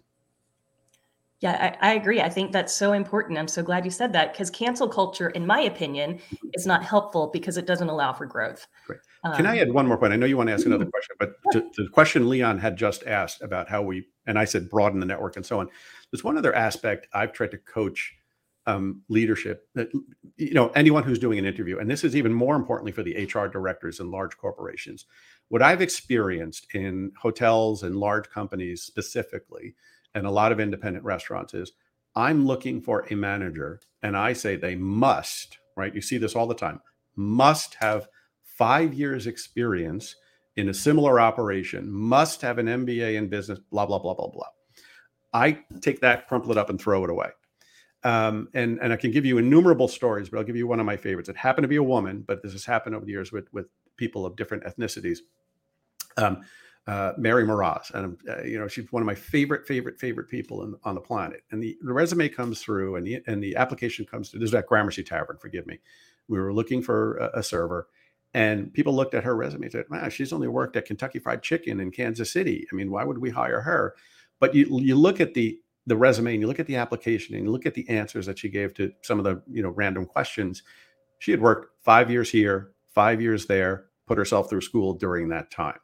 yeah, 1.40 1.76
I, 1.80 1.92
I, 1.92 1.94
agree. 1.94 2.20
I 2.20 2.28
think 2.28 2.52
that's 2.52 2.74
so 2.74 2.92
important. 2.92 3.38
I'm 3.38 3.48
so 3.48 3.62
glad 3.62 3.86
you 3.86 3.90
said 3.90 4.12
that 4.12 4.34
because 4.34 4.50
cancel 4.50 4.86
culture, 4.86 5.30
in 5.30 5.46
my 5.46 5.60
opinion, 5.60 6.16
mm-hmm. 6.16 6.48
is 6.52 6.66
not 6.66 6.84
helpful 6.84 7.30
because 7.32 7.56
it 7.56 7.64
doesn't 7.64 7.88
allow 7.88 8.12
for 8.12 8.26
growth. 8.26 8.66
Great. 8.86 9.00
Can 9.24 9.46
um, 9.46 9.52
I 9.52 9.58
add 9.58 9.72
one 9.72 9.86
more 9.86 9.96
point? 9.96 10.12
I 10.12 10.16
know 10.16 10.26
you 10.26 10.36
want 10.36 10.48
to 10.48 10.52
ask 10.52 10.66
another 10.66 10.84
mm-hmm. 10.84 10.90
question, 10.90 11.16
but 11.18 11.32
to, 11.52 11.60
to 11.60 11.84
the 11.84 11.88
question 11.88 12.28
Leon 12.28 12.58
had 12.58 12.76
just 12.76 13.04
asked 13.06 13.40
about 13.40 13.70
how 13.70 13.80
we, 13.80 14.06
and 14.30 14.38
I 14.38 14.44
said 14.44 14.70
broaden 14.70 15.00
the 15.00 15.06
network 15.06 15.34
and 15.34 15.44
so 15.44 15.58
on. 15.58 15.68
There's 16.10 16.22
one 16.22 16.38
other 16.38 16.54
aspect 16.54 17.08
I've 17.12 17.32
tried 17.32 17.50
to 17.50 17.58
coach 17.58 18.14
um, 18.66 19.02
leadership. 19.08 19.68
That, 19.74 19.90
you 20.36 20.54
know, 20.54 20.68
anyone 20.68 21.02
who's 21.02 21.18
doing 21.18 21.40
an 21.40 21.44
interview, 21.44 21.78
and 21.78 21.90
this 21.90 22.04
is 22.04 22.14
even 22.14 22.32
more 22.32 22.54
importantly 22.54 22.92
for 22.92 23.02
the 23.02 23.24
HR 23.24 23.48
directors 23.48 23.98
in 23.98 24.12
large 24.12 24.38
corporations. 24.38 25.06
What 25.48 25.62
I've 25.62 25.82
experienced 25.82 26.72
in 26.74 27.10
hotels 27.20 27.82
and 27.82 27.96
large 27.96 28.30
companies 28.30 28.82
specifically 28.82 29.74
and 30.14 30.26
a 30.26 30.30
lot 30.30 30.52
of 30.52 30.60
independent 30.60 31.04
restaurants 31.04 31.52
is 31.52 31.72
I'm 32.14 32.46
looking 32.46 32.80
for 32.80 33.06
a 33.10 33.16
manager 33.16 33.80
and 34.00 34.16
I 34.16 34.32
say 34.32 34.54
they 34.54 34.76
must, 34.76 35.58
right? 35.76 35.94
You 35.94 36.00
see 36.00 36.18
this 36.18 36.36
all 36.36 36.46
the 36.46 36.54
time, 36.54 36.80
must 37.16 37.74
have 37.80 38.06
five 38.44 38.94
years 38.94 39.26
experience 39.26 40.14
in 40.60 40.68
a 40.68 40.74
similar 40.74 41.18
operation, 41.18 41.90
must 41.90 42.42
have 42.42 42.58
an 42.58 42.66
MBA 42.66 43.16
in 43.16 43.28
business, 43.28 43.58
blah, 43.70 43.86
blah, 43.86 43.98
blah, 43.98 44.14
blah, 44.14 44.28
blah. 44.28 44.46
I 45.32 45.58
take 45.80 46.00
that, 46.00 46.28
crumple 46.28 46.52
it 46.52 46.58
up, 46.58 46.70
and 46.70 46.80
throw 46.80 47.04
it 47.04 47.10
away. 47.10 47.30
Um, 48.02 48.48
and 48.54 48.78
and 48.80 48.92
I 48.92 48.96
can 48.96 49.10
give 49.10 49.26
you 49.26 49.38
innumerable 49.38 49.88
stories, 49.88 50.30
but 50.30 50.38
I'll 50.38 50.44
give 50.44 50.56
you 50.56 50.66
one 50.66 50.80
of 50.80 50.86
my 50.86 50.96
favorites. 50.96 51.28
It 51.28 51.36
happened 51.36 51.64
to 51.64 51.68
be 51.68 51.76
a 51.76 51.82
woman, 51.82 52.24
but 52.26 52.42
this 52.42 52.52
has 52.52 52.64
happened 52.64 52.94
over 52.94 53.04
the 53.04 53.12
years 53.12 53.30
with 53.30 53.52
with 53.52 53.66
people 53.96 54.24
of 54.24 54.36
different 54.36 54.64
ethnicities. 54.64 55.18
Um, 56.16 56.42
uh, 56.86 57.12
Mary 57.18 57.44
Mraz, 57.44 57.92
and 57.94 58.18
uh, 58.28 58.42
you 58.42 58.58
know 58.58 58.66
she's 58.66 58.90
one 58.90 59.02
of 59.02 59.06
my 59.06 59.14
favorite, 59.14 59.66
favorite, 59.66 60.00
favorite 60.00 60.28
people 60.28 60.62
in, 60.64 60.74
on 60.84 60.94
the 60.94 61.00
planet. 61.00 61.42
And 61.50 61.62
the, 61.62 61.76
the 61.82 61.92
resume 61.92 62.28
comes 62.28 62.62
through, 62.62 62.96
and 62.96 63.06
the 63.06 63.22
and 63.26 63.42
the 63.42 63.54
application 63.56 64.06
comes 64.06 64.30
through. 64.30 64.40
This 64.40 64.48
is 64.48 64.54
at 64.54 64.66
Gramercy 64.66 65.02
Tavern. 65.02 65.36
Forgive 65.38 65.66
me. 65.66 65.78
We 66.28 66.38
were 66.38 66.54
looking 66.54 66.82
for 66.82 67.18
a, 67.18 67.40
a 67.40 67.42
server, 67.42 67.88
and 68.34 68.72
people 68.72 68.94
looked 68.94 69.14
at 69.14 69.24
her 69.24 69.34
resume 69.36 69.64
and 69.64 69.72
said, 69.72 69.86
"Wow, 69.90 70.08
she's 70.08 70.32
only 70.32 70.48
worked 70.48 70.76
at 70.76 70.86
Kentucky 70.86 71.18
Fried 71.18 71.42
Chicken 71.42 71.80
in 71.80 71.90
Kansas 71.90 72.32
City. 72.32 72.66
I 72.72 72.74
mean, 72.74 72.90
why 72.90 73.04
would 73.04 73.18
we 73.18 73.30
hire 73.30 73.60
her?" 73.60 73.94
But 74.38 74.54
you 74.54 74.66
you 74.80 74.96
look 74.96 75.20
at 75.20 75.34
the 75.34 75.60
the 75.86 75.96
resume 75.96 76.34
and 76.34 76.40
you 76.40 76.46
look 76.46 76.60
at 76.60 76.66
the 76.66 76.76
application 76.76 77.34
and 77.34 77.44
you 77.44 77.50
look 77.50 77.66
at 77.66 77.74
the 77.74 77.88
answers 77.88 78.26
that 78.26 78.38
she 78.38 78.48
gave 78.48 78.74
to 78.74 78.92
some 79.02 79.18
of 79.18 79.24
the 79.24 79.42
you 79.50 79.62
know 79.62 79.70
random 79.70 80.06
questions. 80.06 80.62
She 81.18 81.30
had 81.30 81.40
worked 81.40 81.74
five 81.82 82.10
years 82.10 82.30
here, 82.30 82.70
five 82.94 83.20
years 83.20 83.46
there, 83.46 83.86
put 84.06 84.18
herself 84.18 84.48
through 84.48 84.62
school 84.62 84.94
during 84.94 85.28
that 85.28 85.50
time. 85.50 85.78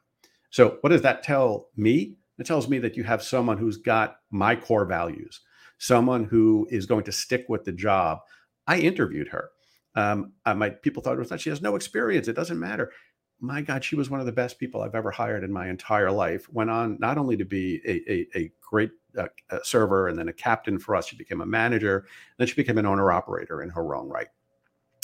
So, 0.49 0.77
what 0.81 0.89
does 0.89 1.01
that 1.03 1.23
tell 1.23 1.69
me? 1.75 2.17
It 2.39 2.45
tells 2.45 2.67
me 2.67 2.79
that 2.79 2.95
you 2.95 3.03
have 3.03 3.23
someone 3.23 3.57
who's 3.57 3.77
got 3.77 4.17
my 4.31 4.55
core 4.55 4.85
values, 4.85 5.41
someone 5.77 6.23
who 6.23 6.67
is 6.69 6.85
going 6.85 7.03
to 7.05 7.11
stick 7.11 7.45
with 7.49 7.63
the 7.63 7.71
job. 7.71 8.19
I 8.67 8.79
interviewed 8.79 9.29
her. 9.29 9.49
Um, 9.97 10.33
might 10.45 10.83
people 10.83 11.01
thought 11.01 11.15
it 11.15 11.19
was 11.19 11.29
that 11.29 11.41
she 11.41 11.49
has 11.49 11.61
no 11.61 11.75
experience. 11.75 12.27
It 12.27 12.35
doesn't 12.35 12.59
matter. 12.59 12.91
My 13.39 13.61
God, 13.61 13.83
she 13.83 13.95
was 13.95 14.09
one 14.09 14.19
of 14.19 14.27
the 14.27 14.31
best 14.31 14.59
people 14.59 14.81
I've 14.81 14.95
ever 14.95 15.09
hired 15.09 15.43
in 15.43 15.51
my 15.51 15.69
entire 15.69 16.11
life. 16.11 16.47
Went 16.53 16.69
on 16.69 16.97
not 16.99 17.17
only 17.17 17.35
to 17.37 17.45
be 17.45 17.81
a, 17.85 18.11
a, 18.11 18.27
a 18.37 18.51
great 18.61 18.91
uh, 19.17 19.27
server 19.63 20.07
and 20.07 20.17
then 20.17 20.27
a 20.27 20.33
captain 20.33 20.77
for 20.77 20.95
us, 20.95 21.07
she 21.07 21.15
became 21.15 21.41
a 21.41 21.45
manager. 21.45 22.05
Then 22.37 22.47
she 22.47 22.53
became 22.53 22.77
an 22.77 22.85
owner 22.85 23.11
operator 23.11 23.63
in 23.63 23.69
her 23.69 23.95
own 23.95 24.07
right. 24.07 24.27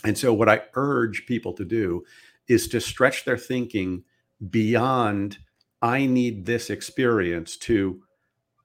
And 0.06 0.16
so, 0.16 0.32
what 0.32 0.50
I 0.50 0.62
urge 0.76 1.26
people 1.26 1.54
to 1.54 1.66
do 1.66 2.04
is 2.48 2.68
to 2.68 2.80
stretch 2.80 3.26
their 3.26 3.38
thinking 3.38 4.04
beyond 4.50 5.40
I 5.82 6.06
need 6.06 6.46
this 6.46 6.70
experience 6.70 7.58
to 7.58 8.04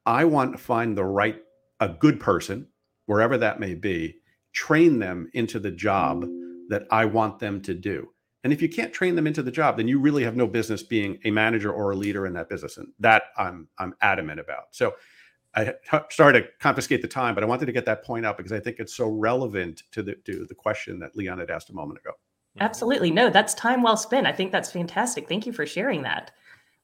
I 0.04 0.24
want 0.24 0.52
to 0.52 0.58
find 0.58 0.96
the 0.96 1.04
right 1.04 1.40
a 1.80 1.88
good 1.88 2.20
person 2.20 2.68
wherever 3.06 3.38
that 3.38 3.60
may 3.60 3.74
be 3.74 4.16
train 4.58 4.98
them 4.98 5.30
into 5.34 5.60
the 5.60 5.70
job 5.70 6.26
that 6.68 6.84
I 6.90 7.04
want 7.04 7.38
them 7.38 7.62
to 7.62 7.74
do 7.74 8.08
And 8.42 8.52
if 8.52 8.60
you 8.60 8.68
can't 8.68 8.92
train 8.92 9.14
them 9.14 9.24
into 9.24 9.40
the 9.40 9.52
job, 9.52 9.76
then 9.76 9.86
you 9.86 10.00
really 10.00 10.24
have 10.24 10.34
no 10.34 10.48
business 10.48 10.82
being 10.82 11.20
a 11.24 11.30
manager 11.30 11.72
or 11.72 11.92
a 11.92 11.96
leader 11.96 12.26
in 12.26 12.32
that 12.32 12.48
business. 12.48 12.76
And 12.76 12.88
that 12.98 13.22
I'm 13.36 13.68
I'm 13.78 13.94
adamant 14.00 14.40
about. 14.40 14.64
So 14.72 14.94
I 15.54 15.74
started 16.10 16.40
to 16.42 16.48
confiscate 16.58 17.02
the 17.02 17.08
time, 17.08 17.36
but 17.36 17.44
I 17.44 17.46
wanted 17.46 17.66
to 17.66 17.72
get 17.72 17.84
that 17.86 18.02
point 18.02 18.26
out 18.26 18.36
because 18.36 18.52
I 18.52 18.58
think 18.58 18.80
it's 18.80 18.94
so 18.96 19.08
relevant 19.08 19.84
to 19.92 20.02
the 20.02 20.16
to 20.24 20.44
the 20.44 20.56
question 20.56 20.98
that 20.98 21.14
Leon 21.14 21.38
had 21.38 21.50
asked 21.50 21.70
a 21.70 21.74
moment 21.74 22.00
ago. 22.00 22.10
Absolutely. 22.58 23.12
No, 23.12 23.30
that's 23.30 23.54
time 23.54 23.82
well 23.82 23.96
spent. 23.96 24.26
I 24.26 24.32
think 24.32 24.50
that's 24.50 24.72
fantastic. 24.72 25.28
Thank 25.28 25.46
you 25.46 25.52
for 25.52 25.66
sharing 25.66 26.02
that. 26.02 26.32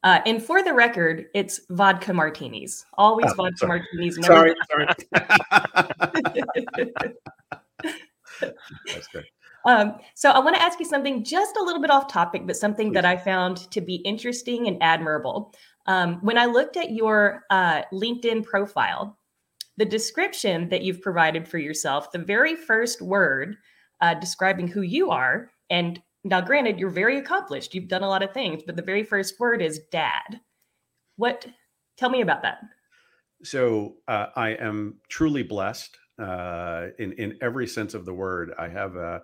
Uh, 0.05 0.21
and 0.27 0.41
for 0.41 0.63
the 0.63 0.73
record, 0.73 1.27
it's 1.35 1.61
vodka 1.71 2.13
martinis. 2.13 2.87
Always 2.95 3.33
oh, 3.33 3.35
vodka 3.35 3.57
sorry. 3.57 3.81
martinis. 3.81 4.19
Never 4.19 4.55
sorry, 4.55 4.55
sorry. 4.71 4.87
that's 8.41 9.09
great. 9.09 9.27
Um, 9.67 9.95
so 10.15 10.31
I 10.31 10.41
want 10.41 10.57
to 10.57 10.63
ask 10.63 10.79
you 10.79 10.85
something 10.85 11.25
just 11.25 11.57
a 11.57 11.63
little 11.63 11.81
bit 11.81 11.91
off 11.91 12.07
topic, 12.07 12.43
but 12.47 12.57
something 12.57 12.89
Please. 12.89 12.95
that 12.95 13.05
I 13.05 13.17
found 13.17 13.71
to 13.71 13.81
be 13.81 13.97
interesting 13.97 14.69
and 14.69 14.83
admirable. 14.83 15.55
Um, 15.87 16.17
when 16.21 16.37
I 16.37 16.47
looked 16.47 16.77
at 16.77 16.91
your 16.91 17.45
uh, 17.51 17.83
LinkedIn 17.93 18.45
profile, 18.45 19.19
the 19.77 19.85
description 19.85 20.69
that 20.69 20.83
you've 20.83 21.01
provided 21.01 21.49
for 21.49 21.59
yourself, 21.59 22.13
the 22.13 22.19
very 22.19 22.57
first 22.57 23.01
word 23.01 23.57
uh, 24.01 24.15
describing 24.15 24.69
who 24.69 24.83
you 24.83 25.11
are, 25.11 25.51
and 25.71 26.01
now, 26.27 26.41
granted, 26.41 26.79
you're 26.79 26.89
very 26.89 27.19
accomplished, 27.19 27.75
you've 27.75 27.89
done 27.89 28.03
a 28.03 28.09
lot 28.09 28.23
of 28.23 28.33
things, 28.33 28.63
but 28.65 28.77
the 28.77 28.83
very 28.83 29.05
first 29.05 29.39
word 29.39 29.61
is 29.61 29.81
dad. 29.93 30.41
What? 31.17 31.47
Tell 31.99 32.09
me 32.09 32.23
about 32.23 32.43
that. 32.43 32.59
So 33.43 33.97
uh, 34.09 34.27
I 34.35 34.51
am 34.51 35.01
truly 35.11 35.43
blessed 35.43 35.99
uh, 36.19 36.89
in 36.99 37.13
in 37.13 37.39
every 37.43 37.67
sense 37.67 37.95
of 37.95 38.05
the 38.05 38.15
word. 38.15 38.53
I 38.59 38.69
have 38.69 38.97
a, 38.97 39.23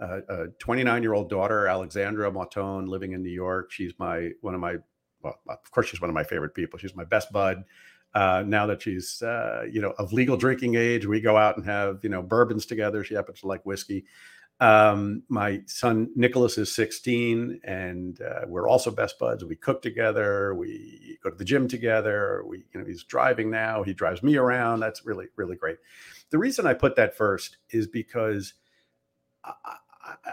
a 0.00 0.46
29 0.58 1.02
year 1.02 1.14
old 1.14 1.30
daughter, 1.30 1.66
Alexandra 1.66 2.30
Mautone, 2.30 2.88
living 2.88 3.12
in 3.12 3.22
New 3.22 3.30
York. 3.30 3.70
She's 3.70 3.92
my 3.98 4.30
one 4.40 4.54
of 4.54 4.60
my 4.60 4.76
well, 5.22 5.38
of 5.48 5.70
course, 5.70 5.88
she's 5.88 6.00
one 6.00 6.10
of 6.10 6.14
my 6.14 6.24
favorite 6.24 6.54
people. 6.54 6.78
She's 6.78 6.96
my 6.96 7.04
best 7.04 7.32
bud. 7.32 7.64
Uh, 8.14 8.44
now 8.46 8.66
that 8.66 8.82
she's, 8.82 9.22
uh, 9.22 9.62
you 9.70 9.80
know, 9.80 9.94
of 9.98 10.12
legal 10.12 10.36
drinking 10.36 10.74
age, 10.74 11.06
we 11.06 11.20
go 11.20 11.36
out 11.36 11.56
and 11.56 11.64
have, 11.64 12.00
you 12.02 12.10
know, 12.10 12.22
bourbons 12.22 12.66
together. 12.66 13.02
She 13.04 13.14
happens 13.14 13.40
to 13.40 13.46
like 13.46 13.64
whiskey. 13.64 14.04
Um, 14.60 15.22
my 15.28 15.62
son 15.66 16.10
Nicholas 16.14 16.58
is 16.58 16.72
16, 16.74 17.60
and 17.64 18.20
uh, 18.20 18.42
we're 18.46 18.68
also 18.68 18.90
best 18.90 19.18
buds. 19.18 19.44
We 19.44 19.56
cook 19.56 19.82
together. 19.82 20.54
We 20.54 21.18
go 21.24 21.30
to 21.30 21.36
the 21.36 21.44
gym 21.44 21.66
together. 21.68 22.44
We, 22.46 22.64
you 22.72 22.80
know, 22.80 22.86
he's 22.86 23.02
driving 23.02 23.50
now. 23.50 23.82
He 23.82 23.94
drives 23.94 24.22
me 24.22 24.36
around. 24.36 24.80
That's 24.80 25.06
really, 25.06 25.26
really 25.36 25.56
great. 25.56 25.78
The 26.32 26.38
reason 26.38 26.66
I 26.66 26.74
put 26.74 26.96
that 26.96 27.14
first 27.14 27.58
is 27.70 27.86
because 27.86 28.54
I, 29.44 29.76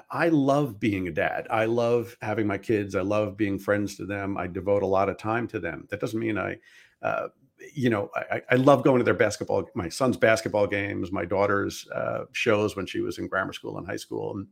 I 0.10 0.30
love 0.30 0.80
being 0.80 1.08
a 1.08 1.12
dad. 1.12 1.46
I 1.52 1.66
love 1.66 2.16
having 2.22 2.48
my 2.48 2.58
kids. 2.58 2.96
I 2.96 3.02
love 3.02 3.38
being 3.38 3.60
friends 3.60 3.96
to 3.98 4.06
them. 4.06 4.38
I 4.38 4.48
devote 4.48 4.82
a 4.82 4.88
lot 4.88 5.10
of 5.10 5.18
time 5.18 5.48
to 5.50 5.60
them. 5.60 5.88
That 5.90 6.00
doesn't 6.00 6.20
mean 6.20 6.38
I, 6.38 6.58
uh, 7.02 7.28
you 7.76 7.90
know, 7.90 8.10
I, 8.16 8.42
I, 8.50 8.56
love 8.56 8.84
going 8.84 9.00
to 9.00 9.04
their 9.04 9.14
basketball, 9.14 9.70
my 9.76 9.90
son's 9.90 10.16
basketball 10.16 10.66
games, 10.66 11.12
my 11.12 11.26
daughter's 11.26 11.86
uh, 11.94 12.24
shows 12.32 12.78
when 12.78 12.86
she 12.86 13.02
was 13.02 13.18
in 13.18 13.28
grammar 13.28 13.54
school 13.54 13.78
and 13.78 13.86
high 13.86 13.98
school 13.98 14.38
and 14.38 14.48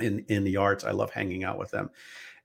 in, 0.00 0.24
in 0.28 0.44
the 0.44 0.56
arts. 0.56 0.82
I 0.84 0.90
love 0.90 1.12
hanging 1.12 1.44
out 1.44 1.58
with 1.58 1.70
them. 1.70 1.90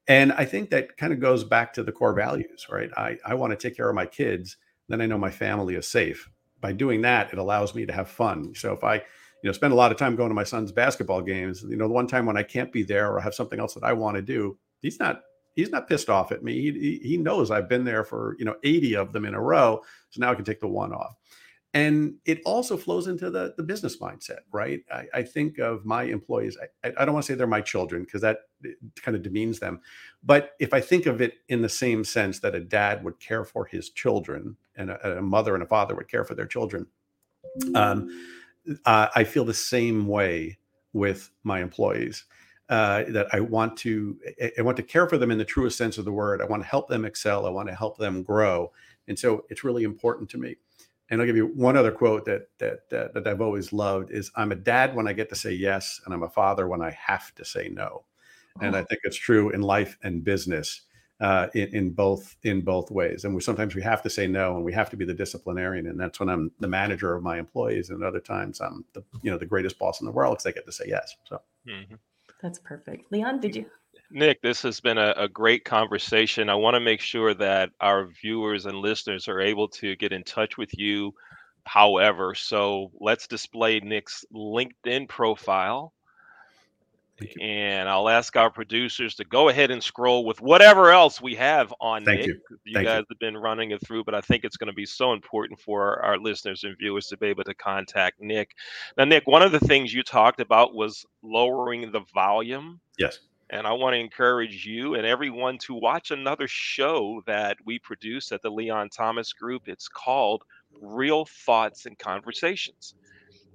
And 0.08 0.32
I 0.34 0.46
think 0.46 0.70
that 0.70 0.96
kind 0.98 1.12
of 1.12 1.20
goes 1.20 1.44
back 1.44 1.74
to 1.74 1.84
the 1.84 1.92
core 1.92 2.14
values, 2.14 2.68
right? 2.70 2.92
I, 2.96 3.18
I 3.26 3.34
want 3.34 3.52
to 3.52 3.58
take 3.58 3.76
care 3.76 3.90
of 3.90 3.96
my 3.96 4.06
kids. 4.06 4.58
Then 4.88 5.02
I 5.02 5.08
know 5.08 5.18
my 5.18 5.32
family 5.32 5.76
is 5.76 5.88
safe. 5.88 6.30
By 6.60 6.72
doing 6.74 7.02
that, 7.02 7.32
it 7.32 7.40
allows 7.40 7.76
me 7.76 7.86
to 7.86 7.94
have 7.94 8.10
fun. 8.10 8.54
So 8.56 8.74
if 8.74 8.84
I, 8.84 9.04
you 9.44 9.48
know 9.48 9.54
spend 9.54 9.74
a 9.74 9.76
lot 9.76 9.92
of 9.92 9.98
time 9.98 10.16
going 10.16 10.30
to 10.30 10.36
my 10.36 10.44
son's 10.44 10.72
basketball 10.72 11.22
games 11.22 11.64
you 11.68 11.78
know 11.78 11.88
the 11.88 11.94
one 11.94 12.08
time 12.08 12.26
when 12.26 12.38
i 12.38 12.44
can't 12.44 12.72
be 12.72 12.84
there 12.84 13.12
or 13.12 13.20
have 13.20 13.34
something 13.36 13.60
else 13.60 13.74
that 13.74 13.84
i 13.84 13.94
want 13.94 14.16
to 14.16 14.22
do 14.22 14.58
he's 14.82 15.00
not 15.00 15.22
he's 15.56 15.70
not 15.70 15.88
pissed 15.88 16.10
off 16.10 16.32
at 16.32 16.44
me 16.44 16.54
he, 16.54 17.00
he 17.04 17.18
knows 17.18 17.52
i've 17.52 17.70
been 17.70 17.84
there 17.84 18.04
for 18.04 18.36
you 18.40 18.46
know 18.46 18.56
80 18.64 18.96
of 18.96 19.14
them 19.14 19.26
in 19.26 19.34
a 19.34 19.42
row 19.42 19.82
so 20.10 20.22
now 20.22 20.32
i 20.32 20.36
can 20.36 20.46
take 20.46 20.60
the 20.60 20.68
one 20.68 20.92
off 20.92 21.16
and 21.78 22.16
it 22.26 22.42
also 22.46 22.78
flows 22.78 23.08
into 23.08 23.30
the, 23.30 23.54
the 23.58 23.64
business 23.64 23.98
mindset 23.98 24.40
right 24.52 24.82
I, 24.92 25.06
I 25.14 25.24
think 25.24 25.60
of 25.60 25.86
my 25.86 26.04
employees 26.04 26.58
i, 26.84 26.92
I 26.98 27.06
don't 27.06 27.14
want 27.14 27.26
to 27.26 27.32
say 27.32 27.36
they're 27.36 27.48
my 27.48 27.62
children 27.62 28.04
because 28.04 28.22
that 28.22 28.40
kind 28.96 29.16
of 29.16 29.24
demeans 29.24 29.60
them 29.60 29.82
but 30.24 30.52
if 30.60 30.74
i 30.74 30.82
think 30.82 31.06
of 31.06 31.22
it 31.22 31.36
in 31.50 31.62
the 31.62 31.70
same 31.70 32.04
sense 32.04 32.40
that 32.40 32.56
a 32.56 32.60
dad 32.60 33.04
would 33.04 33.20
care 33.20 33.44
for 33.44 33.66
his 33.66 33.90
children 33.90 34.58
and 34.76 34.92
a, 34.92 35.18
a 35.20 35.22
mother 35.22 35.54
and 35.54 35.64
a 35.64 35.68
father 35.68 35.96
would 35.96 36.10
care 36.10 36.24
for 36.24 36.36
their 36.36 36.48
children 36.48 36.88
um, 37.76 38.10
uh, 38.86 39.08
I 39.16 39.24
feel 39.24 39.46
the 39.46 39.54
same 39.54 40.08
way 40.08 40.58
with 40.94 41.32
my 41.44 41.62
employees. 41.62 42.26
Uh, 42.70 43.06
that 43.08 43.28
I 43.32 43.40
want 43.40 43.78
to 43.78 44.18
I 44.58 44.62
want 44.62 44.76
to 44.76 44.84
care 44.84 45.08
for 45.08 45.18
them 45.18 45.32
in 45.32 45.38
the 45.38 45.46
truest 45.46 45.78
sense 45.78 45.98
of 45.98 46.04
the 46.04 46.12
word. 46.12 46.42
I 46.42 46.46
want 46.46 46.62
to 46.64 46.68
help 46.68 46.90
them 46.90 47.06
excel. 47.06 47.46
I 47.46 47.50
want 47.50 47.70
to 47.70 47.74
help 47.76 47.98
them 47.98 48.24
grow, 48.24 48.74
and 49.08 49.18
so 49.18 49.46
it's 49.50 49.64
really 49.64 49.84
important 49.84 50.30
to 50.32 50.38
me. 50.38 50.58
And 51.10 51.22
I'll 51.22 51.28
give 51.28 51.38
you 51.38 51.48
one 51.48 51.78
other 51.78 51.92
quote 51.92 52.26
that 52.26 52.50
that 52.60 52.90
that, 52.90 53.14
that 53.14 53.28
I've 53.28 53.42
always 53.42 53.72
loved 53.72 54.12
is 54.12 54.32
I'm 54.36 54.52
a 54.52 54.56
dad 54.56 54.96
when 54.96 55.08
I 55.08 55.14
get 55.14 55.30
to 55.30 55.36
say 55.36 55.52
yes, 55.52 56.02
and 56.06 56.14
I'm 56.14 56.24
a 56.24 56.30
father 56.30 56.68
when 56.68 56.82
I 56.82 56.92
have 56.92 57.34
to 57.36 57.46
say 57.46 57.70
no. 57.70 58.04
Oh. 58.60 58.66
And 58.66 58.76
I 58.76 58.84
think 58.84 59.02
it's 59.04 59.16
true 59.16 59.50
in 59.52 59.62
life 59.62 59.98
and 60.04 60.24
business 60.24 60.82
uh, 61.20 61.48
in, 61.54 61.76
in, 61.76 61.90
both 61.92 62.36
in 62.44 62.62
both 62.62 62.92
ways. 62.92 63.24
And 63.26 63.34
we 63.34 63.42
sometimes 63.42 63.76
we 63.76 63.82
have 63.82 64.02
to 64.04 64.10
say 64.10 64.28
no, 64.28 64.56
and 64.56 64.66
we 64.66 64.74
have 64.74 64.90
to 64.92 64.98
be 64.98 65.06
the 65.06 65.14
disciplinarian, 65.14 65.88
and 65.88 66.00
that's 66.00 66.20
when 66.20 66.30
I'm 66.30 66.52
the 66.60 66.68
manager 66.68 67.16
of 67.16 67.24
my 67.24 67.40
employees. 67.40 67.90
And 67.90 68.04
other 68.04 68.20
times 68.20 68.62
I'm 68.62 68.86
the 68.94 69.04
you 69.22 69.32
know 69.32 69.38
the 69.38 69.46
greatest 69.46 69.80
boss 69.80 70.02
in 70.02 70.06
the 70.06 70.12
world 70.12 70.38
because 70.38 70.46
I 70.46 70.52
get 70.52 70.66
to 70.66 70.72
say 70.72 70.86
yes. 70.88 71.16
So 71.26 71.42
mm-hmm. 71.68 71.96
that's 72.42 72.60
perfect. 72.60 73.12
Leon, 73.12 73.40
did 73.40 73.56
you? 73.56 73.66
Nick, 74.12 74.42
this 74.42 74.62
has 74.62 74.80
been 74.80 74.98
a, 74.98 75.14
a 75.18 75.28
great 75.28 75.66
conversation. 75.66 76.50
I 76.50 76.56
want 76.56 76.76
to 76.76 76.80
make 76.80 77.02
sure 77.02 77.34
that 77.34 77.72
our 77.82 78.06
viewers 78.06 78.66
and 78.66 78.78
listeners 78.78 79.28
are 79.28 79.40
able 79.40 79.68
to 79.70 79.96
get 79.96 80.12
in 80.12 80.24
touch 80.24 80.58
with 80.58 80.78
you. 80.78 81.14
However, 81.66 82.34
so 82.34 82.92
let's 83.00 83.28
display 83.28 83.80
Nick's 83.80 84.24
LinkedIn 84.34 85.10
profile 85.10 85.94
and 87.42 87.90
I'll 87.90 88.10
ask 88.10 88.36
our 88.36 88.50
producers 88.50 89.16
to 89.16 89.26
go 89.26 89.50
ahead 89.50 89.72
and 89.72 89.84
scroll 89.84 90.26
with 90.26 90.40
whatever 90.42 90.92
else 90.92 91.22
we 91.22 91.36
have 91.36 91.74
on 91.82 92.06
Thank 92.06 92.20
Nick. 92.20 92.28
You, 92.28 92.40
you 92.64 92.74
Thank 92.76 92.88
guys 92.88 93.00
you. 93.00 93.06
have 93.10 93.20
been 93.20 93.38
running 93.38 93.72
it 93.72 93.86
through, 93.86 94.04
but 94.04 94.14
I 94.14 94.22
think 94.22 94.44
it's 94.44 94.58
going 94.58 94.68
to 94.68 94.74
be 94.74 94.86
so 94.86 95.14
important 95.14 95.60
for 95.60 96.04
our 96.04 96.18
listeners 96.18 96.64
and 96.64 96.78
viewers 96.78 97.08
to 97.08 97.18
be 97.18 97.28
able 97.28 97.44
to 97.46 97.56
contact 97.56 98.22
Nick. 98.22 98.56
Now, 98.98 99.06
Nick, 99.06 99.26
one 99.28 99.42
of 99.42 99.52
the 99.52 99.60
things 99.60 99.94
you 99.94 100.04
talked 100.04 100.40
about 100.40 100.76
was 100.76 101.06
lowering 101.24 101.92
the 101.92 102.02
volume. 102.14 102.80
Yes. 102.98 103.20
And 103.50 103.66
I 103.66 103.72
want 103.72 103.94
to 103.94 104.00
encourage 104.00 104.66
you 104.66 104.96
and 104.96 105.06
everyone 105.06 105.58
to 105.60 105.74
watch 105.74 106.12
another 106.12 106.48
show 106.48 107.24
that 107.28 107.58
we 107.66 107.80
produce 107.80 108.32
at 108.32 108.42
the 108.42 108.50
Leon 108.50 108.90
Thomas 108.90 109.32
Group. 109.32 109.68
It's 109.68 109.88
called 109.88 110.44
Real 110.82 111.26
Thoughts 111.26 111.86
and 111.86 111.98
Conversations. 111.98 112.96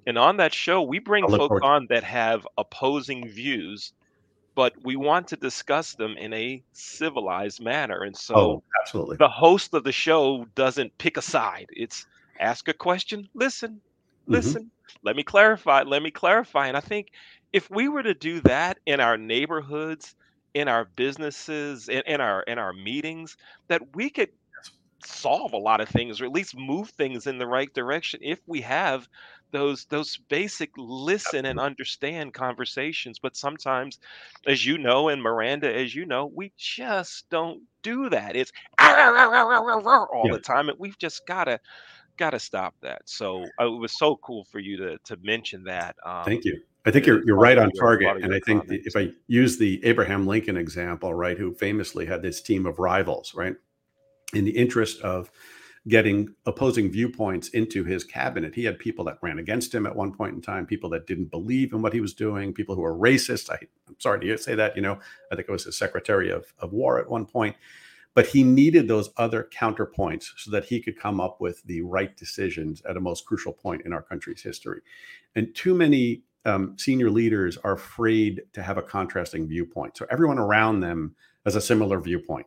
And 0.07 0.19
on 0.19 0.39
that 0.39 0.55
show, 0.55 0.83
we 0.83 0.99
bring 0.99 1.29
folks 1.29 1.61
on 1.63 1.87
that 1.91 2.05
have 2.05 2.47
opposing 2.59 3.29
views, 3.29 3.93
but 4.55 4.73
we 4.83 4.97
want 4.97 5.29
to 5.29 5.37
discuss 5.37 5.95
them 5.95 6.17
in 6.17 6.33
a 6.33 6.63
civilized 6.73 7.61
manner. 7.61 8.03
And 8.03 8.17
so, 8.17 8.35
oh, 8.35 8.63
absolutely, 8.81 9.19
the 9.19 9.29
host 9.29 9.75
of 9.75 9.85
the 9.85 9.93
show 9.93 10.47
doesn't 10.55 10.97
pick 10.99 11.19
a 11.19 11.23
side. 11.23 11.67
It's 11.71 12.07
ask 12.41 12.67
a 12.67 12.73
question, 12.73 13.29
listen, 13.35 13.75
mm-hmm. 13.75 14.33
listen. 14.33 14.63
Mm-hmm. 14.63 14.69
Let 15.05 15.17
me 15.17 15.23
clarify. 15.23 15.83
Let 15.83 16.03
me 16.03 16.11
clarify. 16.11 16.67
And 16.67 16.77
I 16.77 16.81
think 16.81 17.13
if 17.53 17.71
we 17.71 17.89
were 17.89 18.03
to 18.03 18.15
do 18.15 18.41
that 18.41 18.79
in 18.87 19.01
our 19.01 19.17
neighborhoods, 19.19 20.15
in 20.55 20.69
our 20.69 20.85
businesses, 20.85 21.89
in, 21.89 22.03
in 22.07 22.21
our 22.21 22.43
in 22.43 22.59
our 22.59 22.73
meetings, 22.73 23.37
that 23.69 23.83
we 23.95 24.11
could 24.11 24.31
solve 25.05 25.53
a 25.53 25.59
lot 25.59 25.81
of 25.81 25.89
things 25.89 26.21
or 26.21 26.25
at 26.25 26.33
least 26.33 26.57
move 26.57 26.91
things 26.91 27.27
in 27.27 27.39
the 27.39 27.47
right 27.47 27.73
direction 27.75 28.21
if 28.23 28.41
we 28.47 28.61
have 28.63 29.09
those 29.53 29.85
those 29.91 30.17
basic 30.29 30.71
listen 30.77 31.45
and 31.47 31.59
understand 31.59 32.33
conversations. 32.35 33.19
But 33.19 33.37
sometimes 33.37 33.99
as 34.47 34.65
you 34.67 34.79
know 34.79 35.09
and 35.09 35.23
miranda 35.23 35.73
as 35.75 35.95
you 35.95 36.07
know 36.07 36.31
we 36.35 36.53
just 36.57 37.29
don't 37.31 37.63
do 37.83 38.09
that. 38.11 38.37
It's 38.37 38.53
all 40.13 40.29
the 40.31 40.39
time 40.39 40.69
and 40.69 40.79
we've 40.79 40.99
just 40.99 41.27
gotta 41.27 41.59
gotta 42.19 42.39
stop 42.39 42.75
that. 42.83 43.03
So 43.07 43.53
uh, 43.61 43.67
it 43.67 43.79
was 43.79 43.93
so 43.97 44.17
cool 44.17 44.45
for 44.45 44.59
you 44.61 44.77
to 44.79 44.99
to 45.05 45.17
mention 45.23 45.65
that 45.65 45.97
um, 46.07 46.41
thank 46.41 46.45
you 46.45 46.61
I 46.85 46.91
think 46.91 47.07
you're 47.07 47.25
you're 47.25 47.39
right 47.39 47.59
on 47.59 47.71
target, 47.79 48.23
and 48.23 48.35
I 48.35 48.41
think 48.41 48.65
if 48.69 48.97
I 48.97 49.11
use 49.29 49.57
the 49.59 49.85
Abraham 49.85 50.27
Lincoln 50.27 50.57
example, 50.57 51.15
right, 51.15 51.39
who 51.39 51.55
famously 51.55 52.07
had 52.07 52.23
this 52.23 52.43
team 52.43 52.67
of 52.67 52.79
rivals, 52.79 53.35
right, 53.35 53.55
in 54.35 54.45
the 54.45 54.51
interest 54.51 55.01
of 55.03 55.31
getting 55.89 56.33
opposing 56.47 56.91
viewpoints 56.91 57.49
into 57.49 57.83
his 57.85 58.05
cabinet. 58.05 58.55
He 58.55 58.65
had 58.65 58.79
people 58.79 59.05
that 59.07 59.19
ran 59.21 59.39
against 59.39 59.75
him 59.75 59.85
at 59.87 59.97
one 59.97 60.13
point 60.13 60.35
in 60.35 60.41
time, 60.41 60.65
people 60.65 60.91
that 60.91 61.07
didn't 61.07 61.31
believe 61.31 61.73
in 61.73 61.83
what 61.83 61.93
he 61.93 62.01
was 62.01 62.15
doing, 62.15 62.53
people 62.53 62.77
who 62.77 62.83
were 62.83 62.95
racist. 62.95 63.51
I, 63.51 63.59
am 63.89 63.97
sorry 63.99 64.21
to 64.21 64.39
say 64.39 64.55
that, 64.55 64.77
you 64.77 64.83
know, 64.83 65.01
I 65.31 65.35
think 65.35 65.49
it 65.49 65.53
was 65.53 65.65
his 65.65 65.77
secretary 65.77 66.31
of, 66.31 66.53
of 66.61 66.73
war 66.73 67.01
at 67.01 67.11
one 67.11 67.27
point. 67.27 67.57
But 68.15 68.27
he 68.27 68.45
needed 68.45 68.87
those 68.87 69.11
other 69.17 69.49
counterpoints 69.53 70.27
so 70.37 70.51
that 70.51 70.67
he 70.67 70.81
could 70.81 70.99
come 70.99 71.19
up 71.19 71.41
with 71.41 71.63
the 71.65 71.81
right 71.81 72.15
decisions 72.17 72.83
at 72.83 72.97
a 72.97 73.01
most 73.01 73.25
crucial 73.25 73.55
point 73.55 73.83
in 73.87 73.93
our 73.93 74.03
country's 74.03 74.43
history. 74.43 74.83
And 75.35 75.53
too 75.55 75.75
many 75.75 76.23
um, 76.45 76.77
senior 76.79 77.11
leaders 77.11 77.57
are 77.59 77.73
afraid 77.73 78.43
to 78.53 78.63
have 78.63 78.79
a 78.79 78.83
contrasting 78.83 79.47
viewpoint. 79.47 79.97
So 79.97 80.07
everyone 80.11 80.39
around 80.39 80.81
them 80.81 81.15
has 81.45 81.57
a 81.57 81.61
similar 81.61 82.01
viewpoint. 82.01 82.47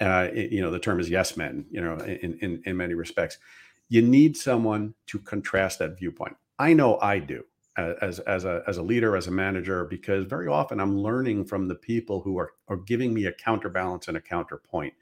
Uh, 0.00 0.28
you 0.32 0.60
know, 0.60 0.70
the 0.70 0.78
term 0.78 1.00
is 1.00 1.10
yes 1.10 1.36
men. 1.36 1.66
You 1.70 1.80
know, 1.80 1.94
in 1.96 2.38
in 2.40 2.62
in 2.64 2.76
many 2.76 2.94
respects, 2.94 3.38
you 3.88 4.02
need 4.02 4.36
someone 4.36 4.94
to 5.06 5.18
contrast 5.18 5.78
that 5.80 5.98
viewpoint. 5.98 6.36
I 6.58 6.72
know 6.72 6.98
I 7.00 7.18
do 7.18 7.44
as 7.76 8.18
as 8.20 8.44
a 8.44 8.62
as 8.66 8.76
a 8.76 8.82
leader, 8.82 9.16
as 9.16 9.26
a 9.26 9.30
manager, 9.30 9.84
because 9.84 10.24
very 10.24 10.48
often 10.48 10.80
I'm 10.80 10.98
learning 10.98 11.44
from 11.44 11.68
the 11.68 11.74
people 11.74 12.20
who 12.20 12.38
are 12.38 12.52
are 12.68 12.76
giving 12.76 13.14
me 13.14 13.26
a 13.26 13.32
counterbalance 13.32 14.08
and 14.08 14.16
a 14.16 14.20
counterpoint, 14.20 14.94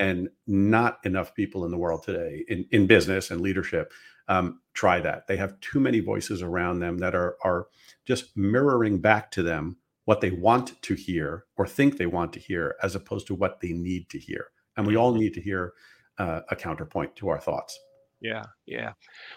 and 0.00 0.30
not 0.46 0.98
enough 1.04 1.34
people 1.34 1.64
in 1.64 1.70
the 1.70 1.78
world 1.78 2.02
today 2.02 2.44
in 2.48 2.66
in 2.72 2.88
business 2.88 3.30
and 3.30 3.40
leadership 3.40 3.92
um, 4.26 4.60
try 4.74 5.00
that. 5.00 5.26
They 5.26 5.36
have 5.36 5.60
too 5.60 5.78
many 5.78 6.00
voices 6.00 6.40
around 6.42 6.80
them 6.80 6.98
that 6.98 7.14
are 7.14 7.36
are 7.44 7.66
just 8.06 8.36
mirroring 8.36 8.98
back 9.00 9.30
to 9.32 9.42
them 9.42 9.76
what 10.06 10.20
they 10.20 10.30
want 10.30 10.80
to 10.82 10.94
hear 10.94 11.44
or 11.56 11.66
think 11.66 11.96
they 11.96 12.06
want 12.06 12.32
to 12.32 12.40
hear, 12.40 12.74
as 12.82 12.94
opposed 12.94 13.26
to 13.26 13.34
what 13.34 13.60
they 13.60 13.72
need 13.72 14.08
to 14.08 14.18
hear. 14.18 14.46
And 14.76 14.86
we 14.86 14.96
all 14.96 15.12
need 15.12 15.34
to 15.34 15.40
hear 15.40 15.74
uh, 16.18 16.40
a 16.48 16.56
counterpoint 16.56 17.14
to 17.16 17.28
our 17.28 17.38
thoughts. 17.38 17.78
Yeah, 18.20 18.44
yeah. 18.66 18.92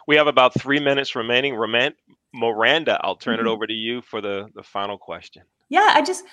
We 0.08 0.16
have 0.16 0.28
about 0.28 0.54
three 0.54 0.80
minutes 0.80 1.16
remaining. 1.16 1.58
Miranda, 2.34 3.00
I'll 3.02 3.16
turn 3.16 3.38
mm-hmm. 3.38 3.48
it 3.48 3.50
over 3.50 3.68
to 3.68 3.74
you 3.74 4.02
for 4.02 4.22
the 4.22 4.48
the 4.56 4.64
final 4.64 4.98
question. 4.98 5.44
Yeah, 5.70 5.92
I 5.94 6.02
just 6.02 6.24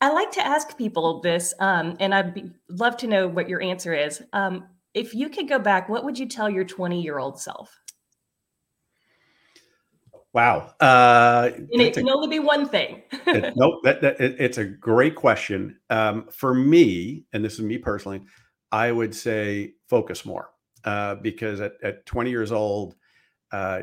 I 0.00 0.10
like 0.12 0.30
to 0.32 0.46
ask 0.46 0.76
people 0.78 1.20
this, 1.20 1.52
um, 1.60 1.96
and 2.00 2.14
I'd 2.14 2.34
be, 2.34 2.50
love 2.68 2.96
to 2.98 3.06
know 3.06 3.28
what 3.28 3.48
your 3.48 3.60
answer 3.60 3.92
is. 3.92 4.22
Um, 4.32 4.68
if 4.94 5.14
you 5.14 5.28
could 5.28 5.48
go 5.48 5.58
back, 5.58 5.88
what 5.88 6.04
would 6.04 6.18
you 6.18 6.26
tell 6.26 6.48
your 6.48 6.64
20 6.64 7.00
year 7.00 7.18
old 7.18 7.40
self? 7.40 7.78
Wow. 10.32 10.72
Uh, 10.80 11.50
and 11.54 11.82
it 11.82 11.94
can 11.94 12.08
a, 12.08 12.14
only 12.14 12.28
be 12.28 12.38
one 12.38 12.68
thing. 12.68 13.02
it, 13.26 13.52
nope. 13.56 13.80
That, 13.82 14.00
that, 14.00 14.20
it, 14.20 14.36
it's 14.38 14.58
a 14.58 14.64
great 14.64 15.16
question. 15.16 15.78
Um, 15.90 16.28
for 16.30 16.54
me, 16.54 17.24
and 17.32 17.44
this 17.44 17.54
is 17.54 17.60
me 17.60 17.78
personally, 17.78 18.22
I 18.70 18.92
would 18.92 19.14
say 19.14 19.74
focus 19.88 20.24
more 20.24 20.50
uh, 20.84 21.16
because 21.16 21.60
at, 21.60 21.72
at 21.82 22.06
20 22.06 22.30
years 22.30 22.52
old, 22.52 22.94
uh, 23.52 23.80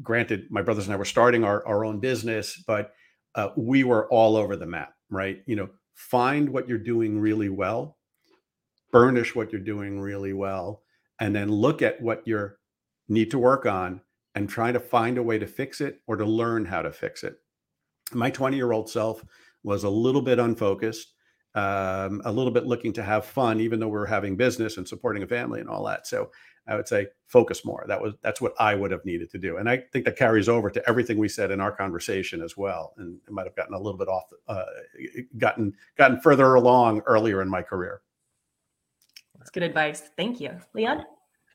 granted, 0.00 0.46
my 0.50 0.62
brothers 0.62 0.86
and 0.86 0.94
I 0.94 0.96
were 0.96 1.04
starting 1.04 1.42
our, 1.42 1.66
our 1.66 1.84
own 1.84 1.98
business, 1.98 2.62
but 2.66 2.92
uh, 3.34 3.48
we 3.56 3.82
were 3.82 4.08
all 4.08 4.36
over 4.36 4.54
the 4.54 4.66
map, 4.66 4.92
right? 5.10 5.42
You 5.46 5.56
know, 5.56 5.68
find 5.94 6.48
what 6.48 6.68
you're 6.68 6.78
doing 6.78 7.20
really 7.20 7.48
well, 7.48 7.98
burnish 8.92 9.34
what 9.34 9.52
you're 9.52 9.60
doing 9.60 10.00
really 10.00 10.32
well, 10.32 10.82
and 11.20 11.34
then 11.34 11.50
look 11.50 11.82
at 11.82 12.00
what 12.00 12.22
you 12.26 12.50
need 13.08 13.30
to 13.30 13.38
work 13.38 13.66
on 13.66 14.00
and 14.34 14.48
try 14.48 14.72
to 14.72 14.80
find 14.80 15.18
a 15.18 15.22
way 15.22 15.38
to 15.38 15.46
fix 15.46 15.80
it 15.80 16.00
or 16.06 16.16
to 16.16 16.24
learn 16.24 16.64
how 16.64 16.82
to 16.82 16.92
fix 16.92 17.24
it. 17.24 17.34
My 18.12 18.30
20 18.30 18.56
year 18.56 18.72
old 18.72 18.88
self 18.88 19.24
was 19.62 19.84
a 19.84 19.90
little 19.90 20.22
bit 20.22 20.38
unfocused, 20.38 21.12
um, 21.54 22.22
a 22.24 22.32
little 22.32 22.52
bit 22.52 22.66
looking 22.66 22.92
to 22.94 23.02
have 23.02 23.24
fun, 23.24 23.60
even 23.60 23.80
though 23.80 23.88
we 23.88 23.98
are 23.98 24.06
having 24.06 24.36
business 24.36 24.76
and 24.76 24.88
supporting 24.88 25.22
a 25.22 25.26
family 25.26 25.60
and 25.60 25.68
all 25.68 25.84
that. 25.86 26.06
So 26.06 26.30
I 26.70 26.76
would 26.76 26.88
say 26.88 27.08
focus 27.26 27.64
more. 27.64 27.84
That 27.88 28.00
was 28.00 28.14
that's 28.22 28.40
what 28.40 28.54
I 28.58 28.74
would 28.74 28.92
have 28.92 29.04
needed 29.04 29.30
to 29.32 29.38
do, 29.38 29.56
and 29.56 29.68
I 29.68 29.78
think 29.92 30.04
that 30.04 30.16
carries 30.16 30.48
over 30.48 30.70
to 30.70 30.88
everything 30.88 31.18
we 31.18 31.28
said 31.28 31.50
in 31.50 31.60
our 31.60 31.72
conversation 31.72 32.42
as 32.42 32.56
well. 32.56 32.94
And 32.96 33.18
it 33.26 33.32
might 33.32 33.46
have 33.46 33.56
gotten 33.56 33.74
a 33.74 33.78
little 33.78 33.98
bit 33.98 34.08
off, 34.08 34.24
uh, 34.48 34.64
gotten 35.38 35.74
gotten 35.96 36.20
further 36.20 36.54
along 36.54 37.00
earlier 37.06 37.42
in 37.42 37.48
my 37.48 37.60
career. 37.60 38.02
That's 39.36 39.50
good 39.50 39.64
advice. 39.64 40.10
Thank 40.16 40.40
you, 40.40 40.52
Leon. 40.74 41.04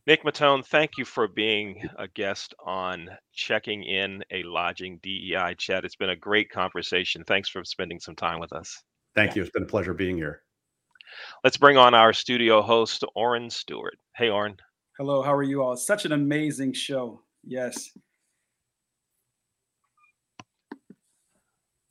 Nick 0.07 0.23
Mautone, 0.23 0.63
thank 0.63 0.97
you 0.97 1.05
for 1.05 1.27
being 1.27 1.81
a 1.97 2.07
guest 2.07 2.53
on 2.63 3.09
checking 3.33 3.83
in 3.83 4.23
a 4.31 4.43
lodging 4.43 4.99
DEI 5.01 5.55
chat. 5.57 5.83
It's 5.83 5.95
been 5.95 6.11
a 6.11 6.15
great 6.15 6.51
conversation. 6.51 7.23
Thanks 7.23 7.49
for 7.49 7.63
spending 7.63 7.99
some 7.99 8.15
time 8.15 8.39
with 8.39 8.53
us. 8.53 8.83
Thank 9.15 9.35
you. 9.35 9.41
It's 9.41 9.49
been 9.49 9.63
a 9.63 9.67
pleasure 9.67 9.95
being 9.95 10.15
here. 10.15 10.43
Let's 11.43 11.57
bring 11.57 11.77
on 11.77 11.95
our 11.95 12.13
studio 12.13 12.61
host, 12.61 13.03
Orrin 13.15 13.49
Stewart. 13.49 13.97
Hey, 14.15 14.29
Orrin. 14.29 14.57
Hello, 14.97 15.21
how 15.21 15.33
are 15.35 15.43
you 15.43 15.61
all? 15.61 15.75
Such 15.75 16.05
an 16.05 16.13
amazing 16.13 16.71
show. 16.71 17.21
Yes. 17.43 17.91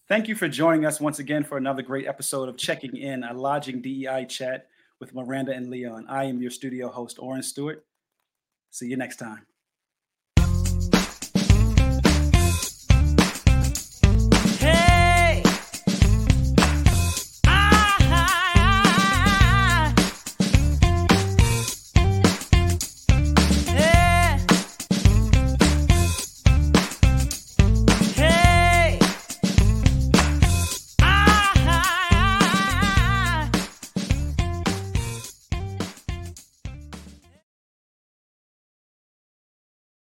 Thank 0.09 0.27
you 0.27 0.35
for 0.35 0.49
joining 0.49 0.87
us 0.87 1.01
once 1.01 1.19
again 1.19 1.45
for 1.45 1.59
another 1.59 1.83
great 1.83 2.07
episode 2.07 2.49
of 2.49 2.57
Checking 2.57 2.97
In, 2.97 3.25
a 3.25 3.35
lodging 3.35 3.83
DEI 3.83 4.25
chat 4.27 4.69
with 5.01 5.15
Miranda 5.15 5.53
and 5.53 5.69
Leon. 5.69 6.07
I 6.09 6.25
am 6.25 6.41
your 6.41 6.51
studio 6.51 6.89
host, 6.89 7.19
Orrin 7.19 7.43
Stewart. 7.43 7.85
See 8.71 8.87
you 8.87 8.97
next 8.97 9.17
time. 9.17 9.47